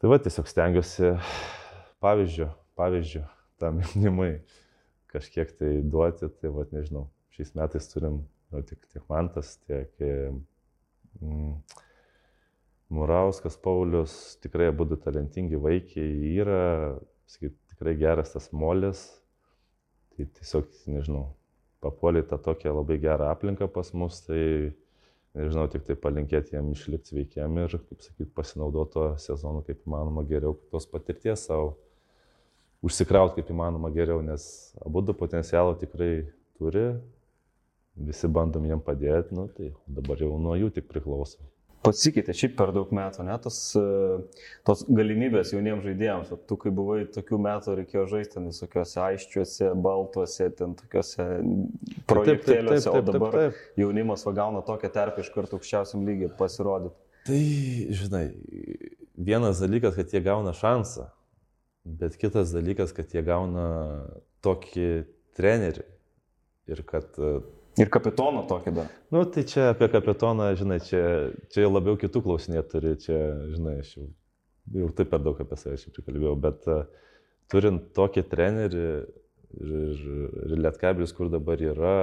tai 0.00 0.12
va, 0.12 0.20
tiesiog 0.22 0.48
stengiuosi 0.50 1.14
pavyzdžių, 2.04 2.50
pavyzdžių 2.80 3.24
tam 3.60 3.80
jaunimui 3.84 4.34
kažkiek 5.10 5.52
tai 5.58 5.78
duoti, 5.82 6.28
tai 6.40 6.52
va, 6.54 6.66
nežinau, 6.74 7.08
šiais 7.34 7.54
metais 7.58 7.88
turim 7.90 8.22
nu, 8.50 8.62
tiek, 8.66 8.80
tiek 8.92 9.04
Mantas, 9.10 9.56
tiek 9.66 9.90
mm, 11.20 11.56
Murauskas, 12.90 13.54
Paulius, 13.56 14.12
tikrai 14.42 14.66
abu 14.72 14.84
talentingi 14.98 15.58
vaikiai 15.62 16.32
yra, 16.42 16.62
sakyt, 17.30 17.54
tikrai 17.70 17.94
geras 18.00 18.32
tas 18.34 18.48
molis, 18.50 19.04
tai 20.10 20.26
tiesiog, 20.26 20.66
nežinau, 20.90 21.28
papuolė 21.84 22.24
tą 22.26 22.40
tokią 22.42 22.72
labai 22.74 22.96
gerą 22.98 23.28
aplinką 23.30 23.68
pas 23.70 23.92
mus, 23.94 24.18
tai 24.26 24.40
nežinau, 25.38 25.68
tik 25.70 25.86
tai 25.86 25.94
palinkėti 26.02 26.56
jam 26.56 26.72
išlikti 26.74 27.14
sveikiam 27.14 27.60
ir, 27.62 27.78
kaip 27.78 28.02
sakyt, 28.02 28.32
pasinaudoto 28.34 29.12
sezonu 29.22 29.62
kaip 29.68 29.86
įmanoma 29.86 30.26
geriau, 30.26 30.58
tos 30.74 30.88
patirties 30.90 31.46
savo 31.46 31.76
užsikrauti 32.82 33.38
kaip 33.38 33.54
įmanoma 33.54 33.92
geriau, 33.94 34.18
nes 34.26 34.42
abu 34.82 35.04
du 35.06 35.14
potencialo 35.14 35.78
tikrai 35.78 36.26
turi, 36.58 36.88
visi 38.10 38.26
bandom 38.26 38.66
jiem 38.66 38.82
padėti, 38.82 39.38
nu, 39.38 39.46
tai 39.54 39.70
dabar 39.86 40.18
jau 40.18 40.34
nuo 40.42 40.58
jų 40.58 40.74
tik 40.74 40.90
priklauso 40.90 41.38
pasikeitė 41.84 42.34
šiaip 42.36 42.56
per 42.58 42.72
daug 42.76 42.90
metų, 42.94 43.24
net 43.26 43.44
tos, 43.46 43.58
e, 43.78 44.18
tos 44.68 44.82
galimybės 44.88 45.52
jauniems 45.54 45.84
žaidėjams. 45.86 46.32
O 46.34 46.38
tu, 46.50 46.58
kai 46.60 46.72
buvai 46.74 47.02
tokių 47.12 47.38
metų, 47.46 47.76
reikėjo 47.80 48.06
žaisti 48.10 48.36
ten 48.36 48.48
visokiuose 48.50 48.98
aiščiuose, 49.04 49.70
baltuose, 49.86 50.48
ten 50.58 50.74
tokiuose 50.78 51.28
projektėliuose, 52.10 52.90
o 52.92 53.04
dabar 53.06 53.36
taip, 53.36 53.38
taip, 53.38 53.60
taip. 53.60 53.78
jaunimas 53.80 54.26
va 54.28 54.34
gauna 54.40 54.64
tokią 54.66 54.92
terpę 54.96 55.24
iš 55.24 55.30
karto 55.34 55.60
aukščiausiam 55.60 56.04
lygiai 56.08 56.32
pasirodyti. 56.38 56.96
Tai, 57.28 57.40
žinai, 58.00 58.24
vienas 59.20 59.60
dalykas, 59.62 59.96
kad 59.96 60.12
jie 60.12 60.22
gauna 60.24 60.52
šansą, 60.56 61.08
bet 62.00 62.16
kitas 62.20 62.52
dalykas, 62.56 62.92
kad 62.96 63.12
jie 63.12 63.24
gauna 63.24 63.70
tokį 64.44 64.90
trenerį 65.36 65.86
ir 66.70 66.84
kad 66.88 67.16
Ir 67.78 67.90
kapitoną 67.92 68.42
tokį 68.50 68.72
dar. 68.74 68.88
Nu, 69.14 69.22
tai 69.30 69.44
čia 69.46 69.70
apie 69.70 69.86
kapitoną, 69.92 70.48
žinai, 70.58 70.80
čia, 70.82 71.02
čia 71.54 71.68
labiau 71.70 71.98
kitų 72.00 72.22
klausinė 72.24 72.64
turi, 72.66 72.96
čia, 72.98 73.18
žinai, 73.52 73.76
aš 73.84 73.92
jau, 73.94 74.06
jau 74.80 74.88
taip 74.98 75.12
per 75.12 75.22
daug 75.22 75.38
apie 75.42 75.58
save 75.60 75.78
šiaip 75.78 75.94
prikalbėjau, 76.00 76.34
bet 76.42 76.66
uh, 76.70 76.82
turint 77.52 77.92
tokį 77.96 78.24
trenerį 78.32 78.82
ir, 78.82 79.04
ir, 79.62 80.00
ir 80.48 80.56
Lietkabilis, 80.66 81.14
kur 81.14 81.30
dabar 81.30 81.62
yra, 81.62 81.94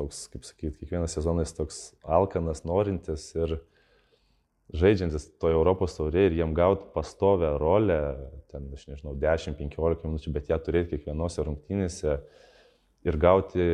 toks, 0.00 0.24
kaip 0.32 0.48
sakyti, 0.48 0.78
kiekvienas 0.80 1.12
sezonas 1.18 1.52
toks 1.52 1.82
alkanas, 2.08 2.64
norintis 2.64 3.28
ir 3.36 3.58
žaidžiantis 4.72 5.28
toje 5.42 5.58
Europos 5.58 5.98
taurėje 5.98 6.30
ir 6.30 6.38
jiem 6.40 6.54
gauti 6.56 6.88
pastovę 6.94 7.52
rolę, 7.60 8.00
ten, 8.48 8.70
aš 8.72 8.88
nežinau, 8.88 9.12
10-15 9.20 10.08
minučių, 10.08 10.32
bet 10.32 10.48
ją 10.48 10.56
turėti 10.64 10.96
kiekvienose 10.96 11.44
rungtynėse. 11.44 12.16
Uh, 12.16 12.48
ir 13.04 13.18
gauti 13.18 13.64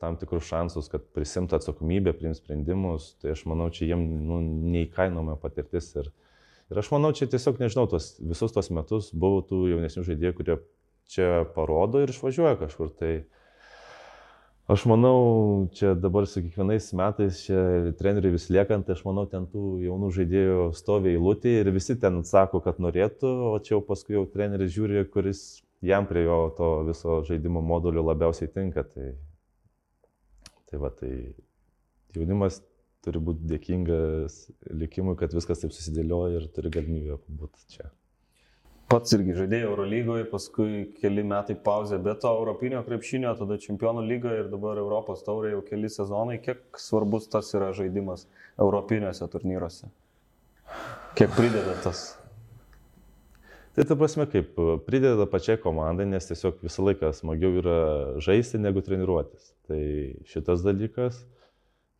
tam 0.00 0.18
tikrus 0.20 0.48
šansus, 0.50 0.90
kad 0.92 1.04
prisimtų 1.16 1.58
atsakomybę, 1.58 2.12
priims 2.16 2.42
sprendimus, 2.42 3.14
tai 3.22 3.32
aš 3.32 3.46
manau, 3.48 3.70
čia 3.72 3.90
jiem 3.92 4.02
nu, 4.28 4.40
neįkainoma 4.74 5.38
patirtis. 5.40 5.92
Ir, 5.96 6.10
ir 6.72 6.82
aš 6.82 6.90
manau, 6.92 7.14
čia 7.16 7.28
tiesiog, 7.32 7.60
nežinau, 7.62 7.86
tos, 7.90 8.14
visus 8.20 8.52
tos 8.52 8.68
metus 8.74 9.12
buvo 9.16 9.40
tų 9.48 9.62
jaunesnių 9.72 10.04
žaidėjų, 10.10 10.36
kurie 10.36 10.58
čia 11.08 11.46
parodo 11.56 12.02
ir 12.04 12.12
išvažiuoja 12.12 12.58
kažkur. 12.60 12.92
Tai 13.00 13.12
aš 14.68 14.84
manau, 14.90 15.16
čia 15.78 15.94
dabar 15.96 16.28
su 16.28 16.42
kiekvienais 16.44 16.90
metais, 16.98 17.46
čia 17.46 17.94
treneriui 17.96 18.34
vis 18.36 18.50
liekant, 18.52 18.84
tai 18.84 18.98
aš 18.98 19.06
manau, 19.08 19.24
ten 19.30 19.48
tų 19.48 19.78
jaunų 19.86 20.12
žaidėjų 20.18 20.72
stovi 20.76 21.14
eilutė 21.14 21.62
ir 21.62 21.72
visi 21.72 21.96
ten 22.02 22.20
sako, 22.28 22.60
kad 22.64 22.82
norėtų, 22.82 23.32
o 23.54 23.56
čia 23.56 23.78
jau 23.78 23.84
paskui 23.88 24.18
jau 24.18 24.26
treneris 24.28 24.74
žiūri, 24.76 25.06
kuris 25.08 25.46
jam 25.86 26.06
prie 26.08 26.24
jo 26.26 26.38
to 26.58 26.70
viso 26.88 27.20
žaidimo 27.28 27.62
modulio 27.62 28.04
labiausiai 28.06 28.50
tinka. 28.52 28.84
Tai, 28.92 29.10
tai 30.70 30.80
va, 30.82 30.90
tai 30.90 31.12
jaunimas 32.16 32.62
turi 33.06 33.22
būti 33.22 33.46
dėkingas 33.52 34.40
likimui, 34.74 35.14
kad 35.18 35.34
viskas 35.36 35.62
taip 35.62 35.74
susidėlioja 35.74 36.40
ir 36.40 36.50
turi 36.54 36.72
galimybę 36.74 37.20
būti 37.28 37.76
čia. 37.76 37.90
Pats 38.86 39.16
irgi 39.16 39.34
žaidėjai 39.34 39.66
Eurolygoje, 39.66 40.24
paskui 40.30 40.84
keli 41.00 41.24
metai 41.26 41.56
pauzė, 41.58 41.98
bet 42.02 42.20
to 42.22 42.30
Europinio 42.30 42.84
krepšinio, 42.86 43.32
tada 43.38 43.56
Čempionų 43.58 44.04
lygoje 44.06 44.44
ir 44.44 44.50
dabar 44.52 44.78
Europos 44.78 45.24
taurė 45.26 45.56
jau 45.56 45.64
keli 45.66 45.90
sezonai. 45.90 46.36
Kiek 46.44 46.78
svarbus 46.78 47.26
tas 47.32 47.50
yra 47.58 47.72
žaidimas 47.74 48.28
Europiniuose 48.62 49.26
turnyruose? 49.32 49.90
Kiek 51.18 51.34
prideda 51.34 51.74
tas? 51.82 52.12
Tai 53.76 53.84
ta 53.84 53.96
prasme, 53.98 54.24
kaip 54.32 54.54
prideda 54.86 55.26
pačiai 55.28 55.60
komandai, 55.60 56.06
nes 56.08 56.24
tiesiog 56.24 56.62
visą 56.64 56.86
laiką 56.86 57.10
smagiau 57.12 57.58
yra 57.60 57.80
žaisti 58.24 58.56
negu 58.56 58.80
treniruotis. 58.80 59.50
Tai 59.68 59.80
šitas 60.30 60.64
dalykas. 60.64 61.18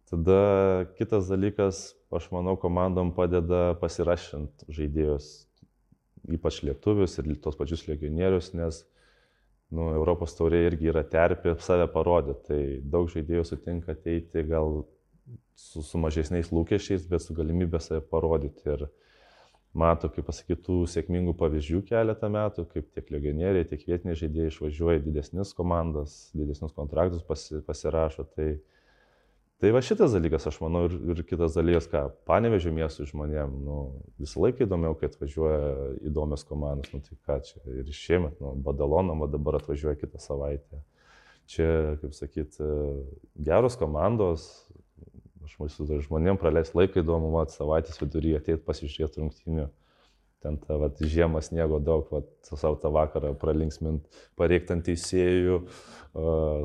Tada 0.08 0.86
kitas 0.96 1.28
dalykas, 1.28 1.90
aš 2.14 2.30
manau, 2.32 2.54
komandom 2.62 3.10
padeda 3.12 3.74
pasirašant 3.82 4.64
žaidėjus 4.72 5.28
ypač 6.32 6.62
lietuvius 6.66 7.18
ir 7.20 7.30
tos 7.42 7.58
pačius 7.58 7.86
legionierius, 7.90 8.52
nes 8.58 8.82
nu, 9.74 9.90
Europos 9.94 10.34
taurė 10.38 10.64
irgi 10.66 10.90
yra 10.92 11.02
terpė 11.06 11.56
save 11.62 11.88
parodyti. 11.92 12.44
Tai 12.48 12.60
daug 12.96 13.10
žaidėjų 13.12 13.44
sutinka 13.46 13.94
ateiti 13.94 14.46
gal 14.48 14.84
su, 15.58 15.82
su 15.82 16.00
mažesniais 16.00 16.52
lūkesčiais, 16.54 17.06
bet 17.10 17.24
su 17.24 17.36
galimybė 17.36 17.82
save 17.82 18.02
parodyti. 18.10 18.64
Ir 18.72 18.86
mato, 19.78 20.10
kaip 20.12 20.26
pasakytų, 20.28 20.82
sėkmingų 20.90 21.34
pavyzdžių 21.38 21.82
keletą 21.90 22.30
metų, 22.32 22.66
kaip 22.72 22.88
tiek 22.96 23.12
legionieriai, 23.14 23.66
tiek 23.68 23.84
vietiniai 23.88 24.18
žaidėjai 24.18 24.52
išvažiuoja 24.52 25.04
didesnis 25.04 25.52
komandas, 25.56 26.16
didesnius 26.36 26.74
kontraktus 26.76 27.24
pasi, 27.26 27.60
pasirašo. 27.66 28.26
Tai, 28.36 28.54
Tai 29.56 29.70
va 29.72 29.80
šitas 29.80 30.12
dalykas, 30.12 30.44
aš 30.50 30.58
manau, 30.60 30.82
ir, 30.84 30.94
ir 31.14 31.20
kitas 31.24 31.54
dalykas, 31.56 31.86
ką 31.88 32.02
panevežiu 32.28 32.74
miestų 32.76 33.06
žmonėm, 33.08 33.54
nu, 33.64 33.76
visą 34.20 34.42
laiką 34.42 34.66
įdomiau, 34.66 34.92
kai 35.00 35.08
atvažiuoja 35.08 35.70
įdomios 36.10 36.44
komandos, 36.44 36.90
nu 36.92 37.00
tai 37.00 37.16
ką 37.24 37.38
čia, 37.46 37.62
ir 37.72 37.88
šiemet, 37.88 38.34
nu, 38.44 38.52
Badalonam, 38.66 39.24
dabar 39.32 39.56
atvažiuoja 39.56 39.96
kitą 40.02 40.20
savaitę. 40.20 40.82
Čia, 41.48 41.70
kaip 42.02 42.12
sakyt, 42.18 42.60
geros 43.48 43.80
komandos, 43.80 44.44
aš 45.46 45.56
mūsų 45.62 46.02
žmonėm 46.04 46.38
praleis 46.42 46.74
laiką 46.76 47.00
įdomu, 47.02 47.32
mat, 47.34 47.54
savaitės 47.54 47.98
viduryje 48.02 48.42
ateit 48.42 48.66
pasižiūrėti 48.68 49.22
rungtynių 49.22 49.70
ten 50.46 50.58
ta 50.62 50.78
vat, 50.78 51.00
žiemą 51.00 51.40
sniego 51.42 51.80
daug, 51.82 52.06
vat, 52.12 52.28
savo 52.46 52.76
tą 52.80 52.92
vakarą 52.94 53.32
pralinksmint, 53.40 54.04
pareikti 54.38 54.76
ant 54.76 54.84
teisėjų, 54.86 55.58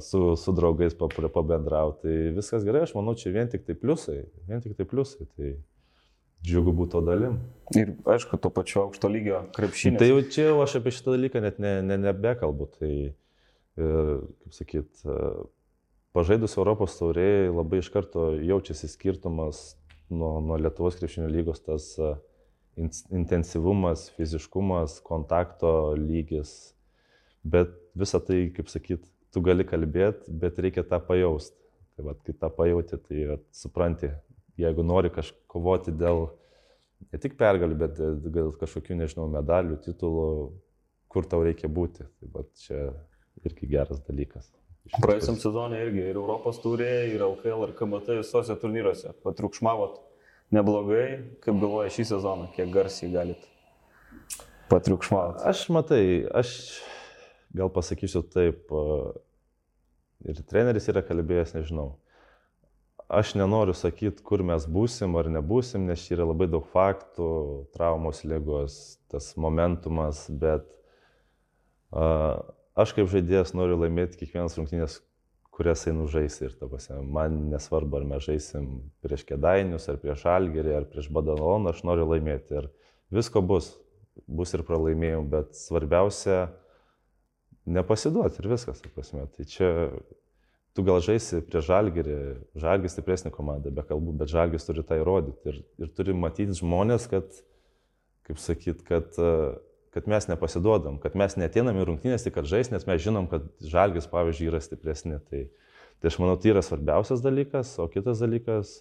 su, 0.06 0.22
su 0.40 0.54
draugais 0.58 0.96
pabendrauti. 0.98 2.04
Tai 2.06 2.18
viskas 2.38 2.66
gerai, 2.68 2.86
aš 2.86 2.96
manau, 2.98 3.16
čia 3.18 3.34
vien 3.34 3.50
tik 3.52 3.66
tai 3.68 3.76
pliusai, 3.80 4.22
vien 4.50 4.64
tik 4.64 4.78
tai 4.78 4.88
pliusai. 4.90 5.28
Tai 5.38 5.54
džiugu 6.46 6.74
būti 6.78 6.96
to 6.96 7.02
dalim. 7.06 7.40
Ir 7.78 7.96
aišku, 8.10 8.40
to 8.42 8.52
pačio 8.54 8.86
aukšto 8.88 9.10
lygio 9.12 9.44
krepšinio. 9.56 10.02
Tai 10.02 10.12
jau 10.12 10.22
čia 10.34 10.48
jau 10.50 10.60
aš 10.64 10.78
apie 10.82 10.94
šitą 10.96 11.16
dalyką 11.16 11.44
net 11.44 11.60
ne, 11.62 11.74
ne, 11.86 11.98
nebekalbu. 12.02 12.70
Tai, 12.78 12.94
ir, 13.82 14.14
kaip 14.44 14.58
sakyt, 14.58 15.06
pažaidus 16.16 16.57
Europos 16.57 16.97
tauriai 16.99 17.49
labai 17.51 17.80
iš 17.82 17.91
karto 17.93 18.32
jaučiasi 18.39 18.89
skirtumas 18.91 19.62
nuo, 20.09 20.39
nuo 20.43 20.59
Lietuvos 20.59 20.99
krepšinio 20.99 21.30
lygos 21.32 21.64
tas 21.64 21.93
uh, 22.01 22.18
intensyvumas, 23.09 24.09
fiziškumas, 24.16 24.99
kontakto 25.03 25.93
lygis, 25.97 26.74
bet 27.43 27.74
visą 27.97 28.22
tai, 28.24 28.45
kaip 28.55 28.70
sakyt, 28.72 29.03
tu 29.32 29.43
gali 29.43 29.66
kalbėti, 29.68 30.32
bet 30.32 30.59
reikia 30.59 30.84
tą 30.88 31.01
pajausti. 31.03 31.57
Tai 31.95 32.05
vad, 32.07 32.22
kai 32.24 32.36
tą 32.39 32.49
pajauti, 32.55 32.99
tai 33.07 33.26
vat, 33.34 33.43
supranti, 33.55 34.12
jeigu 34.59 34.86
nori 34.88 35.12
kažkovoti 35.12 35.91
dėl 35.99 36.30
ne 37.12 37.20
tik 37.20 37.36
pergalių, 37.39 37.78
bet 37.82 37.99
dėl 38.32 38.53
kažkokių, 38.62 39.01
nežinau, 39.01 39.28
medalių, 39.32 39.82
titulų, 39.84 40.30
kur 41.12 41.28
tau 41.28 41.43
reikia 41.43 41.68
būti. 41.68 42.07
Tai 42.07 42.32
vat, 42.38 42.51
čia 42.64 42.88
irgi 43.43 43.68
geras 43.76 43.99
dalykas. 44.07 44.47
Praėjusiam 44.98 45.38
sezonė 45.40 45.84
irgi 45.86 46.08
ir 46.10 46.18
Europos 46.18 46.58
turėjai, 46.64 47.14
ir 47.14 47.22
LKL, 47.24 47.68
ir 47.68 47.76
KMT 47.78 48.18
visose 48.24 48.58
turnyruose. 48.60 49.14
Patriukšmavot 49.24 50.02
neblogai, 50.52 51.06
kaip 51.46 51.62
galvoja 51.62 51.94
šį 51.94 52.08
sezoną, 52.16 52.50
kiek 52.58 52.74
garsiai 52.74 53.14
galit 53.14 53.52
patriukšmauti? 54.72 55.44
Aš 55.48 55.66
matai, 55.74 56.04
aš 56.34 56.54
gal 57.56 57.72
pasakysiu 57.74 58.24
taip, 58.32 58.72
ir 60.24 60.40
treneris 60.48 60.88
yra 60.92 61.04
kalbėjęs, 61.06 61.56
nežinau. 61.58 61.90
Aš 63.12 63.34
nenoriu 63.36 63.76
sakyti, 63.76 64.24
kur 64.24 64.44
mes 64.48 64.64
būsim 64.72 65.18
ar 65.20 65.28
nebūsim, 65.34 65.84
nes 65.90 66.06
čia 66.06 66.16
yra 66.16 66.30
labai 66.30 66.48
daug 66.52 66.68
faktų, 66.72 67.28
traumos 67.76 68.24
lygos, 68.24 68.78
tas 69.12 69.34
momentumas, 69.36 70.24
bet 70.32 70.70
uh, 71.92 72.40
aš 72.76 72.93
kaip 72.97 73.09
žaidėjas 73.11 73.55
noriu 73.57 73.80
laimėti 73.82 74.22
kiekvienas 74.22 74.57
rungtynės, 74.59 74.99
kurias 75.51 75.84
einu 75.89 76.07
žaisti. 76.11 76.47
Ir 76.47 76.55
tapasi, 76.59 76.95
man 77.03 77.49
nesvarbu, 77.51 77.99
ar 77.99 78.07
mes 78.13 78.26
žaisim 78.26 78.69
prieš 79.03 79.26
Kedainius, 79.30 79.89
ar 79.91 79.99
prieš 80.01 80.26
Algerį, 80.32 80.74
ar 80.80 80.88
prieš 80.89 81.11
Badaloną, 81.13 81.74
aš 81.74 81.84
noriu 81.88 82.07
laimėti. 82.09 82.61
Ir 82.61 82.72
visko 83.13 83.43
bus, 83.45 83.74
bus 84.28 84.55
ir 84.55 84.65
pralaimėjimų, 84.67 85.28
bet 85.32 85.53
svarbiausia 85.59 86.47
nepasiduoti 87.69 88.41
ir 88.41 88.51
viskas. 88.55 88.82
Tapasi. 88.84 89.22
Tai 89.36 89.47
čia 89.49 89.72
tu 90.76 90.86
gal 90.88 91.01
žaisi 91.03 91.41
prieš 91.45 91.67
Žalgerį, 91.67 92.17
Žalgis 92.63 92.95
stipresnė 92.95 93.32
komanda, 93.36 93.74
be 93.74 93.84
kalbų, 93.88 94.15
bet 94.22 94.32
Žalgis 94.32 94.65
turi 94.67 94.86
tai 94.88 95.01
įrodyti. 95.01 95.51
Ir, 95.51 95.59
ir 95.84 95.91
turi 95.97 96.15
matyti 96.15 96.55
žmonės, 96.61 97.09
kad, 97.11 97.28
kaip 98.28 98.39
sakyt, 98.39 98.86
kad 98.88 99.19
uh, 99.19 99.59
kad 99.92 100.08
mes 100.08 100.28
nepasiduodam, 100.30 101.00
kad 101.04 101.18
mes 101.20 101.36
neteinam 101.39 101.80
į 101.82 101.88
rungtynės 101.89 102.24
tik 102.24 102.38
kad 102.38 102.48
žais, 102.48 102.72
nes 102.72 102.86
mes 102.88 103.02
žinom, 103.04 103.28
kad 103.32 103.48
žalgis, 103.60 104.08
pavyzdžiui, 104.12 104.48
yra 104.54 104.62
stipresni. 104.64 105.20
Tai, 105.28 105.42
tai 106.00 106.12
aš 106.12 106.20
manau, 106.24 106.38
tai 106.39 106.54
yra 106.54 106.64
svarbiausias 106.64 107.24
dalykas, 107.24 107.74
o 107.82 107.89
kitas 107.92 108.24
dalykas 108.24 108.78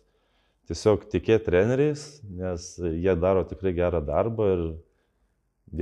tiesiog 0.71 1.09
tikėti 1.11 1.49
treneriais, 1.49 2.05
nes 2.23 2.71
jie 2.79 3.17
daro 3.19 3.43
tikrai 3.49 3.75
gerą 3.75 4.03
darbą 4.07 4.47
ir 4.55 4.63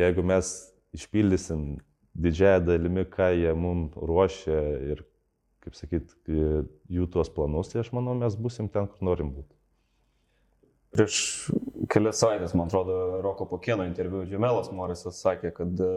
jeigu 0.01 0.25
mes 0.25 0.55
išpildysim 0.97 1.77
didžiąją 2.19 2.65
dalimi, 2.65 3.05
ką 3.05 3.29
jie 3.37 3.53
mums 3.55 4.01
ruošia 4.01 4.59
ir, 4.95 5.05
kaip 5.65 5.77
sakyt, 5.77 6.17
jų 6.27 7.07
tuos 7.13 7.29
planus, 7.35 7.69
tai 7.73 7.83
aš 7.85 7.93
manau, 7.93 8.17
mes 8.17 8.37
busim 8.41 8.73
ten, 8.73 8.89
kur 8.89 9.05
norim 9.11 9.35
būti. 9.37 9.53
Prieš 10.97 11.21
kelias 11.91 12.21
savaitės, 12.21 12.55
man 12.59 12.69
atrodo, 12.69 12.97
Roko 13.25 13.47
Pokieno 13.49 13.85
interviu 13.89 14.23
Džemelas 14.29 14.71
Morisas 14.75 15.21
sakė, 15.23 15.53
kad 15.57 15.81
e, 15.83 15.91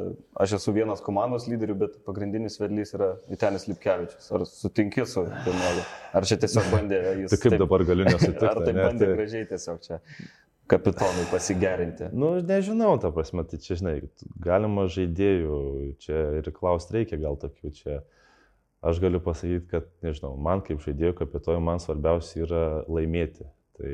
aš 0.44 0.56
esu 0.58 0.74
vienas 0.76 1.04
komandos 1.04 1.48
lyderių, 1.52 1.76
bet 1.84 1.98
pagrindinis 2.08 2.58
vedlys 2.62 2.94
yra 2.98 3.10
Vitenis 3.30 3.68
Lipkevičius. 3.70 4.30
Ar 4.36 4.46
sutinki 4.50 5.06
su 5.10 5.26
Džemelu? 5.30 5.84
Ar 6.18 6.28
čia 6.28 6.38
tiesiog 6.42 6.70
bandė 6.74 7.02
jis... 7.24 7.34
Tai 7.34 7.42
kaip 7.42 7.56
taip, 7.56 7.64
dabar 7.64 7.86
galiu 7.88 8.08
nesutikti? 8.08 8.48
Ar 8.48 8.62
tai 8.64 8.76
bandė 8.78 9.10
tai... 9.10 9.18
gražiai 9.18 9.50
tiesiog 9.52 9.84
čia 9.88 10.00
kapitonui 10.72 11.28
pasigerinti? 11.32 12.08
Nu, 12.16 12.32
nežinau, 12.48 12.94
ta 13.04 13.12
prasme, 13.16 13.44
tai 13.48 13.60
čia, 13.64 13.78
žinai, 13.82 13.98
galima 14.42 14.88
žaidėjų, 14.92 15.60
čia 16.04 16.24
ir 16.40 16.52
klausti 16.56 17.02
reikia 17.02 17.20
gal 17.22 17.40
tokių 17.42 17.76
čia. 17.76 18.00
Aš 18.82 18.98
galiu 19.04 19.20
pasakyti, 19.22 19.68
kad, 19.70 19.92
nežinau, 20.02 20.32
man 20.42 20.64
kaip 20.66 20.80
žaidėjų 20.82 21.20
kapitonui, 21.20 21.62
man 21.68 21.84
svarbiausia 21.84 22.48
yra 22.48 22.64
laimėti. 22.90 23.46
Tai 23.78 23.92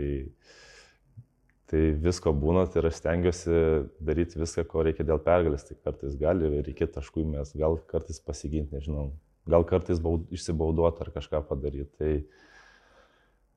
Tai 1.68 1.80
visko 2.00 2.32
būna 2.32 2.64
tai 2.72 2.80
ir 2.80 2.88
aš 2.88 3.00
stengiuosi 3.02 3.62
daryti 4.00 4.40
viską, 4.40 4.64
ko 4.72 4.86
reikia 4.88 5.04
dėl 5.08 5.20
pergalės. 5.24 5.66
Tai 5.68 5.76
kartais 5.84 6.16
gali 6.20 6.48
reikėti 6.62 6.94
taškų 6.96 7.26
mes, 7.28 7.52
gal 7.60 7.76
kartais 7.92 8.22
pasiginti, 8.24 8.78
nežinau, 8.78 9.10
gal 9.52 9.66
kartais 9.68 10.00
baud, 10.04 10.30
išsibauduoti 10.32 11.04
ar 11.04 11.12
kažką 11.18 11.42
padaryti. 11.50 11.92
Tai, 12.00 12.12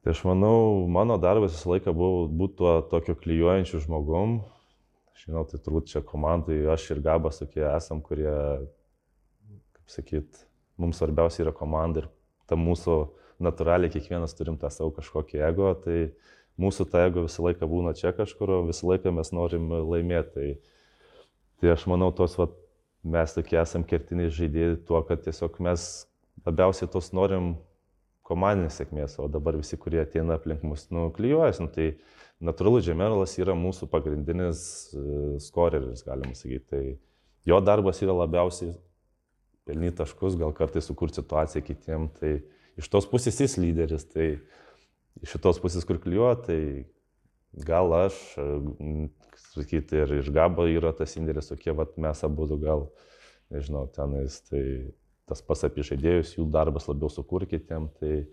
tai 0.02 0.14
aš 0.14 0.24
manau, 0.26 0.88
mano 0.90 1.20
darbas 1.22 1.54
visą 1.54 1.76
laiką 1.76 1.94
buvo 1.94 2.24
būti 2.40 2.58
tuo 2.58 2.72
tokio 2.90 3.14
klyjuojančiu 3.20 3.84
žmogum. 3.86 4.40
Žinau, 5.20 5.44
tai 5.46 5.61
turbūt 5.62 5.92
čia 5.92 6.02
komandai 6.02 6.64
aš 6.72 6.88
ir 6.94 7.04
Gabas 7.04 7.38
tokie 7.42 7.62
esam, 7.68 8.00
kurie, 8.02 8.32
kaip 9.76 9.92
sakyt, 9.92 10.42
mums 10.80 10.98
svarbiausia 10.98 11.44
yra 11.44 11.54
komanda 11.54 12.02
ir 12.02 12.11
ta 12.50 12.58
mūsų 12.58 12.98
natūraliai 13.44 13.92
kiekvienas 13.92 14.34
turim 14.34 14.56
tą 14.58 14.70
savo 14.72 14.90
kažkokį 14.96 15.42
ego. 15.46 15.74
Tai, 15.84 15.98
mūsų 16.61 16.86
ta 16.92 17.06
ego 17.08 17.24
visą 17.26 17.44
laiką 17.46 17.68
būna 17.70 17.94
čia 17.96 18.12
kažkur, 18.16 18.58
visą 18.68 18.90
laiką 18.90 19.12
mes 19.16 19.32
norim 19.36 19.70
laimėti. 19.72 20.34
Tai, 20.34 20.50
tai 21.61 21.72
aš 21.74 21.86
manau, 21.90 22.11
tos 22.16 22.36
vat, 22.40 22.54
mes 23.02 23.32
tokie 23.32 23.58
esam 23.61 23.84
kertiniai 23.86 24.32
žaidėjai 24.34 24.78
tuo, 24.88 25.00
kad 25.08 25.22
tiesiog 25.24 25.56
mes 25.64 25.88
labiausiai 26.46 26.90
tos 26.92 27.12
norim 27.16 27.54
komandinės 28.30 28.78
sėkmės, 28.78 29.16
o 29.18 29.26
dabar 29.32 29.56
visi, 29.58 29.78
kurie 29.80 30.00
ateina 30.02 30.36
aplink 30.38 30.62
mus, 30.66 30.86
nuklyjuojas. 30.94 31.58
Nu, 31.62 31.70
tai 31.72 31.94
natūralu, 32.44 32.82
Džemerolas 32.84 33.34
yra 33.40 33.56
mūsų 33.58 33.88
pagrindinis 33.90 34.62
uh, 34.94 35.34
skoreris, 35.42 36.04
galima 36.06 36.36
sakyti. 36.38 36.64
Tai 36.70 36.82
jo 37.50 37.58
darbas 37.64 38.02
yra 38.04 38.14
labiausiai 38.20 38.76
pelnyti 39.68 39.98
taškus, 40.00 40.38
gal 40.40 40.54
kartais 40.56 40.86
sukurti 40.86 41.20
situaciją 41.20 41.64
kitiem. 41.66 42.08
Tai 42.20 42.36
iš 42.80 42.90
tos 42.92 43.08
pusės 43.11 43.40
jis 43.42 43.58
lyderis. 43.61 44.06
Tai 44.12 44.28
iš 45.18 45.36
šitos 45.36 45.61
pusės, 45.62 45.86
kur 45.88 46.00
kliuoja, 46.02 46.38
tai 46.46 46.61
gal 47.66 47.92
aš, 47.96 48.18
sakyti, 49.50 50.02
ir 50.04 50.18
iš 50.20 50.30
gabo 50.34 50.66
yra 50.70 50.92
tas 50.96 51.16
indėlis, 51.18 51.50
tokie, 51.50 51.74
vat, 51.76 51.96
mes 52.00 52.24
abu 52.26 52.46
gal, 52.61 52.86
nežinau, 53.50 53.86
tenais, 53.94 54.40
tai 54.46 54.62
tas 55.30 55.42
pas 55.46 55.62
apie 55.66 55.84
žaidėjus, 55.86 56.36
jų 56.38 56.46
darbas 56.50 56.88
labiau 56.90 57.11
sukurkitėm, 57.12 57.88
tai 58.00 58.24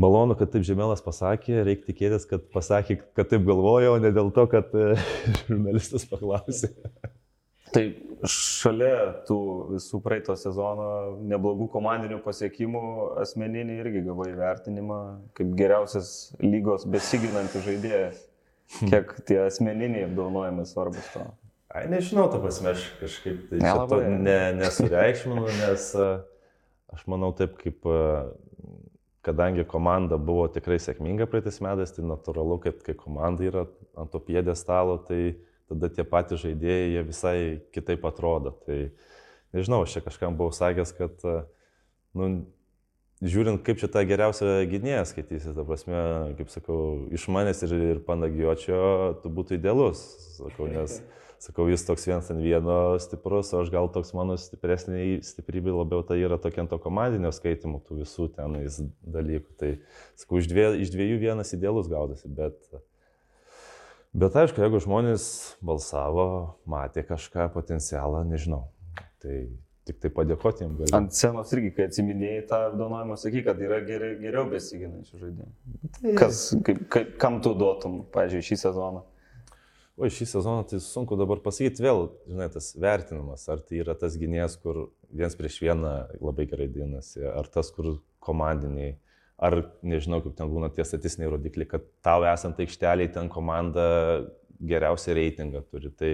malonu, 0.00 0.36
kad 0.38 0.52
taip 0.52 0.64
Žemelas 0.68 1.02
pasakė, 1.04 1.62
reikia 1.66 1.90
tikėtis, 1.90 2.28
kad 2.28 2.48
pasakė, 2.54 3.00
kad 3.16 3.32
taip 3.32 3.44
galvoja, 3.48 3.92
o 3.92 4.00
ne 4.00 4.12
dėl 4.14 4.32
to, 4.36 4.46
kad 4.52 4.72
žurnalistas 5.48 6.08
paklausė. 6.08 6.72
Tai 7.74 7.84
šalia 8.28 8.94
tų 9.28 9.40
visų 9.74 10.00
praeito 10.02 10.34
sezono 10.38 11.18
neblogų 11.30 11.68
komandinių 11.72 12.18
pasiekimų 12.24 12.82
asmeninį 13.22 13.76
irgi 13.82 14.02
gavai 14.08 14.30
vertinimą 14.38 15.00
kaip 15.38 15.52
geriausias 15.58 16.10
lygos 16.42 16.86
besiginantis 16.90 17.66
žaidėjas. 17.66 18.24
Hmm. 18.78 18.90
Kiek 18.92 19.14
tie 19.28 19.38
asmeniniai 19.46 20.08
apdovanojimai 20.08 20.66
svarbus 20.68 21.06
to? 21.14 21.22
Ai, 21.72 21.86
nežinau, 21.88 22.26
ta 22.32 22.40
prasme, 22.40 22.72
aš 22.74 22.84
kažkaip 22.98 23.46
tai 23.50 23.60
Nelabai. 23.62 24.02
ne, 24.08 24.38
nesureikšminu, 24.56 25.46
nes 25.60 25.88
aš 26.96 27.02
manau 27.08 27.30
taip, 27.36 27.56
kaip 27.60 27.84
kadangi 29.24 29.66
komanda 29.68 30.16
buvo 30.20 30.46
tikrai 30.52 30.78
sėkminga 30.80 31.28
praeitais 31.28 31.60
metais, 31.64 31.92
tai 31.96 32.06
natūralu, 32.08 32.56
kad 32.64 32.80
kai 32.84 32.96
komanda 32.96 33.44
yra 33.44 33.66
ant 34.00 34.12
to 34.12 34.20
piedė 34.24 34.56
stalo, 34.56 34.96
tai 35.04 35.36
tada 35.68 35.90
tie 35.92 36.04
patys 36.08 36.42
žaidėjai, 36.44 36.92
jie 36.94 37.02
visai 37.06 37.38
kitaip 37.74 38.06
atrodo. 38.08 38.54
Tai 38.66 38.78
nežinau, 39.56 39.82
aš 39.84 39.98
čia 39.98 40.04
kažkam 40.04 40.38
buvau 40.38 40.54
sakęs, 40.54 40.94
kad, 40.96 41.28
nu, 42.16 42.30
žiūrint, 43.24 43.62
kaip 43.66 43.80
čia 43.80 43.90
tą 43.90 44.04
geriausią 44.06 44.48
gynėją 44.70 45.04
skaitysi, 45.10 45.54
ta 45.56 45.64
prasme, 45.66 46.00
kaip 46.38 46.50
sakau, 46.52 46.80
iš 47.14 47.28
manęs 47.32 47.64
ir, 47.66 47.76
ir 47.92 48.02
panagiočio, 48.06 48.80
tu 49.22 49.32
būtų 49.34 49.58
idealus, 49.58 50.04
sakau, 50.36 50.68
nes, 50.70 51.00
sakau, 51.44 51.68
jis 51.70 51.86
toks 51.86 52.06
vienas 52.08 52.30
ant 52.34 52.42
vieno 52.42 52.78
stiprus, 53.02 53.50
o 53.54 53.62
aš 53.62 53.72
gal 53.74 53.90
toks 53.94 54.14
mano 54.16 54.38
stipresnė 54.38 55.18
stiprybė 55.26 55.74
labiau 55.74 56.04
tai 56.06 56.20
yra 56.22 56.38
tokia 56.42 56.66
to 56.70 56.78
komandinio 56.82 57.32
skaitimo, 57.34 57.82
tų 57.86 58.02
visų 58.02 58.30
tenais 58.36 58.80
dalykų. 59.02 59.54
Tai, 59.58 59.72
sakau, 60.18 60.42
iš 60.42 60.50
dviejų, 60.50 60.78
iš 60.84 60.94
dviejų 60.94 61.20
vienas 61.26 61.54
idealus 61.58 61.90
gaudasi, 61.90 62.30
bet 62.30 62.58
Bet 64.18 64.34
aišku, 64.40 64.62
jeigu 64.64 64.80
žmonės 64.82 65.24
balsavo, 65.62 66.26
matė 66.66 67.04
kažką 67.06 67.48
potencialą, 67.54 68.24
nežinau. 68.26 68.64
Tai 69.22 69.34
tik 69.86 70.00
tai 70.02 70.10
padėkoti 70.14 70.64
jiems 70.64 70.80
galiu. 70.80 70.94
Ant 70.98 71.14
scenos 71.14 71.52
irgi, 71.54 71.70
kai 71.76 71.86
atsiminėjai 71.88 72.40
tą 72.50 72.58
apdovanojimą, 72.70 73.18
sakai, 73.20 73.44
kad 73.46 73.60
yra 73.62 73.78
geri, 73.86 74.10
geriau 74.20 74.48
besiginančių 74.50 75.20
žaidėjų. 75.22 75.52
Tai... 75.98 76.14
Kas, 76.18 76.42
kaip, 76.66 76.82
kaip, 76.94 77.14
kam 77.22 77.38
tu 77.44 77.54
duotum, 77.58 78.00
pažiūrėjau, 78.14 78.48
šį 78.50 78.60
sezoną? 78.64 79.04
O 79.98 80.10
šį 80.14 80.28
sezoną 80.30 80.66
tai 80.70 80.78
sunku 80.82 81.18
dabar 81.18 81.40
pasakyti 81.42 81.82
vėl, 81.82 82.04
žinai, 82.30 82.50
tas 82.54 82.70
vertinimas, 82.78 83.46
ar 83.50 83.62
tai 83.66 83.80
yra 83.82 83.96
tas 83.98 84.18
gynėjas, 84.18 84.58
kur 84.62 84.88
viens 85.10 85.34
prieš 85.38 85.60
vieną 85.64 85.94
labai 86.22 86.46
gerai 86.50 86.68
dinasi, 86.70 87.22
ar 87.26 87.50
tas, 87.50 87.70
kur 87.74 87.96
komandiniai 88.22 88.96
ar 89.38 89.54
nežinau, 89.86 90.18
kaip 90.24 90.34
ten 90.38 90.50
būna 90.50 90.70
tie 90.74 90.84
statistiniai 90.86 91.30
rodikliai, 91.30 91.68
kad 91.70 91.86
tau 92.04 92.26
esant 92.26 92.58
aikšteliai 92.58 93.10
ten 93.14 93.30
komanda 93.30 93.86
geriausią 94.58 95.14
reitingą 95.14 95.62
turi. 95.70 95.92
Tai 95.94 96.12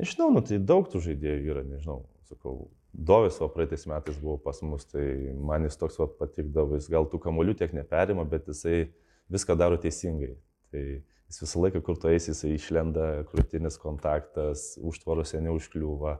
nežinau, 0.00 0.32
nu, 0.34 0.42
tai 0.46 0.58
daug 0.58 0.88
tų 0.90 1.02
žaidėjų 1.06 1.54
yra, 1.54 1.64
nežinau, 1.66 2.02
sakau. 2.30 2.68
Dovis 2.90 3.36
va 3.38 3.46
praeitais 3.54 3.86
metais 3.86 4.16
buvo 4.18 4.34
pas 4.42 4.58
mus, 4.66 4.82
tai 4.90 5.04
man 5.38 5.62
jis 5.62 5.78
toks 5.78 6.00
va 6.00 6.08
patikdavo, 6.10 6.74
jis 6.74 6.88
gal 6.90 7.06
tų 7.06 7.20
kamolių 7.22 7.54
tiek 7.60 7.70
neperima, 7.76 8.24
bet 8.26 8.50
jisai 8.50 8.88
viską 9.30 9.54
daro 9.54 9.78
teisingai. 9.78 10.32
Tai 10.74 10.82
jis 11.30 11.38
visą 11.44 11.62
laiką, 11.62 11.84
kur 11.86 12.00
tu 12.02 12.10
eisi, 12.10 12.32
jisai 12.32 12.56
išlenda, 12.56 13.06
krūtinis 13.30 13.78
kontaktas, 13.78 14.72
užtvarose 14.82 15.38
neužkliūva. 15.46 16.16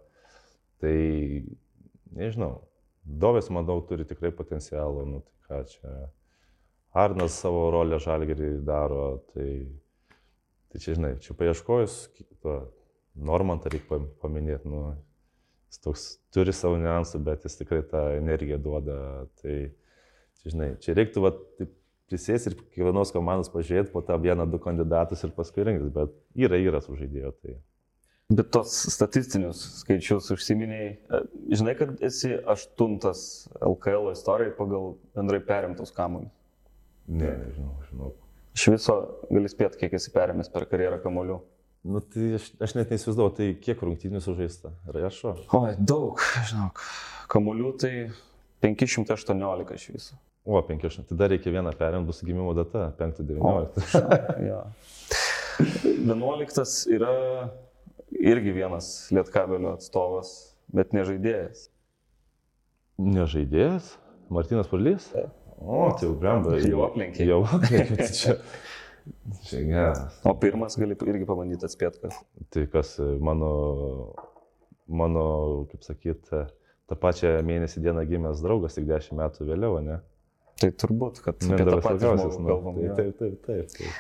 Tai 0.78 0.97
nežinau, 2.14 2.61
Dovis, 3.03 3.49
manau, 3.51 3.81
turi 3.83 4.05
tikrai 4.07 4.31
potencialą, 4.37 5.03
nu 5.09 5.22
tai 5.24 5.35
ką 5.49 5.61
čia 5.72 5.93
Arnas 6.97 7.36
savo 7.38 7.68
rolę 7.70 8.01
žalgerį 8.03 8.51
daro, 8.66 9.20
tai, 9.34 9.51
tai 10.72 10.80
čia, 10.82 10.97
žinai, 10.99 11.14
čia 11.22 11.36
paieškojus, 11.38 12.01
Normantą 13.20 13.68
reikia 13.72 13.99
paminėti, 14.22 14.70
nu, 14.70 14.80
jis 15.68 15.80
toks 15.82 16.05
turi 16.34 16.55
savo 16.55 16.78
niuansų, 16.80 17.20
bet 17.26 17.45
jis 17.45 17.59
tikrai 17.59 17.82
tą 17.91 18.05
energiją 18.16 18.59
duoda. 18.62 18.97
Tai, 19.43 19.57
čia, 20.41 20.53
žinai, 20.55 20.68
čia 20.82 20.95
reiktų 20.97 21.24
va, 21.24 21.32
prisės 22.11 22.47
ir 22.49 22.57
kiekvienos 22.59 23.12
komandos 23.14 23.51
pažiūrėti 23.53 23.93
po 23.95 24.03
tą 24.07 24.18
vieną, 24.22 24.47
du 24.51 24.62
kandidatus 24.62 25.26
ir 25.26 25.34
paskui 25.36 25.66
rinktis, 25.66 25.93
bet 25.95 26.14
yra 26.47 26.59
yra 26.59 26.80
su 26.82 26.97
žaidėjo. 26.99 27.34
Tai. 27.43 27.59
Bet 28.30 28.51
tos 28.55 28.74
statistinius 28.95 29.61
skaičius 29.82 30.30
užsiminiai, 30.34 30.91
e, 30.95 31.22
žinai, 31.59 31.74
kad 31.78 31.97
esi 32.07 32.36
aštuntas 32.55 33.22
LKL 33.59 34.12
istorijoje 34.14 34.55
pagal 34.59 34.93
bendrai 35.18 35.43
perimtus 35.47 35.91
kamuolius. 35.95 36.34
Ne, 37.11 37.31
nežinau, 37.43 37.75
žinau. 37.89 38.13
Iš 38.55 38.67
viso 38.75 38.97
gali 39.31 39.51
spėti, 39.51 39.81
kiek 39.83 39.97
esi 39.99 40.13
perėmęs 40.15 40.51
per 40.53 40.67
karjerą 40.71 41.01
kamuolių. 41.03 41.41
Nu, 41.91 42.03
tai 42.05 42.35
aš, 42.37 42.51
aš 42.61 42.75
net 42.77 42.91
neįsivaizduoju, 42.93 43.33
tai 43.39 43.47
kiek 43.65 43.81
rungtynių 43.83 44.21
sužaista. 44.23 44.75
Rašo? 44.95 45.33
Oi, 45.57 45.73
daug, 45.79 46.21
žinok. 46.51 46.83
Kamuolių 47.33 47.71
tai 47.81 47.93
518 48.63 49.79
iš 49.79 49.87
viso. 49.95 50.19
O, 50.45 50.61
500. 50.67 51.07
Tai 51.09 51.17
dar 51.21 51.33
reikia 51.33 51.53
vieną 51.53 51.73
perimti, 51.77 52.09
bus 52.11 52.23
gimimo 52.25 52.53
data, 52.57 52.91
5-19. 52.99 53.81
ja. 54.51 54.63
11 55.61 56.95
yra 56.97 57.15
irgi 58.11 58.55
vienas 58.57 58.93
Lietkabelio 59.13 59.75
atstovas, 59.77 60.31
bet 60.73 60.95
nežaidėjas. 60.97 61.69
Nežaidėjas? 63.01 63.95
Martinas 64.31 64.69
Purlys? 64.71 65.11
Taip. 65.15 65.39
O, 65.61 65.91
tai 65.93 66.09
jau 66.09 66.17
bramba. 66.19 66.57
Jau 66.65 66.83
aplenkė. 66.87 67.27
Jau 67.29 67.43
aplenkė. 67.45 67.97
Tai 68.01 68.09
čia, 68.17 68.33
čia 69.47 69.59
geras. 69.69 70.21
O 70.25 70.33
pirmas 70.41 70.79
gali 70.81 70.97
irgi 70.97 71.29
pabandyti 71.29 71.69
atspėti, 71.69 72.01
kas. 72.05 72.15
Tai 72.55 72.65
kas 72.73 72.89
mano, 73.21 73.51
mano, 74.89 75.25
kaip 75.73 75.83
sakyt, 75.85 76.23
tą 76.33 76.97
pačią 77.01 77.29
mėnesį 77.47 77.79
dieną 77.85 78.03
gimęs 78.09 78.41
draugas, 78.45 78.77
tik 78.79 78.89
dešimt 78.89 79.19
metų 79.21 79.41
vėliau, 79.53 79.73
ne? 79.85 79.97
Tai 80.61 80.69
turbūt, 80.77 81.23
kad 81.25 81.35
apie 81.41 81.65
tą 81.65 81.79
patį 81.81 82.01
žmogų 82.05 82.41
nu, 82.41 82.49
kalbam. 82.51 82.75
Tai, 82.81 82.89
taip, 82.99 83.15
taip, 83.21 83.37
taip, 83.47 83.67
taip. 83.77 83.93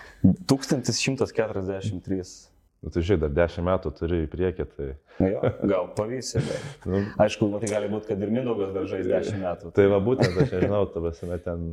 1143 0.50 2.49
Nu, 2.80 2.88
tai 2.88 3.02
žiūrėk, 3.04 3.20
dar 3.20 3.32
dešimt 3.36 3.66
metų 3.66 3.90
turi 3.98 4.22
į 4.24 4.28
priekį. 4.32 4.64
Tai... 4.72 4.86
Nu, 5.18 5.28
jo, 5.28 5.40
gal 5.68 5.90
pavysi, 5.98 6.40
bet. 6.40 6.86
nu, 6.88 7.02
Aišku, 7.20 7.50
tai 7.60 7.68
gali 7.68 7.90
būti, 7.92 8.08
kad 8.08 8.22
ir 8.24 8.32
Mindaugas 8.32 8.72
dar 8.72 8.88
žais 8.88 9.04
dešimt 9.08 9.42
metų. 9.44 9.72
Tai 9.76 9.84
va 9.92 9.98
būtent, 10.04 10.38
aš 10.40 10.54
nežinau, 10.56 10.80
tavasime 10.94 11.36
ten 11.44 11.66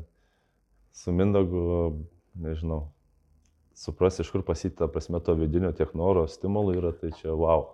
su 0.97 1.13
Mindaugu, 1.15 1.61
nežinau, 2.43 2.81
supras, 3.77 4.19
iš 4.19 4.33
kur 4.33 4.43
pasitė, 4.43 4.89
prasme, 4.91 5.21
to 5.23 5.37
vidinio 5.39 5.71
tiek 5.77 5.93
noro, 5.95 6.25
stimulų 6.27 6.75
yra, 6.81 6.91
tai 6.97 7.13
čia 7.21 7.31
wow, 7.39 7.69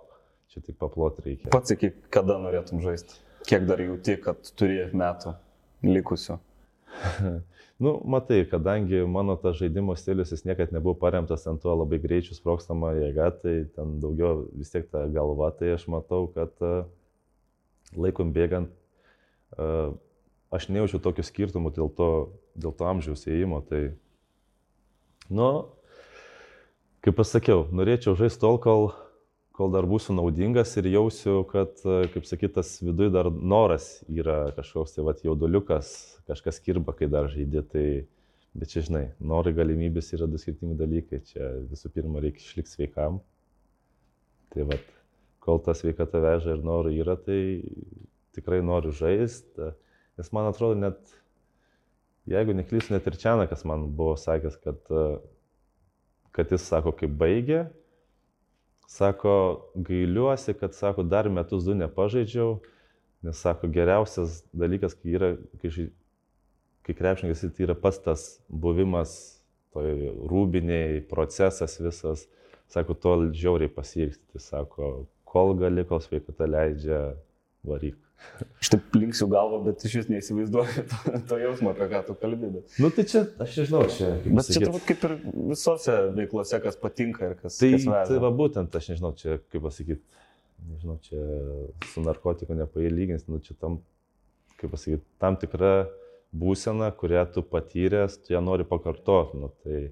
čia 0.53 0.61
tik 0.61 0.77
paplot 0.81 1.23
reikia. 1.25 1.49
Pats 1.53 1.73
sakyk, 1.73 2.03
kada 2.13 2.37
norėtum 2.43 2.83
žaisti, 2.85 3.17
kiek 3.49 3.65
dar 3.65 3.81
jauti, 3.81 4.19
kad 4.21 4.53
turi 4.59 4.83
metų 4.93 5.33
likusių. 5.89 6.37
Nu, 7.79 8.01
matai, 8.05 8.43
kadangi 8.45 9.01
mano 9.09 9.35
tas 9.35 9.57
žaidimo 9.57 9.95
stilius 9.97 10.31
jis 10.31 10.45
niekada 10.45 10.75
nebuvo 10.75 10.93
paremtas 10.99 11.47
ant 11.49 11.61
tuo 11.61 11.73
labai 11.73 11.97
greičiu 11.99 12.35
sprokstama 12.37 12.93
jėga, 12.93 13.31
tai 13.41 13.55
ten 13.73 13.97
daugiau 14.03 14.43
vis 14.53 14.69
tiek 14.69 14.85
ta 14.91 15.07
galva, 15.09 15.49
tai 15.57 15.73
aš 15.73 15.87
matau, 15.89 16.27
kad 16.35 16.53
uh, 16.61 16.85
laikom 17.97 18.29
bėgant 18.35 18.69
uh, 19.57 19.95
aš 20.53 20.69
nejaučiu 20.69 21.01
tokių 21.01 21.25
skirtumų 21.25 21.73
dėl 21.73 21.89
to, 21.97 22.09
dėl 22.53 22.75
to 22.77 22.87
amžiaus 22.87 23.25
įėjimo. 23.25 23.63
Tai, 23.65 23.81
nu, 25.33 25.49
kaip 27.01 27.17
pasakiau, 27.17 27.65
norėčiau 27.73 28.13
žaisti 28.19 28.43
tol, 28.45 28.61
kol, 28.61 28.91
kol 29.53 29.69
dar 29.73 29.85
būsiu 29.89 30.15
naudingas 30.17 30.71
ir 30.81 30.89
jausiu, 30.89 31.43
kad, 31.49 31.77
kaip 31.83 32.25
sakytas, 32.25 32.79
viduje 32.81 33.13
dar 33.13 33.29
noras 33.29 33.99
yra 34.09 34.47
kažkoks 34.57 34.95
tai 34.95 35.05
vad 35.05 35.21
jauduliukas 35.25 35.91
kažkas 36.29 36.57
kirba, 36.63 36.95
kai 36.97 37.09
dar 37.11 37.29
žaidė, 37.29 37.61
tai, 37.69 37.85
bet 38.57 38.73
čia 38.73 38.85
žinai, 38.87 39.03
norai 39.21 39.53
galimybės 39.55 40.09
yra 40.17 40.25
du 40.29 40.41
skirtingi 40.41 40.77
dalykai, 40.79 41.21
čia 41.29 41.51
visų 41.69 41.91
pirma 41.93 42.23
reikia 42.23 42.41
išlikti 42.41 42.73
sveikam. 42.73 43.19
Tai 44.53 44.65
vad, 44.69 44.89
kol 45.43 45.61
ta 45.65 45.75
sveikata 45.77 46.21
veža 46.23 46.55
ir 46.55 46.65
norai 46.65 46.95
yra, 46.97 47.17
tai 47.19 47.61
tikrai 48.33 48.63
noriu 48.65 48.93
žaisti, 48.95 49.69
nes 50.17 50.33
man 50.33 50.49
atrodo 50.49 50.79
net, 50.79 50.97
jeigu 52.29 52.57
neklysiu, 52.57 52.95
net 52.95 53.05
ir 53.09 53.19
Čianakas 53.21 53.65
man 53.69 53.85
buvo 53.93 54.15
sakęs, 54.17 54.57
kad, 54.65 54.81
kad 56.33 56.53
jis 56.53 56.65
sako, 56.65 56.95
kai 56.97 57.09
baigė, 57.11 57.67
sako, 58.93 59.35
gailiuosi, 59.75 60.53
kad, 60.53 60.75
sako, 60.77 61.03
dar 61.03 61.29
metus 61.33 61.65
du 61.65 61.73
nepažaidžiau, 61.77 62.59
nes, 63.25 63.39
sako, 63.41 63.69
geriausias 63.73 64.43
dalykas, 64.53 64.93
kai 64.99 65.15
yra, 65.17 65.31
kai 65.61 65.71
kai 66.83 66.93
krepšininkas 66.99 67.45
tai 67.55 67.65
yra 67.65 67.75
pats 67.79 68.01
tas 68.03 68.23
buvimas 68.49 69.13
toj 69.73 69.93
rūbiniai, 70.29 71.01
procesas 71.09 71.79
visas, 71.81 72.27
sako, 72.69 72.93
tol 72.93 73.29
žiauriai 73.33 73.71
pasiekti, 73.71 74.21
tai 74.33 74.43
sako, 74.43 74.93
kol 75.25 75.55
gali, 75.57 75.87
kol 75.89 76.03
sveikata 76.03 76.45
leidžia, 76.49 76.99
varyk. 77.65 77.97
Aš 78.61 78.71
taip 78.73 78.95
linksiu 78.95 79.27
galvą, 79.31 79.59
bet 79.65 79.83
iš 79.87 79.95
vis 79.99 80.09
neįsivaizduoju 80.11 80.83
to, 80.91 81.19
to 81.29 81.37
jausmo, 81.41 81.73
apie 81.73 81.87
ką 81.91 82.01
tu 82.07 82.15
kalbė. 82.17 82.49
Bet... 82.55 82.75
Nu 82.81 82.89
tai 82.95 83.05
čia, 83.09 83.23
aš 83.43 83.57
nežinau, 83.61 83.81
čia. 83.91 84.11
Bet 84.25 84.49
čia 84.49 84.61
turbūt 84.63 84.85
kaip 84.89 85.05
ir 85.07 85.15
visose 85.51 85.97
veiklose, 86.15 86.59
kas 86.63 86.79
patinka 86.79 87.29
ir 87.29 87.35
kas. 87.39 87.59
Tai, 87.59 87.71
kas 87.75 88.11
tai 88.11 88.19
va 88.23 88.31
būtent, 88.33 88.77
aš 88.79 88.93
nežinau, 88.93 89.11
čia, 89.19 89.37
kaip 89.53 89.65
pasakyti, 89.67 90.23
nežinau, 90.71 90.97
čia 91.03 91.23
su 91.91 92.03
narkotiku 92.05 92.57
nepailygins, 92.57 93.27
nu 93.31 93.41
čia 93.43 93.57
tam, 93.59 93.81
kaip 94.61 94.73
pasakyti, 94.73 95.03
tam 95.21 95.37
tikra 95.41 95.73
būsena, 96.33 96.89
kurią 96.97 97.27
tu 97.35 97.43
patyręs, 97.45 98.17
tu 98.23 98.33
ją 98.33 98.41
nori 98.43 98.65
pakartoti. 98.67 99.39
Nu, 99.43 99.51
tai, 99.63 99.85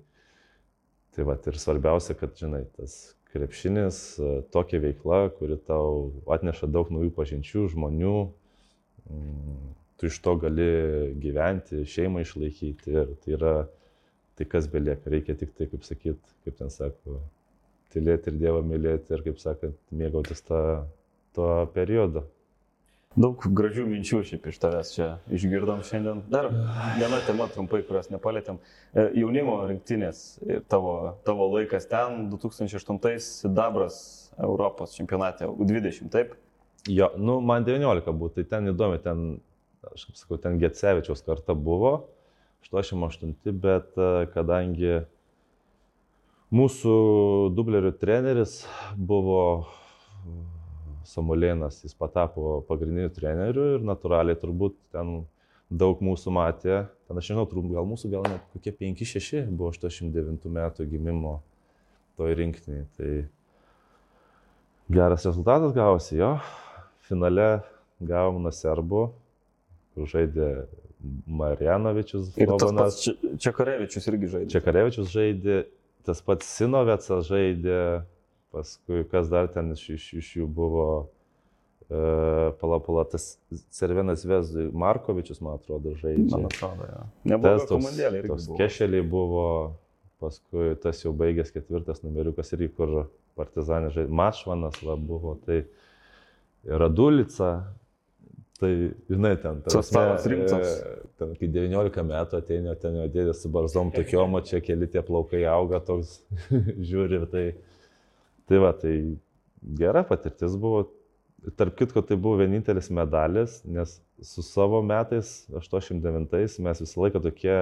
tai 1.15 1.28
va 1.28 1.38
ir 1.38 1.59
svarbiausia, 1.61 2.17
kad, 2.17 2.34
žinai, 2.39 2.63
tas 2.78 3.01
krepšinis, 3.34 3.97
e, 4.19 4.32
tokia 4.53 4.82
veikla, 4.84 5.21
kuri 5.38 5.57
tau 5.67 6.11
atneša 6.32 6.69
daug 6.71 6.91
naujų 6.93 7.11
pažinčių, 7.15 7.67
žmonių, 7.73 8.15
mm, 9.09 9.69
tu 9.97 10.09
iš 10.09 10.17
to 10.25 10.36
gali 10.41 10.71
gyventi, 11.21 11.84
šeimą 11.86 12.25
išlaikyti 12.25 12.95
ir 12.95 13.13
tai 13.23 13.36
yra 13.38 13.55
tai, 14.36 14.47
kas 14.49 14.67
belieka. 14.71 15.11
Reikia 15.13 15.36
tik 15.38 15.53
tai, 15.57 15.69
kaip 15.71 15.86
sakyt, 15.86 16.19
kaip 16.45 16.57
ten 16.57 16.73
sako, 16.73 17.21
tylėti 17.93 18.32
ir 18.32 18.39
Dievą 18.41 18.61
mylėti 18.65 19.13
ir, 19.13 19.23
kaip 19.27 19.39
sakant, 19.41 19.77
mėgautis 19.91 20.41
tą, 20.47 20.61
tuo 21.36 21.51
periodu. 21.75 22.25
Daug 23.20 23.43
gražių 23.43 23.84
minčių 23.89 24.22
šiaip 24.24 24.45
iš 24.47 24.57
tavęs 24.64 24.89
čia 24.95 25.07
išgirdom 25.36 25.82
šiandien. 25.84 26.22
Dar 26.32 26.45
viena 26.95 27.18
tema 27.28 27.49
trumpai, 27.51 27.82
kurios 27.84 28.07
nepalėtėm. 28.07 28.62
E, 28.95 29.03
jaunimo 29.20 29.57
rinktinės 29.68 30.22
ir 30.47 30.62
tavo, 30.72 30.93
tavo 31.28 31.49
laikas 31.51 31.89
ten, 31.91 32.30
2008 32.32 33.20
Sidabras 33.26 33.97
Europos 34.39 34.95
čempionate 34.95 35.49
U20, 35.51 36.07
taip? 36.14 36.38
Jo, 36.88 37.09
nu, 37.20 37.41
man 37.43 37.68
19 37.68 38.16
buvo, 38.16 38.32
tai 38.32 38.45
ten 38.47 38.72
įdomi, 38.72 39.01
ten, 39.03 39.26
aš 39.91 40.07
kaip 40.07 40.22
sakau, 40.22 40.39
ten 40.39 40.55
Getsevičiaus 40.64 41.26
karta 41.28 41.51
buvo, 41.51 41.97
88, 42.64 43.36
bet 43.51 43.91
e, 43.99 44.09
kadangi 44.32 45.01
mūsų 46.55 46.95
dublerių 47.59 47.91
treneris 47.99 48.62
buvo 48.95 49.43
Samulėnas, 51.07 51.81
jis 51.85 51.95
patapo 51.97 52.61
pagrindiniu 52.67 53.09
treneriu 53.13 53.75
ir 53.75 53.85
natūraliai 53.85 54.37
turbūt 54.39 54.75
ten 54.93 55.21
daug 55.71 56.01
mūsų 56.03 56.33
matė, 56.35 56.81
ten 57.07 57.19
aš 57.19 57.31
žinau, 57.31 57.45
turbūt 57.49 57.73
gal 57.77 57.87
mūsų 57.87 58.11
gal 58.11 58.27
net 58.27 58.43
kokie 58.53 58.73
5-6 58.75 59.47
buvo 59.49 59.71
89 59.71 60.49
metų 60.51 60.87
gimimo 60.91 61.37
toj 62.19 62.35
rinktiniai. 62.37 62.85
Tai 62.97 63.11
geras 64.91 65.25
rezultatas 65.25 65.73
gavosi 65.75 66.19
jo. 66.19 66.35
Finale 67.07 67.61
gavom 68.03 68.41
nuo 68.43 68.51
serbų, 68.55 69.07
kur 69.95 70.09
žaidė 70.11 70.51
Marjanovičius. 71.25 72.33
Ir 72.37 72.51
tas 72.61 72.75
pats 72.77 73.09
Čekarevičius 73.41 74.07
irgi 74.11 74.31
žaidė. 74.35 74.49
Čekarevičius 74.53 75.11
žaidė, 75.13 75.61
tas 76.07 76.21
pats 76.25 76.49
Sinovecas 76.59 77.29
žaidė, 77.29 77.79
Paskui, 78.51 79.05
kas 79.07 79.29
dar 79.31 79.47
ten 79.47 79.71
iš, 79.71 79.83
iš, 79.95 80.05
iš 80.19 80.29
jų 80.41 80.45
buvo, 80.51 80.85
e, 81.87 81.99
palapala, 82.59 83.05
tas 83.07 83.37
Cervenas 83.71 84.25
Vezui 84.27 84.65
Markovičius, 84.75 85.39
man 85.43 85.55
atrodo, 85.55 85.93
žaidžia. 86.01 86.35
Man 86.35 86.49
atrodo, 86.49 86.89
jo. 86.89 87.05
Nebuvo 87.31 87.67
komandėlė. 87.69 88.25
Tos 88.27 88.49
kešeliai 88.59 89.07
buvo, 89.07 89.45
paskui 90.19 90.73
tas 90.83 90.99
jau 91.05 91.15
baigęs 91.15 91.53
ketvirtas 91.55 92.03
numeriukas 92.03 92.51
ir 92.57 92.67
į 92.67 92.71
kur 92.75 92.97
partizanė 93.39 93.93
žaidžia. 93.95 94.17
Mašvanas 94.19 94.83
va, 94.83 94.99
buvo, 94.99 95.37
tai 95.47 95.63
Radulica, 96.67 97.53
tai, 98.59 98.91
žinai, 99.07 99.33
ten. 99.41 99.63
Tas 99.63 99.95
tavas 99.95 100.27
rimtas. 100.27 100.75
E, 100.75 101.01
ten, 101.23 101.33
kai 101.39 101.53
19 101.55 102.07
metų 102.11 102.43
ateina, 102.43 102.75
ten 102.75 102.99
jau 102.99 103.07
dėdė 103.15 103.39
su 103.39 103.49
barzom 103.53 103.95
tokiom, 103.95 104.35
o 104.35 104.43
čia 104.45 104.59
keli 104.59 104.91
tie 104.91 105.07
plaukai 105.07 105.47
auga, 105.47 105.79
toks 105.87 106.19
žiūri, 106.91 107.23
tai 107.31 107.45
Tai 108.51 108.57
va, 108.59 108.73
tai 108.75 108.95
gera 109.79 110.01
patirtis 110.03 110.57
buvo. 110.59 110.89
Tarp 111.55 111.77
kitko, 111.79 112.01
tai 112.03 112.17
buvo 112.19 112.35
vienintelis 112.41 112.89
medalis, 112.93 113.61
nes 113.63 113.93
su 114.27 114.43
savo 114.43 114.81
metais, 114.83 115.29
89, 115.55 116.57
mes 116.61 116.81
visą 116.83 116.99
laiką 117.01 117.21
tokie, 117.23 117.55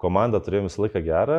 komanda 0.00 0.40
turėjome 0.42 0.70
visą 0.70 0.86
laiką 0.86 1.02
gerą, 1.04 1.36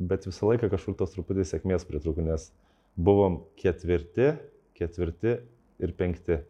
bet 0.00 0.24
visą 0.26 0.48
laiką 0.48 0.70
kažkur 0.72 0.96
tos 0.98 1.12
truputį 1.12 1.44
sėkmės 1.46 1.84
pritrūko, 1.86 2.24
nes 2.24 2.48
buvom 2.96 3.42
ketvirti, 3.60 4.32
ketvirti 4.80 5.36
ir 5.84 5.94
penkti. 6.00 6.40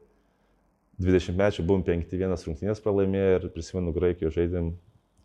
20 1.02 1.34
mečių 1.42 1.66
buvom 1.66 1.82
penkti, 1.84 2.22
vienas 2.22 2.46
rungtynės 2.46 2.80
pralaimėję 2.84 3.36
ir 3.40 3.50
prisimenu, 3.52 3.92
Graikijoje 3.98 4.38
žaidėm 4.38 4.70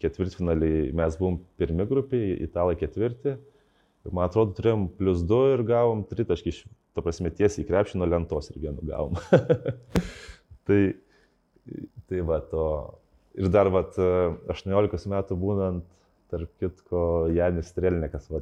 ketvirtfinalį, 0.01 0.74
mes 0.97 1.22
buvom 1.22 1.38
pirmi 1.62 1.86
grupiai, 1.86 2.34
italai 2.49 2.74
ketvirti, 2.82 3.38
Man 4.16 4.26
atrodo, 4.26 4.55
turėjom 4.57 4.88
plus 4.99 5.22
2 5.28 5.53
ir 5.55 5.64
gavom 5.68 6.03
3 6.10 6.28
taškai, 6.30 6.53
ta 6.97 7.03
prasme, 7.05 7.32
tiesiai 7.36 7.66
į 7.66 7.68
krepšį 7.70 7.99
nuo 8.01 8.07
lentos 8.10 8.49
ir 8.51 8.62
vieną 8.64 8.86
gavom. 8.89 9.20
tai, 10.70 10.80
tai 12.10 12.24
va 12.26 12.39
to. 12.51 12.66
Ir 13.39 13.51
dar 13.53 13.70
va 13.72 13.84
18 13.89 15.12
metų 15.14 15.38
būnant, 15.39 15.86
tarp 16.30 16.49
kitko, 16.62 17.03
Janis 17.34 17.70
Strelnikas 17.72 18.28
va 18.34 18.41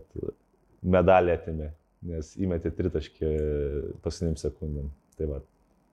medalį 0.88 1.36
atimė, 1.36 1.70
nes 2.08 2.32
įmetė 2.40 2.72
3 2.78 2.94
taškį 2.96 3.34
paskutiniam 4.04 4.40
sekundėm. 4.40 4.90
Tai 5.18 5.30
va, 5.32 5.42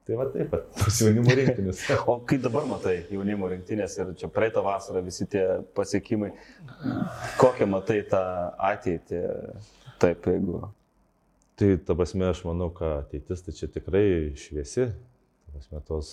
Tai 0.05 0.19
va 0.21 0.27
taip 0.29 0.51
pat, 0.53 0.67
tas 0.77 0.99
jaunimo 1.01 1.33
rinktinės. 1.33 1.79
o 2.13 2.19
kai 2.29 2.37
dabar 2.37 2.67
matai 2.69 2.99
jaunimo 3.09 3.49
rinktinės 3.49 3.95
ir 4.03 4.11
čia 4.21 4.29
praeitą 4.33 4.61
vasarą 4.65 5.01
visi 5.07 5.25
tie 5.33 5.45
pasiekimai, 5.77 6.29
kokią 7.41 7.69
matai 7.73 8.03
tą 8.11 8.21
ateitį, 8.69 9.23
taip 10.03 10.29
jeigu. 10.29 10.61
Tai 11.57 11.71
ta 11.89 11.97
prasme, 11.97 12.29
aš 12.29 12.45
manau, 12.45 12.69
kad 12.77 13.07
ateitis 13.07 13.47
tai 13.47 13.57
čia 13.57 13.71
tikrai 13.73 14.05
šviesi. 14.37 14.91
Ta 14.93 15.57
prasme, 15.57 15.81
tos 15.89 16.13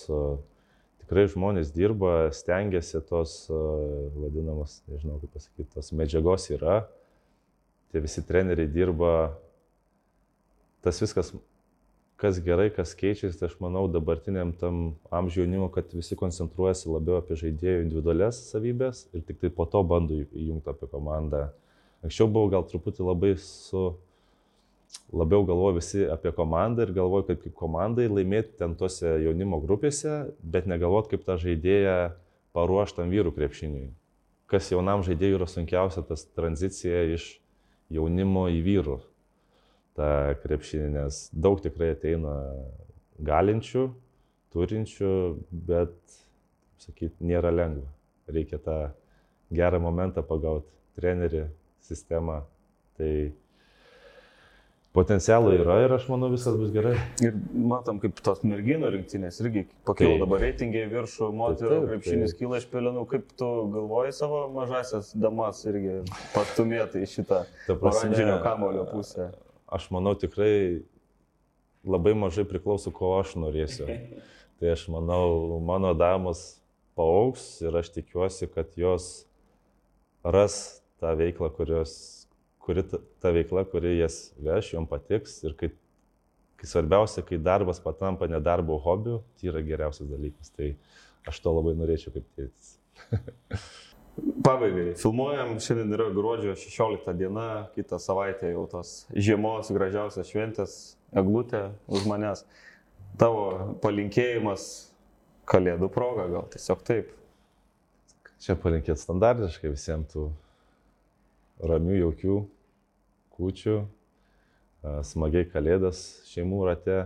tikrai 1.03 1.27
žmonės 1.35 1.75
dirba, 1.75 2.29
stengiasi 2.31 3.03
tos 3.11 3.35
vadinamos, 3.51 4.79
nežinau 4.87 5.19
kaip 5.19 5.35
pasakyti, 5.35 5.67
tos 5.75 5.91
medžiagos 5.91 6.47
yra. 6.55 6.85
Tie 7.91 7.99
visi 7.99 8.23
treneriai 8.23 8.71
dirba. 8.71 9.15
Tas 10.79 11.03
viskas 11.03 11.35
kas 12.21 12.37
gerai, 12.45 12.69
kas 12.69 12.93
keičiasi, 12.93 13.39
tai 13.39 13.47
aš 13.49 13.55
manau 13.63 13.87
dabartiniam 13.89 14.51
tam 14.53 14.93
amžiuje 15.09 15.47
jaunimo, 15.47 15.71
kad 15.73 15.89
visi 15.97 16.17
koncentruojasi 16.19 16.91
labiau 16.93 17.17
apie 17.17 17.37
žaidėjų 17.39 17.87
individualias 17.87 18.37
savybės 18.51 19.07
ir 19.17 19.23
tik 19.25 19.39
tai 19.41 19.49
po 19.55 19.65
to 19.65 19.81
bando 19.81 20.19
įjungti 20.21 20.69
apie 20.69 20.89
komandą. 20.91 21.47
Anksčiau 22.05 22.29
buvau 22.29 22.51
gal 22.53 22.67
truputį 22.69 23.07
labai 23.07 23.33
su, 23.41 23.87
labiau 25.09 25.47
galvoju 25.49 25.79
visi 25.79 26.05
apie 26.13 26.33
komandą 26.37 26.85
ir 26.85 26.93
galvoju, 26.93 27.25
kaip, 27.31 27.41
kaip 27.47 27.57
komandai 27.57 28.05
laimėti 28.05 28.53
ten 28.61 28.77
tose 28.77 29.17
jaunimo 29.25 29.57
grupėse, 29.65 30.21
bet 30.41 30.69
negalvot, 30.69 31.09
kaip 31.09 31.25
tą 31.25 31.41
žaidėją 31.41 31.97
paruoštam 32.53 33.09
vyrų 33.09 33.33
krepšiniui. 33.33 33.89
Kas 34.51 34.69
jaunam 34.69 35.01
žaidėjui 35.07 35.39
yra 35.39 35.49
sunkiausia, 35.49 36.05
tas 36.05 36.27
tranzicija 36.37 37.01
iš 37.15 37.31
jaunimo 37.89 38.45
į 38.53 38.61
vyrų 38.67 39.01
tą 39.97 40.11
krepšinį, 40.43 40.87
nes 40.95 41.21
daug 41.33 41.61
tikrai 41.63 41.93
ateina 41.95 42.35
galinčių, 43.21 43.87
turinčių, 44.55 45.11
bet, 45.69 45.95
sakyt, 46.81 47.17
nėra 47.23 47.51
lengva. 47.53 47.87
Reikia 48.31 48.59
tą 48.63 48.79
gerą 49.51 49.81
momentą 49.83 50.23
pagauti, 50.23 50.71
trenerį, 50.97 51.45
sistemą. 51.85 52.41
Tai 52.99 53.11
potencialų 54.95 55.53
yra 55.61 55.77
ir 55.85 55.93
aš 55.95 56.07
manau 56.11 56.29
viskas 56.31 56.57
bus 56.59 56.71
gerai. 56.73 56.95
Ir 57.23 57.35
matom, 57.55 57.99
kaip 58.03 58.19
tos 58.23 58.43
merginų 58.47 58.91
rinktinės 58.95 59.39
irgi 59.43 59.65
pakilo 59.87 60.15
tai, 60.15 60.23
dabar 60.23 60.43
reitingai 60.45 60.83
viršų, 60.91 61.31
moterų 61.41 61.77
tai, 61.77 61.91
krepšinis 61.93 62.33
tai. 62.33 62.39
kyla 62.41 62.59
iš 62.61 62.67
pelenų. 62.73 63.05
Kaip 63.11 63.31
tu 63.39 63.51
galvoji 63.75 64.15
savo 64.17 64.43
mažasias 64.55 65.13
damas 65.15 65.63
irgi 65.69 66.01
pastumėti 66.35 67.05
į 67.05 67.13
šitą 67.15 67.45
oranžinio 67.77 68.41
kamulio 68.43 68.85
pusę? 68.91 69.31
Aš 69.71 69.87
manau 69.93 70.13
tikrai 70.19 70.83
labai 71.87 72.13
mažai 72.13 72.45
priklauso, 72.47 72.91
ko 72.93 73.15
aš 73.21 73.35
norėsiu. 73.39 73.87
Tai 74.61 74.73
aš 74.75 74.85
manau, 74.93 75.57
mano 75.65 75.95
damos 75.97 76.61
paauks 76.97 77.63
ir 77.65 77.77
aš 77.79 77.89
tikiuosi, 77.95 78.45
kad 78.51 78.75
jos 78.77 79.25
ras 80.21 80.83
tą 81.01 81.15
veiklą, 81.17 81.49
kurios, 81.55 81.93
kuri 82.61 82.83
ta, 82.85 82.99
ta 83.23 83.31
veikla, 83.33 83.63
kuri 83.71 83.95
jas 83.97 84.27
veš, 84.37 84.75
jom 84.75 84.85
patiks 84.89 85.39
ir 85.47 85.55
kai, 85.57 85.71
kai 86.61 86.69
svarbiausia, 86.69 87.25
kai 87.25 87.41
darbas 87.41 87.81
patampa 87.81 88.29
nedarbo 88.29 88.77
hobiu, 88.85 89.23
tai 89.39 89.49
yra 89.49 89.63
geriausias 89.65 90.11
dalykas. 90.11 90.53
Tai 90.53 90.75
aš 91.25 91.41
to 91.41 91.55
labai 91.57 91.73
norėčiau 91.79 92.13
kaip 92.13 92.29
tėtis. 92.37 92.75
Pabaigai, 94.19 94.91
filmuojam, 94.99 95.53
šiandien 95.63 95.93
yra 95.95 96.09
gruodžio 96.11 96.55
16 96.59 97.13
diena, 97.15 97.69
kitą 97.75 97.99
savaitę 98.01 98.49
jau 98.51 98.65
tos 98.69 99.05
žiemos 99.15 99.69
gražiausias 99.71 100.27
šventės, 100.27 100.73
eglutė 101.15 101.69
už 101.87 102.07
manęs. 102.09 102.43
Tavo 103.19 103.77
palinkėjimas 103.83 104.65
kalėdų 105.47 105.87
proga, 105.93 106.27
gal 106.31 106.49
tiesiog 106.51 106.83
taip. 106.87 107.13
Čia 108.41 108.57
palinkėt 108.59 108.99
standartiškai 108.99 109.71
visiems 109.71 110.11
tų 110.11 110.25
ramių, 111.71 111.95
jaukių 112.01 112.37
kūčių, 113.37 113.77
a, 113.81 114.95
smagiai 115.07 115.47
kalėdas 115.49 116.01
šeimų 116.31 116.65
rate, 116.67 116.97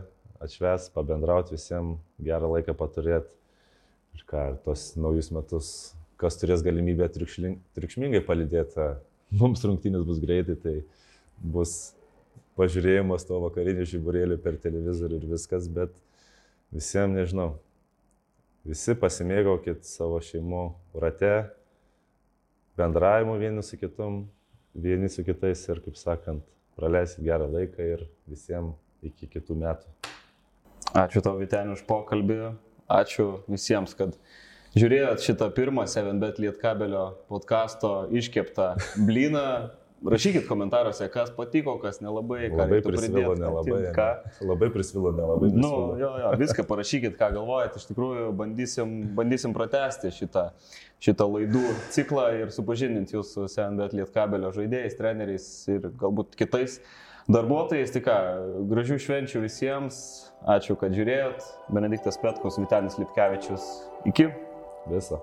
atšves, 0.42 0.90
pabendrauti 0.96 1.58
visiems, 1.58 2.00
gerą 2.24 2.50
laiką 2.56 2.76
paturėti 2.80 3.30
ir 4.16 4.26
ką, 4.30 4.48
tos 4.66 4.94
naujus 4.98 5.32
metus, 5.36 5.70
kas 6.22 6.40
turės 6.40 6.64
galimybę 6.66 7.08
triukšmingai 7.12 8.22
palidėti, 8.26 8.88
mums 9.36 9.64
rungtynės 9.66 10.06
bus 10.08 10.22
greitai, 10.24 10.56
tai 10.60 10.76
bus 11.42 11.94
pažiūrėjimas 12.60 13.28
to 13.28 13.40
vakarinio 13.44 13.86
žiburėlio 13.90 14.38
per 14.42 14.58
televizorių 14.64 15.20
ir 15.20 15.28
viskas, 15.34 15.68
bet 15.68 15.92
visiems 16.76 17.18
nežinau, 17.18 17.50
visi 18.66 18.96
pasimėgaukit 19.00 19.84
savo 19.88 20.22
šeimų 20.24 20.66
rate, 21.04 21.36
bendravimu 22.80 23.38
vieni 23.40 23.64
su 23.64 23.80
kitum, 23.80 24.24
vieni 24.76 25.12
su 25.12 25.24
kitais 25.28 25.64
ir, 25.70 25.84
kaip 25.84 26.00
sakant, 26.00 26.44
praleisit 26.80 27.24
gerą 27.24 27.48
laiką 27.52 27.92
ir 27.96 28.08
visiems 28.28 28.76
iki 29.06 29.30
kitų 29.32 29.58
metų. 29.62 29.92
Ačiū 30.96 31.22
tau, 31.24 31.36
Vitenį, 31.40 31.76
už 31.76 31.84
pokalbį. 31.88 32.40
Ačiū 32.92 33.26
visiems, 33.50 33.96
kad 33.98 34.16
žiūrėjot 34.76 35.24
šitą 35.24 35.50
pirmą 35.56 35.88
7bet 35.90 36.40
Lietkabelio 36.44 37.08
podkasto 37.32 38.06
iškeptą 38.12 38.76
blyną. 39.08 39.48
Rašykit 40.06 40.44
komentaruose, 40.46 41.08
kas 41.10 41.32
patiko, 41.34 41.78
kas 41.82 41.98
nelabai. 42.04 42.50
Labai 42.54 42.82
prisvilo, 42.84 43.32
nelabai. 43.40 43.80
Ką? 43.96 44.10
Labai 44.46 44.68
prisvilo, 44.70 45.10
nelabai. 45.16 45.50
Nu, 45.56 45.72
jo, 45.98 46.12
jo, 46.22 46.34
viską 46.38 46.66
parašykit, 46.68 47.16
ką 47.18 47.32
galvojat. 47.40 47.80
Iš 47.80 47.88
tikrųjų, 47.90 48.28
bandysim, 48.38 48.94
bandysim 49.18 49.56
pratesti 49.56 50.12
šitą, 50.14 50.50
šitą 51.02 51.30
laidų 51.32 51.64
ciklą 51.96 52.28
ir 52.44 52.54
supažindinti 52.54 53.18
jūs 53.18 53.34
su 53.34 53.48
SNBT 53.50 53.98
Lietkabelio 53.98 54.54
žaidėjais, 54.54 55.00
treneriais 55.00 55.50
ir 55.74 55.90
galbūt 55.98 56.38
kitais 56.38 56.82
darbuotojais. 57.32 57.96
Tai 57.96 58.06
ką, 58.06 58.22
gražių 58.76 59.02
švenčių 59.08 59.46
visiems. 59.48 60.02
Ačiū, 60.46 60.78
kad 60.78 60.94
žiūrėjot. 60.94 61.48
Benediktas 61.74 62.22
Petkus, 62.22 62.60
Vitanis 62.62 63.00
Lipkevičius. 63.02 63.72
Iki. 64.12 64.30
Beleza? 64.86 65.22